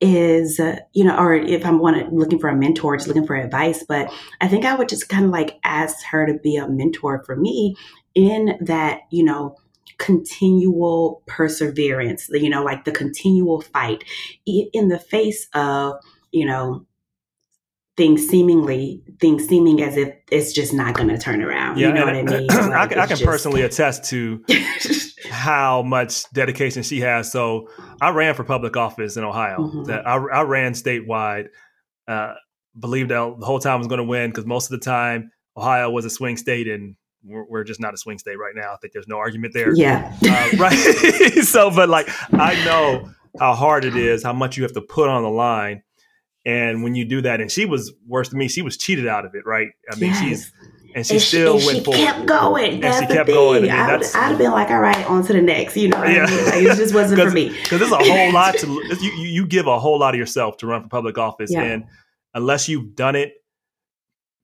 is, 0.00 0.58
uh, 0.58 0.76
you 0.92 1.04
know, 1.04 1.16
or 1.18 1.34
if 1.34 1.64
I'm 1.64 1.78
one 1.78 2.08
looking 2.16 2.38
for 2.38 2.48
a 2.48 2.56
mentor, 2.56 2.96
just 2.96 3.08
looking 3.08 3.26
for 3.26 3.36
advice, 3.36 3.84
but 3.86 4.12
I 4.40 4.48
think 4.48 4.64
I 4.64 4.74
would 4.74 4.88
just 4.88 5.08
kind 5.08 5.24
of 5.24 5.30
like 5.30 5.58
ask 5.64 6.04
her 6.06 6.26
to 6.26 6.38
be 6.38 6.56
a 6.56 6.68
mentor 6.68 7.22
for 7.24 7.36
me 7.36 7.76
in 8.14 8.56
that, 8.62 9.00
you 9.10 9.24
know, 9.24 9.56
continual 9.98 11.22
perseverance, 11.26 12.28
you 12.32 12.48
know, 12.48 12.64
like 12.64 12.84
the 12.84 12.92
continual 12.92 13.60
fight 13.60 14.02
in 14.46 14.88
the 14.88 14.98
face 14.98 15.46
of, 15.52 15.96
you 16.32 16.46
know, 16.46 16.86
things 18.00 18.26
seemingly 18.26 19.02
things 19.20 19.46
seeming 19.46 19.82
as 19.82 19.94
if 19.98 20.14
it's 20.30 20.54
just 20.54 20.72
not 20.72 20.94
going 20.94 21.08
to 21.08 21.18
turn 21.18 21.42
around. 21.42 21.78
Yeah, 21.78 21.88
you 21.88 21.92
know 21.92 22.06
what 22.06 22.16
I 22.16 22.22
mean? 22.22 22.46
Like, 22.70 22.96
I, 22.96 23.02
I, 23.02 23.06
can 23.06 23.08
just... 23.08 23.24
personally 23.24 23.60
attest 23.60 24.04
to 24.04 24.42
how 25.30 25.82
much 25.82 26.24
dedication 26.32 26.82
she 26.82 27.00
has. 27.00 27.30
So 27.30 27.68
I 28.00 28.08
ran 28.08 28.34
for 28.34 28.42
public 28.42 28.74
office 28.74 29.18
in 29.18 29.24
Ohio. 29.24 29.58
Mm-hmm. 29.58 29.84
That 29.84 30.08
I, 30.08 30.14
I, 30.14 30.42
ran 30.44 30.72
statewide. 30.72 31.48
Uh, 32.08 32.32
believed 32.78 33.10
that 33.10 33.36
the 33.38 33.44
whole 33.44 33.58
time 33.58 33.74
I 33.74 33.76
was 33.76 33.86
going 33.86 33.98
to 33.98 34.04
win 34.04 34.30
because 34.30 34.46
most 34.46 34.72
of 34.72 34.80
the 34.80 34.84
time 34.84 35.30
Ohio 35.54 35.90
was 35.90 36.06
a 36.06 36.10
swing 36.10 36.38
state 36.38 36.68
and 36.68 36.96
we're, 37.22 37.44
we're, 37.44 37.64
just 37.64 37.80
not 37.80 37.92
a 37.92 37.98
swing 37.98 38.18
state 38.18 38.38
right 38.38 38.54
now. 38.54 38.72
I 38.72 38.76
think 38.80 38.94
there's 38.94 39.08
no 39.08 39.18
argument 39.18 39.52
there. 39.52 39.74
Yeah. 39.74 40.16
Uh, 40.24 40.56
right. 40.56 40.74
so, 41.42 41.70
but 41.70 41.90
like 41.90 42.08
I 42.32 42.54
know 42.64 43.10
how 43.38 43.54
hard 43.54 43.84
it 43.84 43.94
is, 43.94 44.22
how 44.22 44.32
much 44.32 44.56
you 44.56 44.62
have 44.62 44.72
to 44.72 44.80
put 44.80 45.10
on 45.10 45.22
the 45.22 45.28
line. 45.28 45.82
And 46.44 46.82
when 46.82 46.94
you 46.94 47.04
do 47.04 47.20
that, 47.22 47.40
and 47.40 47.50
she 47.50 47.66
was 47.66 47.92
worse 48.06 48.30
than 48.30 48.38
me, 48.38 48.48
she 48.48 48.62
was 48.62 48.76
cheated 48.76 49.06
out 49.06 49.26
of 49.26 49.34
it, 49.34 49.44
right? 49.44 49.68
I 49.90 49.96
mean, 49.96 50.10
yes. 50.10 50.20
she's 50.20 50.52
and 50.94 51.06
she 51.06 51.14
and 51.14 51.22
still 51.22 51.58
she, 51.60 51.66
went 51.66 51.78
she 51.78 51.84
forward. 51.84 52.00
kept 52.00 52.26
going. 52.26 52.84
And 52.84 53.08
she 53.08 53.14
kept 53.14 53.28
going. 53.28 53.70
I 53.70 53.96
would, 53.96 54.04
I'd 54.04 54.14
have 54.14 54.38
been 54.38 54.50
like, 54.50 54.70
all 54.70 54.80
right, 54.80 55.08
on 55.08 55.24
to 55.24 55.32
the 55.32 55.42
next. 55.42 55.76
You 55.76 55.88
know, 55.88 56.02
yeah. 56.04 56.24
I 56.24 56.30
mean? 56.30 56.44
like, 56.46 56.54
it 56.54 56.76
just 56.76 56.94
wasn't 56.94 57.20
for 57.20 57.30
me. 57.34 57.50
Because 57.50 57.80
there's 57.80 57.92
a 57.92 57.96
whole 57.96 58.32
lot 58.32 58.56
to 58.58 58.66
you. 59.00 59.10
You 59.12 59.46
give 59.46 59.66
a 59.66 59.78
whole 59.78 59.98
lot 59.98 60.14
of 60.14 60.18
yourself 60.18 60.56
to 60.58 60.66
run 60.66 60.82
for 60.82 60.88
public 60.88 61.18
office, 61.18 61.52
yeah. 61.52 61.62
and 61.62 61.84
unless 62.34 62.68
you've 62.68 62.96
done 62.96 63.16
it, 63.16 63.34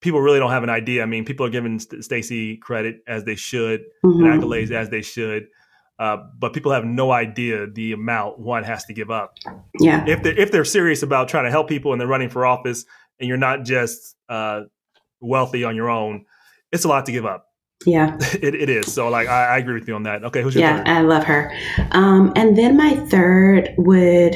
people 0.00 0.20
really 0.20 0.38
don't 0.38 0.50
have 0.50 0.62
an 0.62 0.70
idea. 0.70 1.02
I 1.02 1.06
mean, 1.06 1.24
people 1.24 1.46
are 1.46 1.50
giving 1.50 1.78
Stacey 1.78 2.56
credit 2.58 3.00
as 3.08 3.24
they 3.24 3.34
should, 3.34 3.84
mm-hmm. 4.04 4.24
and 4.24 4.42
accolades 4.42 4.70
as 4.70 4.90
they 4.90 5.02
should. 5.02 5.48
Uh, 5.98 6.18
but 6.38 6.52
people 6.52 6.72
have 6.72 6.84
no 6.84 7.10
idea 7.10 7.66
the 7.66 7.92
amount 7.92 8.38
one 8.38 8.64
has 8.64 8.84
to 8.84 8.92
give 8.92 9.10
up. 9.10 9.38
Yeah. 9.80 10.04
If 10.06 10.22
they're 10.22 10.38
if 10.38 10.50
they're 10.50 10.64
serious 10.64 11.02
about 11.02 11.28
trying 11.28 11.44
to 11.44 11.50
help 11.50 11.68
people 11.68 11.92
and 11.92 12.00
they're 12.00 12.08
running 12.08 12.28
for 12.28 12.44
office, 12.44 12.84
and 13.18 13.28
you're 13.28 13.38
not 13.38 13.64
just 13.64 14.16
uh, 14.28 14.62
wealthy 15.20 15.64
on 15.64 15.74
your 15.74 15.88
own, 15.88 16.26
it's 16.72 16.84
a 16.84 16.88
lot 16.88 17.06
to 17.06 17.12
give 17.12 17.24
up. 17.24 17.46
Yeah, 17.84 18.16
it, 18.20 18.54
it 18.54 18.70
is. 18.70 18.92
So 18.92 19.08
like, 19.08 19.28
I, 19.28 19.54
I, 19.54 19.58
agree 19.58 19.74
with 19.74 19.86
you 19.86 19.94
on 19.94 20.04
that. 20.04 20.24
Okay, 20.24 20.42
who's 20.42 20.54
your 20.54 20.64
yeah? 20.64 20.78
Third? 20.78 20.88
I 20.88 21.00
love 21.02 21.24
her. 21.24 21.52
Um, 21.92 22.32
and 22.34 22.56
then 22.56 22.76
my 22.76 22.94
third 22.94 23.74
would, 23.76 24.34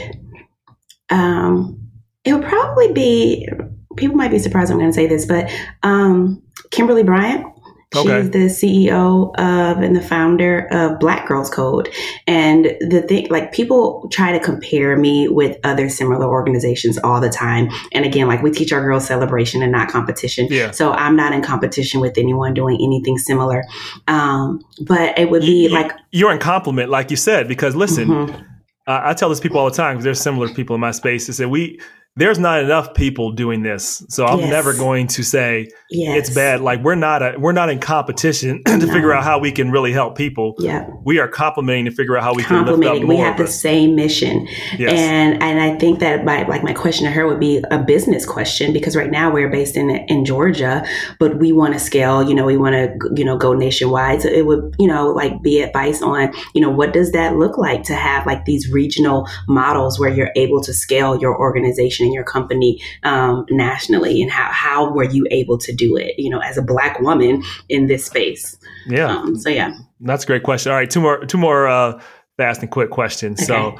um, 1.09 1.91
it 2.25 2.35
would 2.35 2.45
probably 2.45 2.93
be 2.93 3.49
people 3.97 4.17
might 4.17 4.31
be 4.31 4.39
surprised 4.39 4.71
I'm 4.71 4.79
going 4.79 4.91
to 4.91 4.95
say 4.95 5.07
this, 5.07 5.27
but 5.27 5.51
um, 5.83 6.43
Kimberly 6.71 7.03
Bryant 7.03 7.47
Okay. 7.93 8.23
She's 8.23 8.31
the 8.31 8.39
CEO 8.39 9.35
of 9.37 9.79
and 9.83 9.97
the 9.97 10.01
founder 10.01 10.69
of 10.71 11.01
Black 11.01 11.27
Girls 11.27 11.51
Code. 11.51 11.89
And 12.25 12.77
the 12.81 13.03
thing, 13.03 13.27
like 13.31 13.51
people 13.53 14.09
try 14.13 14.31
to 14.31 14.39
compare 14.39 14.97
me 14.97 15.27
with 15.27 15.59
other 15.65 15.89
similar 15.89 16.27
organizations 16.27 16.99
all 16.99 17.21
the 17.21 17.29
time. 17.29 17.69
And 17.93 18.05
again, 18.05 18.29
like 18.29 18.43
we 18.43 18.53
teach 18.53 18.73
our 18.73 18.81
girls 18.81 19.07
celebration 19.07 19.61
and 19.61 19.73
not 19.73 19.89
competition. 19.89 20.47
Yeah. 20.51 20.71
So 20.71 20.93
I'm 20.93 21.17
not 21.17 21.33
in 21.33 21.43
competition 21.43 22.01
with 22.01 22.17
anyone 22.17 22.55
doing 22.55 22.79
anything 22.81 23.19
similar. 23.19 23.65
Um, 24.07 24.65
but 24.81 25.19
it 25.19 25.29
would 25.29 25.43
be 25.43 25.65
you, 25.65 25.71
like 25.71 25.91
you're 26.13 26.33
in 26.33 26.39
complement, 26.39 26.91
like 26.91 27.11
you 27.11 27.17
said, 27.17 27.49
because 27.49 27.75
listen, 27.75 28.07
mm-hmm. 28.07 28.43
uh, 28.87 29.01
I 29.03 29.15
tell 29.15 29.31
this 29.31 29.41
people 29.41 29.59
all 29.59 29.69
the 29.69 29.77
time 29.77 29.97
because 29.97 30.05
there's 30.05 30.21
similar 30.21 30.49
people 30.49 30.75
in 30.75 30.81
my 30.81 30.93
space. 30.93 31.29
Is 31.29 31.39
that 31.39 31.49
we 31.49 31.81
there's 32.17 32.41
not 32.41 32.63
enough 32.63 32.93
people 32.95 33.31
doing 33.31 33.63
this. 33.63 34.05
So 34.09 34.27
I'm 34.27 34.41
yes. 34.41 34.51
never 34.51 34.75
going 34.75 35.07
to 35.09 35.23
say 35.23 35.69
yes. 35.91 36.19
it's 36.19 36.35
bad. 36.35 36.61
Like 36.61 36.83
we're 36.83 36.97
not 36.97 37.23
a, 37.23 37.39
we're 37.39 37.53
not 37.53 37.71
in 37.71 37.79
competition 37.79 38.63
to 38.67 38.79
no. 38.79 38.93
figure 38.93 39.13
out 39.13 39.23
how 39.23 39.39
we 39.39 39.53
can 39.53 39.71
really 39.71 39.93
help 39.93 40.17
people. 40.17 40.55
Yeah. 40.59 40.89
We 41.05 41.21
are 41.21 41.29
complementing 41.29 41.85
to 41.85 41.93
figure 41.93 42.17
out 42.17 42.25
how 42.25 42.35
we 42.35 42.43
can 42.43 42.67
lift 42.67 42.85
up 42.85 42.97
more. 42.97 43.07
We 43.07 43.17
have 43.17 43.39
the 43.39 43.47
same 43.47 43.95
mission. 43.95 44.49
Yes. 44.77 44.93
And 44.93 45.41
and 45.41 45.61
I 45.61 45.79
think 45.79 46.01
that 46.01 46.25
my 46.25 46.43
like 46.49 46.65
my 46.65 46.73
question 46.73 47.05
to 47.07 47.13
her 47.13 47.29
would 47.29 47.39
be 47.39 47.63
a 47.71 47.79
business 47.79 48.27
question 48.27 48.73
because 48.73 48.97
right 48.97 49.11
now 49.11 49.33
we're 49.33 49.49
based 49.49 49.77
in 49.77 49.91
in 49.91 50.25
Georgia, 50.25 50.85
but 51.21 51.39
we 51.39 51.53
want 51.53 51.75
to 51.75 51.81
scale, 51.81 52.29
you 52.29 52.35
know, 52.35 52.45
we 52.45 52.57
want 52.57 52.75
to 52.75 53.11
you 53.15 53.25
know 53.25 53.39
go 53.39 53.55
nationwide. 53.55 54.23
So 54.23 54.29
it 54.29 54.47
would, 54.47 54.75
you 54.81 54.89
know, 54.89 55.11
like 55.11 55.41
be 55.43 55.63
advice 55.63 56.03
on, 56.03 56.33
you 56.55 56.61
know, 56.61 56.71
what 56.71 56.93
does 56.93 57.13
that 57.13 57.37
look 57.37 57.57
like 57.57 57.85
to 57.85 57.95
have 57.95 58.27
like 58.27 58.47
these 58.47 58.69
regional 58.69 59.29
models 59.47 60.01
where 60.01 60.11
you're 60.11 60.33
able 60.35 60.61
to 60.63 60.75
scale 60.75 61.17
your 61.17 61.39
organization 61.39 62.00
your 62.13 62.25
company 62.25 62.81
um, 63.03 63.45
nationally 63.51 64.23
and 64.23 64.31
how, 64.31 64.51
how 64.51 64.93
were 64.93 65.05
you 65.05 65.27
able 65.31 65.59
to 65.59 65.73
do 65.73 65.97
it 65.97 66.15
you 66.19 66.31
know 66.31 66.41
as 66.41 66.57
a 66.57 66.63
black 66.63 67.01
woman 67.01 67.43
in 67.69 67.87
this 67.87 68.07
space? 68.07 68.59
Yeah. 68.87 69.09
Um, 69.09 69.37
so 69.37 69.49
yeah. 69.49 69.73
That's 70.01 70.25
a 70.25 70.27
great 70.27 70.43
question. 70.43 70.73
All 70.73 70.79
right 70.79 70.91
two 70.91 71.01
more 71.01 71.25
two 71.25 71.39
more 71.39 71.69
uh, 71.69 72.01
fast 72.37 72.63
and 72.63 72.71
quick 72.71 72.91
questions. 72.91 73.39
Okay. 73.43 73.47
so 73.47 73.77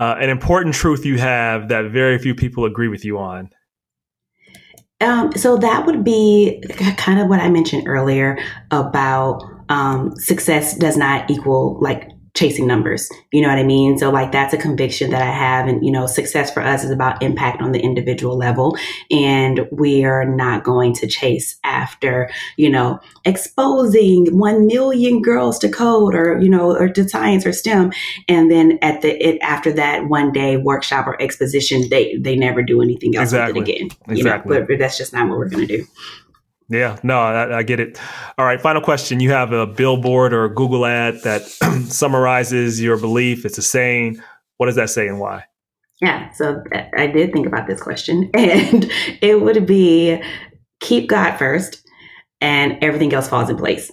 uh, 0.00 0.16
an 0.18 0.28
important 0.28 0.74
truth 0.74 1.06
you 1.06 1.18
have 1.18 1.68
that 1.68 1.90
very 1.90 2.18
few 2.18 2.34
people 2.34 2.64
agree 2.64 2.88
with 2.88 3.04
you 3.04 3.18
on. 3.18 3.50
Um, 5.00 5.32
so 5.32 5.56
that 5.56 5.86
would 5.86 6.04
be 6.04 6.62
kind 6.96 7.20
of 7.20 7.28
what 7.28 7.40
I 7.40 7.48
mentioned 7.48 7.88
earlier 7.88 8.38
about 8.70 9.42
um, 9.68 10.14
success 10.16 10.76
does 10.76 10.96
not 10.96 11.30
equal 11.30 11.78
like 11.80 12.10
chasing 12.34 12.66
numbers. 12.66 13.08
You 13.32 13.42
know 13.42 13.48
what 13.48 13.58
I 13.58 13.62
mean? 13.62 13.96
So 13.96 14.10
like 14.10 14.32
that's 14.32 14.52
a 14.52 14.58
conviction 14.58 15.10
that 15.10 15.22
I 15.22 15.30
have. 15.30 15.68
And, 15.68 15.84
you 15.84 15.92
know, 15.92 16.06
success 16.06 16.52
for 16.52 16.60
us 16.60 16.82
is 16.82 16.90
about 16.90 17.22
impact 17.22 17.62
on 17.62 17.70
the 17.70 17.78
individual 17.78 18.36
level. 18.36 18.76
And 19.10 19.68
we 19.70 20.04
are 20.04 20.24
not 20.24 20.64
going 20.64 20.94
to 20.94 21.06
chase 21.06 21.56
after, 21.62 22.28
you 22.56 22.68
know, 22.68 22.98
exposing 23.24 24.36
1 24.36 24.66
million 24.66 25.22
girls 25.22 25.60
to 25.60 25.68
code 25.68 26.14
or, 26.14 26.40
you 26.40 26.48
know, 26.48 26.76
or 26.76 26.88
to 26.88 27.08
science 27.08 27.46
or 27.46 27.52
STEM. 27.52 27.92
And 28.28 28.50
then 28.50 28.78
at 28.82 29.02
the, 29.02 29.10
it, 29.10 29.38
after 29.40 29.72
that 29.72 30.08
one 30.08 30.32
day 30.32 30.56
workshop 30.56 31.06
or 31.06 31.20
exposition, 31.22 31.88
they, 31.88 32.16
they 32.16 32.34
never 32.34 32.62
do 32.62 32.82
anything 32.82 33.16
else 33.16 33.28
exactly. 33.28 33.60
with 33.60 33.68
it 33.68 33.72
again. 33.72 33.86
Exactly. 34.08 34.16
You 34.16 34.24
know, 34.24 34.42
but, 34.46 34.68
but 34.68 34.78
that's 34.80 34.98
just 34.98 35.12
not 35.12 35.28
what 35.28 35.38
we're 35.38 35.48
going 35.48 35.68
to 35.68 35.76
do. 35.78 35.86
Yeah, 36.74 36.98
no, 37.02 37.20
I, 37.20 37.58
I, 37.58 37.62
get 37.62 37.78
it. 37.78 38.00
All 38.36 38.44
right, 38.44 38.60
final 38.60 38.82
question. 38.82 39.20
You 39.20 39.30
have 39.30 39.52
a 39.52 39.64
billboard 39.64 40.32
or 40.32 40.44
a 40.44 40.52
Google 40.52 40.84
ad 40.86 41.22
that 41.22 41.42
summarizes 41.88 42.82
your 42.82 42.98
belief. 42.98 43.44
It's 43.44 43.58
a 43.58 43.62
saying. 43.62 44.20
What 44.56 44.66
does 44.66 44.74
that 44.74 44.90
say 44.90 45.06
and 45.06 45.20
why? 45.20 45.44
Yeah, 46.00 46.32
so 46.32 46.62
uh, 46.74 46.82
I 46.96 47.06
did 47.06 47.32
think 47.32 47.46
about 47.46 47.68
this 47.68 47.80
question, 47.80 48.28
and 48.34 48.90
it 49.20 49.40
would 49.40 49.66
be 49.66 50.20
keep 50.80 51.08
God 51.08 51.36
first, 51.36 51.86
and 52.40 52.76
everything 52.82 53.14
else 53.14 53.28
falls 53.28 53.48
in 53.48 53.56
place 53.56 53.92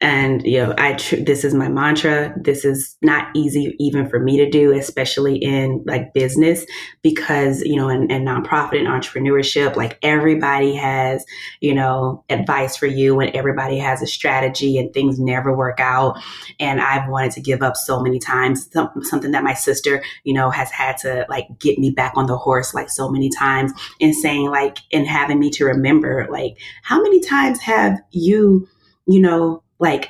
and 0.00 0.42
you 0.44 0.58
know 0.58 0.74
i 0.78 0.94
tr- 0.94 1.16
this 1.16 1.44
is 1.44 1.52
my 1.54 1.68
mantra. 1.68 2.34
This 2.40 2.64
is 2.64 2.96
not 3.02 3.28
easy 3.34 3.76
even 3.78 4.08
for 4.08 4.18
me 4.18 4.36
to 4.38 4.48
do 4.48 4.72
especially 4.72 5.36
in 5.36 5.82
like 5.86 6.14
business 6.14 6.64
because 7.02 7.62
you 7.62 7.76
know 7.76 7.88
in, 7.88 8.10
in 8.10 8.24
nonprofit 8.24 8.78
and 8.78 8.88
entrepreneurship 8.88 9.76
like 9.76 9.98
everybody 10.02 10.74
has 10.74 11.24
you 11.60 11.74
know 11.74 12.24
advice 12.30 12.76
for 12.76 12.86
you 12.86 13.20
and 13.20 13.34
everybody 13.34 13.78
has 13.78 14.02
a 14.02 14.06
strategy 14.06 14.78
and 14.78 14.92
things 14.92 15.18
never 15.18 15.54
work 15.54 15.80
out. 15.80 16.18
And 16.58 16.80
i've 16.80 17.08
wanted 17.08 17.32
to 17.32 17.40
give 17.40 17.62
up 17.62 17.76
so 17.76 18.00
many 18.00 18.18
times. 18.18 18.68
Some, 18.72 18.90
something 19.02 19.32
that 19.32 19.44
my 19.44 19.54
sister 19.54 20.02
you 20.24 20.32
know 20.32 20.50
has 20.50 20.70
had 20.70 20.96
to 20.98 21.26
like 21.28 21.46
get 21.58 21.78
me 21.78 21.90
back 21.90 22.12
on 22.16 22.26
the 22.26 22.36
horse 22.36 22.74
like 22.74 22.88
so 22.88 23.10
many 23.10 23.28
times 23.28 23.72
and 24.00 24.14
saying 24.14 24.48
like 24.48 24.78
and 24.92 25.06
having 25.06 25.38
me 25.38 25.50
to 25.50 25.64
remember 25.64 26.26
like 26.30 26.56
how 26.82 27.02
many 27.02 27.20
times 27.20 27.60
have 27.60 28.00
you 28.10 28.68
you 29.06 29.20
know 29.20 29.62
like 29.80 30.08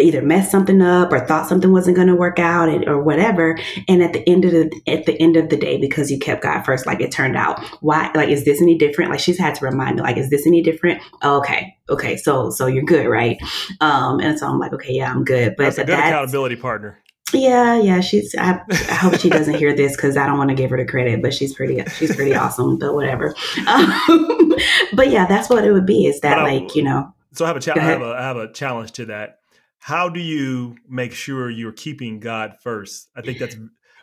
either 0.00 0.22
messed 0.22 0.50
something 0.50 0.80
up 0.80 1.12
or 1.12 1.18
thought 1.18 1.48
something 1.48 1.72
wasn't 1.72 1.96
going 1.96 2.08
to 2.08 2.14
work 2.14 2.38
out 2.38 2.68
and, 2.68 2.86
or 2.88 3.02
whatever 3.02 3.58
and 3.88 4.02
at 4.02 4.12
the 4.12 4.26
end 4.28 4.44
of 4.44 4.52
the 4.52 4.70
at 4.86 5.06
the 5.06 5.20
end 5.20 5.36
of 5.36 5.48
the 5.48 5.56
day 5.56 5.76
because 5.76 6.10
you 6.10 6.18
kept 6.18 6.42
god 6.42 6.62
first 6.62 6.86
like 6.86 7.00
it 7.00 7.10
turned 7.10 7.36
out 7.36 7.60
why 7.82 8.10
like 8.14 8.28
is 8.28 8.44
this 8.44 8.62
any 8.62 8.78
different 8.78 9.10
like 9.10 9.20
she's 9.20 9.38
had 9.38 9.54
to 9.54 9.64
remind 9.64 9.96
me 9.96 10.02
like 10.02 10.16
is 10.16 10.30
this 10.30 10.46
any 10.46 10.62
different 10.62 11.02
oh, 11.22 11.38
okay 11.38 11.76
okay 11.90 12.16
so 12.16 12.50
so 12.50 12.66
you're 12.66 12.84
good 12.84 13.06
right 13.06 13.38
um 13.80 14.20
and 14.20 14.38
so 14.38 14.46
i'm 14.46 14.58
like 14.58 14.72
okay 14.72 14.92
yeah 14.92 15.10
i'm 15.10 15.24
good 15.24 15.54
but 15.56 15.64
that's 15.64 15.78
a 15.78 15.84
good 15.84 15.88
that's, 15.88 16.08
accountability 16.08 16.56
partner 16.56 17.02
yeah, 17.34 17.78
yeah, 17.78 18.00
she's. 18.00 18.34
I, 18.38 18.60
I 18.70 18.94
hope 18.94 19.18
she 19.20 19.28
doesn't 19.28 19.54
hear 19.54 19.76
this 19.76 19.94
because 19.94 20.16
I 20.16 20.26
don't 20.26 20.38
want 20.38 20.48
to 20.50 20.56
give 20.56 20.70
her 20.70 20.78
the 20.78 20.86
credit, 20.86 21.20
but 21.20 21.34
she's 21.34 21.52
pretty. 21.52 21.84
She's 21.90 22.16
pretty 22.16 22.34
awesome. 22.36 22.78
But 22.78 22.94
whatever. 22.94 23.34
Um, 23.66 24.54
but 24.94 25.10
yeah, 25.10 25.26
that's 25.26 25.50
what 25.50 25.64
it 25.64 25.72
would 25.72 25.84
be. 25.84 26.06
Is 26.06 26.20
that 26.20 26.38
like 26.42 26.74
you 26.74 26.82
know? 26.82 27.12
So 27.38 27.44
I 27.44 27.48
have 27.48 27.56
a, 27.56 27.60
cha- 27.60 27.74
I 27.76 27.84
have 27.84 28.02
a 28.02 28.14
I 28.18 28.22
have 28.22 28.36
a 28.36 28.52
challenge 28.52 28.92
to 28.92 29.06
that. 29.06 29.38
How 29.78 30.08
do 30.08 30.18
you 30.18 30.74
make 30.88 31.12
sure 31.12 31.48
you're 31.48 31.70
keeping 31.70 32.18
God 32.18 32.56
first? 32.60 33.08
I 33.14 33.22
think 33.22 33.38
that's 33.38 33.54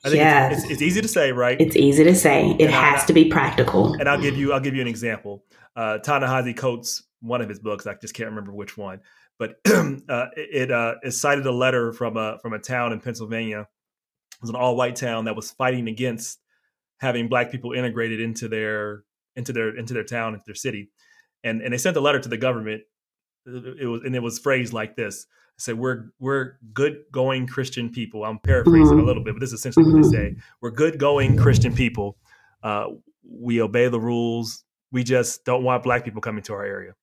I 0.05 0.09
think 0.09 0.19
yes. 0.19 0.53
it's, 0.53 0.63
it's, 0.63 0.71
it's, 0.71 0.81
easy 0.81 1.01
to 1.01 1.07
say, 1.09 1.33
right? 1.33 1.59
It's 1.59 1.75
easy 1.75 2.05
to 2.05 2.15
say. 2.15 2.51
It 2.51 2.61
and 2.61 2.73
has 2.73 3.03
I, 3.03 3.07
to 3.07 3.13
be 3.13 3.25
practical. 3.25 3.93
And 3.95 4.07
I'll 4.07 4.21
give 4.21 4.37
you 4.37 4.53
I'll 4.53 4.61
give 4.61 4.73
you 4.73 4.81
an 4.81 4.87
example. 4.87 5.43
Uh, 5.75 5.97
Ta-Nehisi 5.97 6.55
Coates, 6.55 7.03
one 7.19 7.41
of 7.41 7.49
his 7.49 7.59
books, 7.59 7.85
I 7.85 7.95
just 7.95 8.13
can't 8.13 8.29
remember 8.29 8.53
which 8.53 8.77
one, 8.77 9.01
but 9.37 9.55
uh, 9.65 10.27
it 10.37 10.71
uh, 10.71 10.95
it 11.03 11.11
cited 11.11 11.45
a 11.45 11.51
letter 11.51 11.91
from 11.91 12.15
a 12.15 12.39
from 12.41 12.53
a 12.53 12.59
town 12.59 12.93
in 12.93 13.01
Pennsylvania. 13.01 13.67
It 14.31 14.41
was 14.41 14.49
an 14.49 14.55
all 14.55 14.77
white 14.77 14.95
town 14.95 15.25
that 15.25 15.35
was 15.35 15.51
fighting 15.51 15.89
against 15.89 16.39
having 17.01 17.27
black 17.27 17.51
people 17.51 17.73
integrated 17.73 18.21
into 18.21 18.47
their 18.47 19.03
into 19.35 19.51
their 19.51 19.75
into 19.75 19.93
their 19.93 20.05
town 20.05 20.35
into 20.35 20.45
their 20.45 20.55
city, 20.55 20.89
and 21.43 21.61
and 21.61 21.73
they 21.73 21.77
sent 21.77 21.97
a 21.97 22.01
letter 22.01 22.21
to 22.21 22.29
the 22.29 22.37
government 22.37 22.83
it 23.45 23.87
was 23.87 24.01
and 24.03 24.15
it 24.15 24.21
was 24.21 24.39
phrased 24.39 24.73
like 24.73 24.95
this. 24.95 25.27
I 25.29 25.59
said, 25.59 25.77
"We're 25.77 26.05
we're 26.19 26.53
good 26.73 27.03
going 27.11 27.47
Christian 27.47 27.89
people." 27.89 28.23
I'm 28.23 28.39
paraphrasing 28.39 28.87
mm-hmm. 28.87 28.99
a 28.99 29.03
little 29.03 29.23
bit, 29.23 29.33
but 29.33 29.39
this 29.39 29.53
is 29.53 29.59
essentially 29.59 29.85
mm-hmm. 29.85 30.01
what 30.01 30.11
they 30.11 30.17
say. 30.17 30.35
We're 30.61 30.71
good 30.71 30.97
going 30.97 31.37
Christian 31.37 31.73
people. 31.73 32.17
Uh, 32.63 32.87
we 33.29 33.61
obey 33.61 33.87
the 33.87 33.99
rules. 33.99 34.63
We 34.91 35.03
just 35.03 35.45
don't 35.45 35.63
want 35.63 35.83
black 35.83 36.03
people 36.03 36.21
coming 36.21 36.43
to 36.43 36.53
our 36.53 36.65
area. 36.65 36.93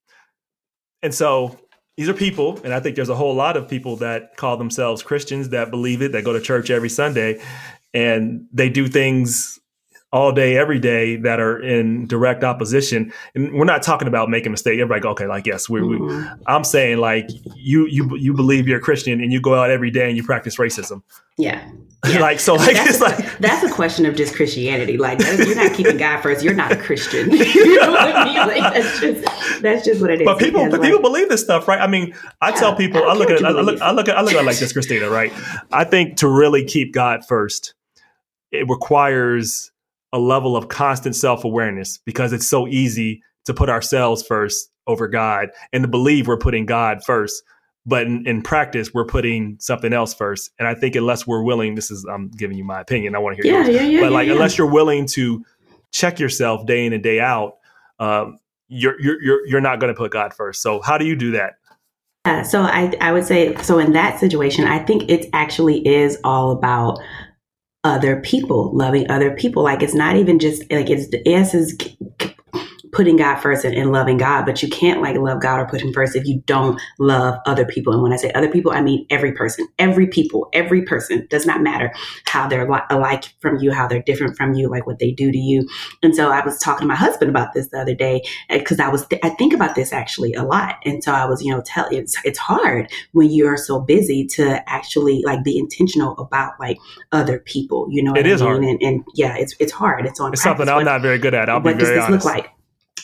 And 1.03 1.14
so 1.14 1.59
these 1.97 2.09
are 2.09 2.14
people, 2.14 2.61
and 2.64 2.72
I 2.72 2.80
think 2.80 2.97
there's 2.97 3.09
a 3.09 3.14
whole 3.14 3.34
lot 3.34 3.57
of 3.57 3.68
people 3.68 3.97
that 3.97 4.36
call 4.36 4.57
themselves 4.57 5.03
Christians 5.03 5.51
that 5.51 5.70
believe 5.70 6.01
it, 6.01 6.12
that 6.12 6.24
go 6.24 6.32
to 6.32 6.40
church 6.40 6.70
every 6.70 6.88
Sunday, 6.88 7.43
and 7.93 8.47
they 8.53 8.70
do 8.70 8.88
things 8.88 9.61
all 10.13 10.31
day, 10.31 10.59
every 10.59 10.79
day 10.79 11.17
that 11.17 11.41
are 11.41 11.59
in 11.59 12.07
direct 12.07 12.45
opposition. 12.45 13.11
And 13.35 13.55
we're 13.55 13.65
not 13.65 13.83
talking 13.83 14.07
about 14.07 14.29
making 14.29 14.49
a 14.49 14.51
mistake. 14.51 14.79
Everybody 14.79 15.01
go, 15.01 15.11
okay, 15.11 15.27
like, 15.27 15.47
yes, 15.47 15.71
we, 15.71 15.81
mm-hmm. 15.81 16.07
we, 16.07 16.43
I'm 16.47 16.65
saying 16.65 16.99
like 16.99 17.29
you, 17.57 17.87
you, 17.87 18.15
you 18.17 18.35
believe 18.35 18.69
you're 18.69 18.79
a 18.79 18.83
Christian 18.83 19.23
and 19.23 19.33
you 19.33 19.41
go 19.41 19.55
out 19.55 19.71
every 19.71 19.91
day 19.91 20.09
and 20.09 20.17
you 20.17 20.23
practice 20.23 20.59
racism. 20.59 21.03
Yeah. 21.39 21.67
yeah. 22.07 22.19
like, 22.21 22.41
so 22.41 22.57
like, 22.57 22.77
that's, 22.77 22.91
it's 22.91 23.01
like, 23.01 23.39
that's 23.39 23.65
a 23.65 23.73
question 23.73 24.05
of 24.05 24.15
just 24.15 24.35
Christianity. 24.35 24.99
Like 24.99 25.19
you're 25.21 25.57
not 25.57 25.73
keeping 25.73 25.97
God 25.97 26.21
first. 26.21 26.45
You're 26.45 26.53
not 26.53 26.73
a 26.73 26.77
Christian. 26.77 27.31
you 27.33 27.81
know 27.81 27.93
what 27.93 28.15
I 28.15 28.25
mean? 28.25 28.37
Like 28.37 28.75
that's 28.75 29.01
just, 29.01 29.63
that's 29.63 29.85
just 29.85 30.03
what 30.03 30.11
it 30.11 30.21
is. 30.21 30.27
But 30.27 30.39
people, 30.39 30.69
like, 30.69 30.83
people 30.83 31.01
believe 31.01 31.31
this 31.31 31.41
stuff, 31.41 31.67
right? 31.67 31.81
I 31.81 31.87
mean, 31.87 32.15
I 32.43 32.51
yeah, 32.51 32.57
tell 32.57 32.77
people, 32.77 33.03
I, 33.03 33.13
I 33.13 33.15
look 33.15 33.31
at 33.31 33.39
it, 33.39 33.45
I 33.45 33.51
look, 33.51 33.81
I 33.81 33.93
look 33.93 34.09
at, 34.09 34.19
I 34.19 34.21
look 34.21 34.35
at 34.35 34.41
it 34.41 34.47
like 34.47 34.59
this, 34.59 34.75
Christina, 34.75 35.09
right? 35.09 35.33
I 35.73 35.85
think 35.85 36.19
to 36.19 36.29
really 36.29 36.65
keep 36.65 36.93
God 36.93 37.25
first, 37.25 37.73
it 38.51 38.69
requires 38.69 39.72
a 40.13 40.19
level 40.19 40.57
of 40.57 40.69
constant 40.69 41.17
self 41.17 41.45
awareness 41.45 41.99
because 41.99 42.33
it's 42.33 42.47
so 42.47 42.67
easy 42.69 43.23
to 43.45 43.55
put 43.55 43.69
ourselves 43.69 44.23
first 44.23 44.71
over 44.87 45.09
God 45.09 45.51
and 45.73 45.83
to 45.83 45.89
believe 45.89 46.27
we're 46.29 46.39
putting 46.39 46.67
God 46.67 47.05
first. 47.05 47.43
But 47.85 48.07
in, 48.07 48.25
in, 48.29 48.43
practice, 48.43 48.95
we're 48.95 49.05
putting 49.05 49.57
something 49.59 49.93
else 49.93 50.15
first. 50.15 50.51
And 50.59 50.69
I 50.69 50.75
think 50.75 50.95
unless 50.95 51.27
we're 51.27 51.43
willing, 51.43 51.75
this 51.75 51.91
is 51.91 52.05
I'm 52.05 52.31
giving 52.31 52.57
you 52.57 52.63
my 52.63 52.81
opinion. 52.81 53.17
I 53.17 53.19
want 53.19 53.37
to 53.37 53.43
hear 53.43 53.53
yeah, 53.53 53.65
yours. 53.65 53.75
Yeah, 53.75 53.83
yeah, 53.83 54.01
but 54.03 54.13
like 54.13 54.29
yeah, 54.29 54.35
unless 54.35 54.57
you're 54.57 54.71
willing 54.71 55.07
to 55.09 55.45
check 55.91 56.21
yourself 56.21 56.65
day 56.65 56.87
in 56.87 56.93
and 56.93 57.03
day 57.03 57.19
out, 57.19 57.55
um, 57.99 58.39
you're 58.69 59.01
you're 59.01 59.21
you're, 59.21 59.47
you're 59.47 59.61
not 59.61 59.81
going 59.81 59.93
to 59.93 59.99
put 59.99 60.13
God 60.13 60.33
first. 60.33 60.63
So 60.63 60.81
how 60.81 60.97
do 60.97 61.05
you 61.05 61.17
do 61.17 61.33
that? 61.33 61.55
Yeah, 62.25 62.43
so 62.43 62.63
I 62.63 62.93
I 63.01 63.13
would 63.13 63.25
say 63.25 63.57
so 63.57 63.81
in 63.81 63.93
that 63.95 64.21
situation, 64.21 64.65
I 64.65 64.79
think 64.79 65.11
it 65.11 65.29
actually 65.33 65.85
is 65.87 66.19
all 66.23 66.53
about 66.53 67.01
other 67.85 68.20
people, 68.20 68.70
loving 68.74 69.11
other 69.11 69.35
people. 69.35 69.62
Like 69.62 69.83
it's 69.83 69.95
not 69.95 70.16
even 70.16 70.39
just 70.39 70.62
like 70.70 70.91
it's 70.91 71.09
the 71.09 71.26
S 71.28 71.55
is 71.55 71.76
putting 72.93 73.16
God 73.16 73.36
first 73.36 73.64
and, 73.64 73.74
and, 73.74 73.90
loving 73.90 74.18
God, 74.18 74.45
but 74.45 74.62
you 74.62 74.68
can't 74.68 75.01
like 75.01 75.16
love 75.16 75.40
God 75.40 75.61
or 75.61 75.66
put 75.66 75.80
him 75.80 75.93
first 75.93 76.14
if 76.14 76.26
you 76.26 76.43
don't 76.47 76.80
love 76.99 77.38
other 77.47 77.64
people. 77.64 77.93
And 77.93 78.03
when 78.03 78.12
I 78.12 78.16
say 78.16 78.30
other 78.32 78.51
people, 78.51 78.72
I 78.72 78.82
mean 78.82 79.07
every 79.11 79.32
person, 79.32 79.66
every 79.78 80.07
people, 80.07 80.49
every 80.53 80.82
person 80.82 81.26
does 81.30 81.47
not 81.47 81.62
matter 81.62 81.93
how 82.26 82.47
they're 82.49 82.70
li- 82.70 82.80
alike 82.90 83.24
from 83.40 83.59
you, 83.59 83.72
how 83.72 83.86
they're 83.86 84.03
different 84.03 84.36
from 84.36 84.55
you, 84.55 84.68
like 84.68 84.86
what 84.86 84.99
they 84.99 85.11
do 85.11 85.32
to 85.32 85.38
you. 85.38 85.66
And 86.03 86.14
so 86.14 86.30
I 86.30 86.45
was 86.45 86.59
talking 86.59 86.82
to 86.82 86.86
my 86.86 86.95
husband 86.95 87.30
about 87.30 87.55
this 87.55 87.68
the 87.68 87.80
other 87.80 87.95
day 87.95 88.22
eh, 88.51 88.59
because 88.59 88.78
I 88.78 88.88
was, 88.88 89.07
th- 89.07 89.20
I 89.24 89.30
think 89.30 89.55
about 89.55 89.74
this 89.74 89.93
actually 89.93 90.34
a 90.34 90.43
lot. 90.43 90.76
And 90.84 91.03
so 91.03 91.12
I 91.12 91.24
was, 91.24 91.43
you 91.43 91.51
know, 91.51 91.62
tell 91.64 91.88
it's, 91.90 92.16
it's 92.24 92.38
hard 92.38 92.90
when 93.12 93.30
you 93.30 93.47
are 93.47 93.57
so 93.57 93.80
busy 93.80 94.26
to 94.26 94.62
actually 94.70 95.22
like 95.24 95.43
be 95.43 95.59
intentional 95.59 96.14
about 96.18 96.61
like 96.61 96.78
other 97.11 97.38
people, 97.38 97.86
you 97.90 98.03
know, 98.03 98.14
it 98.14 98.26
is 98.26 98.43
I 98.43 98.45
mean? 98.45 98.53
hard. 98.53 98.64
And, 98.64 98.82
and, 98.82 99.05
yeah, 99.14 99.36
it's, 99.36 99.55
it's 99.59 99.72
hard. 99.72 100.07
It's 100.07 100.20
on 100.20 100.32
it's 100.32 100.43
something 100.43 100.68
I'm 100.68 100.84
not 100.84 101.03
very 101.03 101.18
good 101.18 101.34
at. 101.34 101.49
I'll 101.49 101.61
be 101.61 101.72
very 101.72 101.99
honest. 101.99 102.24
look 102.24 102.34
like? 102.34 102.51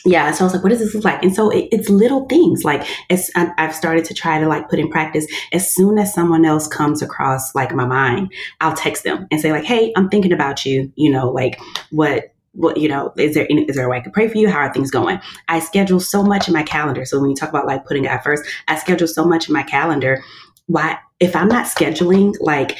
Yeah 0.05 0.31
so 0.31 0.43
i 0.43 0.45
was 0.45 0.53
like 0.53 0.63
what 0.63 0.69
does 0.69 0.79
this 0.79 0.95
look 0.95 1.03
like? 1.03 1.21
And 1.23 1.33
so 1.33 1.49
it, 1.49 1.67
it's 1.71 1.89
little 1.89 2.25
things 2.27 2.63
like 2.63 2.87
as 3.09 3.29
i've 3.35 3.75
started 3.75 4.05
to 4.05 4.13
try 4.13 4.39
to 4.39 4.47
like 4.47 4.69
put 4.69 4.79
in 4.79 4.89
practice 4.89 5.27
as 5.51 5.73
soon 5.73 5.97
as 5.97 6.13
someone 6.13 6.45
else 6.45 6.67
comes 6.67 7.01
across 7.01 7.53
like 7.55 7.73
my 7.73 7.85
mind 7.85 8.31
i'll 8.61 8.75
text 8.75 9.03
them 9.03 9.27
and 9.31 9.41
say 9.41 9.51
like 9.51 9.65
hey 9.65 9.91
i'm 9.95 10.09
thinking 10.09 10.33
about 10.33 10.65
you 10.65 10.91
you 10.95 11.11
know 11.11 11.29
like 11.29 11.59
what 11.91 12.33
what 12.53 12.77
you 12.77 12.87
know 12.87 13.13
is 13.17 13.35
there 13.35 13.45
is 13.45 13.75
there 13.75 13.85
a 13.85 13.89
way 13.89 13.97
i 13.97 14.01
can 14.01 14.11
pray 14.11 14.27
for 14.27 14.37
you? 14.37 14.49
How 14.49 14.59
are 14.59 14.73
things 14.73 14.91
going? 14.91 15.19
I 15.47 15.59
schedule 15.59 15.99
so 15.99 16.23
much 16.23 16.47
in 16.47 16.53
my 16.53 16.63
calendar. 16.63 17.05
So 17.05 17.19
when 17.19 17.29
you 17.29 17.35
talk 17.35 17.49
about 17.49 17.67
like 17.67 17.85
putting 17.85 18.03
god 18.03 18.21
first 18.23 18.43
i 18.67 18.75
schedule 18.75 19.07
so 19.07 19.25
much 19.25 19.47
in 19.47 19.53
my 19.53 19.63
calendar. 19.63 20.23
Why 20.65 20.97
if 21.19 21.35
i'm 21.35 21.47
not 21.47 21.65
scheduling 21.67 22.35
like 22.39 22.77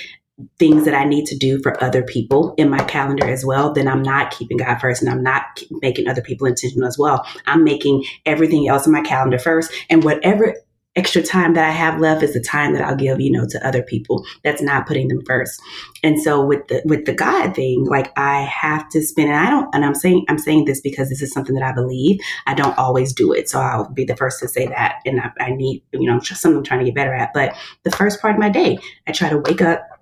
things 0.58 0.86
that 0.86 0.94
I 0.94 1.06
need 1.06 1.26
to 1.26 1.38
do 1.38 1.62
for 1.62 1.82
other 1.84 2.04
people 2.04 2.54
in 2.58 2.70
my 2.70 2.84
calendar 2.86 3.28
as 3.28 3.46
well, 3.46 3.74
then 3.74 3.88
I'm 3.88 4.02
not 4.02 4.32
keeping 4.32 4.58
God 4.58 4.80
first 4.80 5.02
and 5.02 5.12
I'm 5.12 5.24
not 5.24 5.44
making 5.82 6.08
other 6.08 6.22
people 6.22 6.48
intentional 6.48 6.88
as 6.88 6.98
well. 6.98 7.26
I'm 7.46 7.64
making 7.64 8.06
everything 8.26 8.68
else 8.68 8.86
in 8.86 8.94
my 8.94 9.02
calendar 9.02 9.40
first 9.40 9.72
and 9.90 10.04
whatever 10.04 10.56
extra 10.96 11.22
time 11.22 11.54
that 11.54 11.64
I 11.64 11.72
have 11.72 12.02
left 12.02 12.24
is 12.24 12.34
the 12.34 12.42
time 12.42 12.74
that 12.74 12.82
I'll 12.82 12.96
give, 12.96 13.22
you 13.22 13.32
know, 13.32 13.46
to 13.48 13.68
other 13.68 13.84
people. 13.84 14.26
That's 14.44 14.62
not 14.62 14.88
putting 14.88 15.08
them 15.08 15.22
first. 15.26 15.62
And 16.04 16.22
so 16.22 16.44
with 16.44 16.68
the 16.68 16.82
with 16.86 17.06
the 17.06 17.14
God 17.14 17.56
thing, 17.56 17.86
like 17.86 18.12
I 18.18 18.42
have 18.42 18.90
to 18.90 19.02
spend 19.02 19.30
and 19.30 19.38
I 19.38 19.50
don't 19.50 19.74
and 19.74 19.86
I'm 19.86 19.96
saying 19.96 20.26
I'm 20.28 20.40
saying 20.40 20.66
this 20.66 20.82
because 20.82 21.10
this 21.10 21.22
is 21.22 21.32
something 21.32 21.56
that 21.56 21.64
I 21.64 21.72
believe. 21.72 22.20
I 22.48 22.54
don't 22.54 22.78
always 22.78 23.14
do 23.14 23.32
it. 23.32 23.50
So 23.50 23.60
I'll 23.60 23.90
be 23.90 24.04
the 24.04 24.16
first 24.16 24.40
to 24.40 24.48
say 24.48 24.68
that. 24.68 24.96
And 25.06 25.22
I, 25.22 25.32
I 25.40 25.52
need, 25.52 25.84
you 25.94 26.10
know, 26.10 26.20
something 26.20 26.58
I'm 26.58 26.64
trying 26.64 26.80
to 26.80 26.86
get 26.86 26.96
better 26.96 27.14
at. 27.14 27.32
But 27.34 27.56
the 27.84 27.92
first 27.92 28.22
part 28.22 28.34
of 28.34 28.40
my 28.40 28.50
day, 28.50 28.78
I 29.08 29.12
try 29.12 29.30
to 29.30 29.38
wake 29.38 29.62
up 29.62 29.99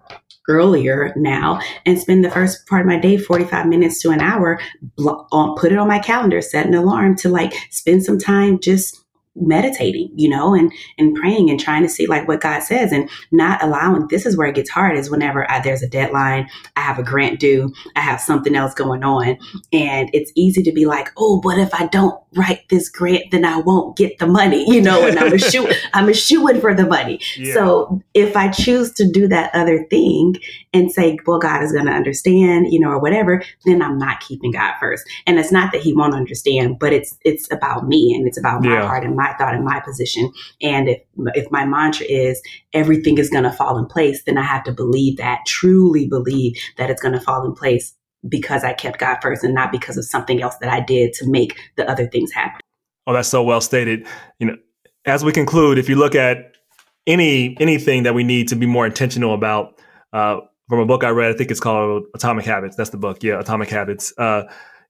earlier 0.47 1.13
now 1.15 1.59
and 1.85 1.99
spend 1.99 2.23
the 2.23 2.31
first 2.31 2.65
part 2.67 2.81
of 2.81 2.87
my 2.87 2.99
day 2.99 3.17
45 3.17 3.67
minutes 3.67 4.01
to 4.01 4.11
an 4.11 4.21
hour 4.21 4.59
uh, 4.99 5.53
put 5.55 5.71
it 5.71 5.77
on 5.77 5.87
my 5.87 5.99
calendar 5.99 6.41
set 6.41 6.65
an 6.65 6.73
alarm 6.73 7.15
to 7.17 7.29
like 7.29 7.53
spend 7.69 8.03
some 8.03 8.17
time 8.17 8.59
just 8.59 9.03
meditating, 9.39 10.11
you 10.15 10.29
know, 10.29 10.53
and 10.53 10.71
and 10.97 11.15
praying 11.15 11.49
and 11.49 11.59
trying 11.59 11.83
to 11.83 11.89
see 11.89 12.07
like 12.07 12.27
what 12.27 12.41
God 12.41 12.63
says 12.63 12.91
and 12.91 13.09
not 13.31 13.63
allowing. 13.63 14.07
This 14.07 14.25
is 14.25 14.37
where 14.37 14.47
it 14.47 14.55
gets 14.55 14.69
hard 14.69 14.97
is 14.97 15.09
whenever 15.09 15.49
I, 15.49 15.61
there's 15.61 15.83
a 15.83 15.89
deadline, 15.89 16.49
I 16.75 16.81
have 16.81 16.99
a 16.99 17.03
grant 17.03 17.39
due, 17.39 17.73
I 17.95 18.01
have 18.01 18.19
something 18.19 18.55
else 18.55 18.73
going 18.73 19.03
on, 19.03 19.37
and 19.71 20.09
it's 20.13 20.31
easy 20.35 20.63
to 20.63 20.71
be 20.71 20.85
like, 20.85 21.11
oh, 21.17 21.39
what 21.41 21.57
if 21.57 21.73
I 21.73 21.87
don't 21.87 22.19
write 22.35 22.67
this 22.69 22.89
grant, 22.89 23.31
then 23.31 23.45
I 23.45 23.57
won't 23.57 23.97
get 23.97 24.19
the 24.19 24.27
money, 24.27 24.65
you 24.71 24.81
know, 24.81 25.07
and 25.07 25.17
I'm 25.17 25.33
a 25.33 25.39
shoe, 25.39 25.67
I'm 25.93 26.09
a 26.09 26.13
shoe 26.13 26.47
for 26.59 26.73
the 26.73 26.85
money. 26.85 27.19
Yeah. 27.35 27.53
So 27.53 28.01
if 28.13 28.37
I 28.37 28.49
choose 28.49 28.93
to 28.93 29.09
do 29.11 29.27
that 29.27 29.53
other 29.53 29.83
thing 29.89 30.37
and 30.73 30.91
say, 30.91 31.17
well, 31.25 31.39
God 31.39 31.63
is 31.63 31.71
going 31.71 31.85
to 31.85 31.91
understand, 31.91 32.67
you 32.71 32.79
know, 32.79 32.89
or 32.89 32.99
whatever, 32.99 33.43
then 33.65 33.81
I'm 33.81 33.97
not 33.97 34.19
keeping 34.21 34.51
God 34.51 34.75
first. 34.79 35.03
And 35.25 35.39
it's 35.39 35.51
not 35.51 35.71
that 35.71 35.81
He 35.81 35.93
won't 35.93 36.13
understand, 36.13 36.79
but 36.79 36.93
it's 36.93 37.17
it's 37.25 37.51
about 37.51 37.87
me 37.87 38.13
and 38.15 38.27
it's 38.27 38.37
about 38.37 38.63
my 38.63 38.73
yeah. 38.73 38.87
heart 38.87 39.03
and 39.03 39.15
my 39.15 39.26
thought 39.33 39.53
and 39.53 39.65
my 39.65 39.79
position. 39.79 40.31
And 40.61 40.89
if 40.89 41.01
if 41.33 41.51
my 41.51 41.65
mantra 41.65 42.05
is 42.05 42.41
everything 42.73 43.17
is 43.17 43.29
going 43.29 43.43
to 43.43 43.51
fall 43.51 43.77
in 43.77 43.85
place, 43.85 44.23
then 44.25 44.37
I 44.37 44.43
have 44.43 44.63
to 44.65 44.71
believe 44.71 45.17
that, 45.17 45.39
truly 45.45 46.07
believe 46.07 46.55
that 46.77 46.89
it's 46.89 47.01
going 47.01 47.13
to 47.13 47.21
fall 47.21 47.45
in 47.45 47.53
place 47.53 47.93
because 48.27 48.63
I 48.63 48.73
kept 48.73 48.99
God 48.99 49.17
first 49.21 49.43
and 49.43 49.53
not 49.53 49.71
because 49.71 49.97
of 49.97 50.05
something 50.05 50.41
else 50.41 50.57
that 50.57 50.69
I 50.69 50.79
did 50.79 51.13
to 51.13 51.29
make 51.29 51.59
the 51.75 51.89
other 51.89 52.07
things 52.07 52.31
happen. 52.31 52.59
Oh, 53.05 53.13
that's 53.13 53.29
so 53.29 53.43
well 53.43 53.61
stated. 53.61 54.05
You 54.39 54.47
know, 54.47 54.57
as 55.05 55.23
we 55.23 55.31
conclude, 55.31 55.77
if 55.77 55.87
you 55.87 55.95
look 55.95 56.15
at 56.15 56.55
any 57.05 57.55
anything 57.59 58.03
that 58.03 58.13
we 58.13 58.23
need 58.23 58.49
to 58.49 58.55
be 58.55 58.65
more 58.65 58.85
intentional 58.85 59.33
about, 59.33 59.79
uh, 60.13 60.41
from 60.67 60.79
a 60.79 60.85
book 60.85 61.03
I 61.03 61.09
read, 61.09 61.33
I 61.33 61.37
think 61.37 61.49
it's 61.51 61.61
called 61.61 62.03
Atomic 62.13 62.45
Habits. 62.45 62.75
That's 62.75 62.89
the 62.89 62.97
book, 62.97 63.23
yeah, 63.23 63.39
Atomic 63.39 63.69
Habits. 63.69 64.13
Uh, 64.17 64.43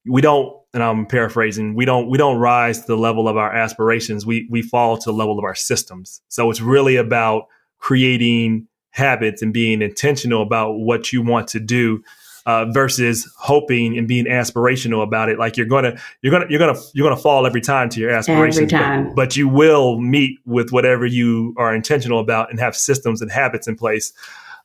we 0.04 0.20
don't, 0.20 0.52
and 0.74 0.82
I'm 0.82 1.06
paraphrasing, 1.06 1.74
we 1.74 1.84
don't 1.84 2.08
we 2.08 2.18
don't 2.18 2.38
rise 2.38 2.80
to 2.82 2.86
the 2.86 2.96
level 2.96 3.28
of 3.28 3.36
our 3.36 3.52
aspirations. 3.52 4.26
We 4.26 4.46
we 4.50 4.62
fall 4.62 4.98
to 4.98 5.10
the 5.10 5.16
level 5.16 5.38
of 5.38 5.44
our 5.44 5.54
systems. 5.54 6.20
So 6.28 6.50
it's 6.50 6.60
really 6.60 6.96
about 6.96 7.48
creating 7.78 8.66
habits 8.90 9.42
and 9.42 9.52
being 9.52 9.80
intentional 9.82 10.42
about 10.42 10.74
what 10.74 11.12
you 11.12 11.22
want 11.22 11.48
to 11.48 11.60
do 11.60 12.02
uh, 12.48 12.64
versus 12.66 13.30
hoping 13.36 13.98
and 13.98 14.08
being 14.08 14.24
aspirational 14.24 15.02
about 15.02 15.28
it. 15.28 15.38
Like 15.38 15.56
you're 15.56 15.66
gonna 15.66 15.98
you're 16.22 16.32
gonna 16.32 16.46
you're 16.48 16.58
gonna 16.58 16.78
you're 16.94 17.08
gonna 17.08 17.20
fall 17.20 17.46
every 17.46 17.60
time 17.60 17.88
to 17.90 18.00
your 18.00 18.10
aspirations, 18.10 18.56
every 18.56 18.68
time. 18.68 19.06
But, 19.08 19.16
but 19.16 19.36
you 19.36 19.48
will 19.48 19.98
meet 20.00 20.38
with 20.46 20.70
whatever 20.70 21.06
you 21.06 21.54
are 21.56 21.74
intentional 21.74 22.18
about 22.20 22.50
and 22.50 22.58
have 22.58 22.74
systems 22.74 23.22
and 23.22 23.30
habits 23.30 23.68
in 23.68 23.76
place. 23.76 24.12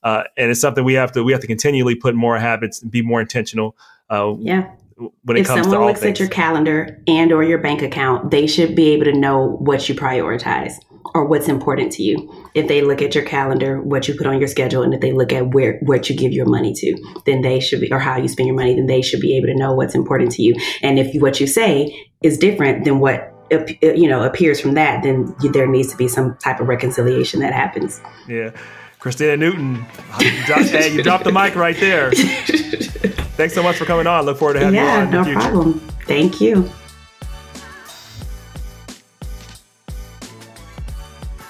Uh, 0.02 0.24
and 0.38 0.52
it's 0.52 0.60
something 0.60 0.84
we 0.84 0.94
have 0.94 1.12
to 1.14 1.24
we 1.24 1.32
have 1.32 1.42
to 1.42 1.48
continually 1.48 1.96
put 1.96 2.16
more 2.16 2.38
habits 2.38 2.82
and 2.82 2.90
be 2.90 3.02
more 3.02 3.22
intentional. 3.22 3.76
Uh, 4.10 4.36
yeah. 4.40 4.72
When 4.98 5.38
it 5.38 5.42
if 5.42 5.48
comes 5.48 5.64
someone 5.66 5.88
looks 5.88 6.02
things. 6.02 6.18
at 6.18 6.20
your 6.20 6.30
calendar 6.30 7.02
and 7.08 7.32
or 7.32 7.44
your 7.44 7.58
bank 7.58 7.82
account, 7.82 8.32
they 8.32 8.48
should 8.48 8.76
be 8.76 8.90
able 8.90 9.06
to 9.06 9.14
know 9.14 9.58
what 9.60 9.88
you 9.90 9.96
prioritize 9.96 10.74
or 11.14 11.26
what's 11.26 11.48
important 11.48 11.92
to 11.94 12.04
you. 12.04 12.50
If 12.54 12.68
they 12.68 12.82
look 12.82 13.02
at 13.02 13.16
your 13.16 13.24
calendar, 13.24 13.82
what 13.82 14.08
you 14.08 14.16
put 14.16 14.28
on 14.28 14.40
your 14.40 14.48
schedule, 14.48 14.84
and 14.84 14.94
if 14.94 15.02
they 15.02 15.12
look 15.12 15.32
at 15.32 15.54
where 15.54 15.80
what 15.82 16.10
you 16.10 16.16
give 16.16 16.32
your 16.32 16.46
money 16.46 16.74
to, 16.74 17.22
then 17.26 17.42
they 17.42 17.60
should 17.60 17.82
be, 17.82 17.92
or 17.92 18.00
how 18.00 18.18
you 18.18 18.28
spend 18.28 18.48
your 18.48 18.56
money, 18.56 18.76
then 18.76 18.88
they 18.88 19.02
should 19.02 19.20
be 19.20 19.38
able 19.38 19.48
to 19.48 19.56
know 19.56 19.74
what's 19.74 19.96
important 19.96 20.32
to 20.34 20.44
you. 20.44 20.56
And 20.82 21.00
if 21.00 21.20
what 21.22 21.40
you 21.40 21.48
say 21.48 22.10
is 22.22 22.38
different 22.38 22.86
than 22.86 23.00
what 23.00 23.34
uh, 23.52 23.66
you 23.82 24.08
know 24.08 24.24
appears 24.24 24.60
from 24.60 24.74
that, 24.74 25.04
then 25.04 25.36
there 25.52 25.68
needs 25.68 25.92
to 25.92 25.98
be 25.98 26.08
some 26.08 26.36
type 26.38 26.60
of 26.60 26.68
reconciliation 26.68 27.40
that 27.42 27.54
happens. 27.54 28.02
Yeah. 28.28 28.52
Christina 29.00 29.36
Newton, 29.36 29.86
you 30.22 30.46
dropped, 30.46 30.70
hey, 30.70 30.94
you 30.94 31.04
dropped 31.04 31.26
the 31.26 31.32
mic 31.34 31.56
right 31.56 31.76
there. 31.76 32.12
Thanks 33.36 33.54
so 33.56 33.64
much 33.64 33.78
for 33.78 33.86
coming 33.86 34.08
on. 34.08 34.26
Look 34.26 34.38
forward 34.38 34.54
to 34.54 34.60
having 34.60 34.76
yeah, 34.76 35.10
you 35.10 35.18
on. 35.18 35.26
no 35.28 35.34
problem. 35.34 35.80
Thank 36.06 36.40
you. 36.40 36.70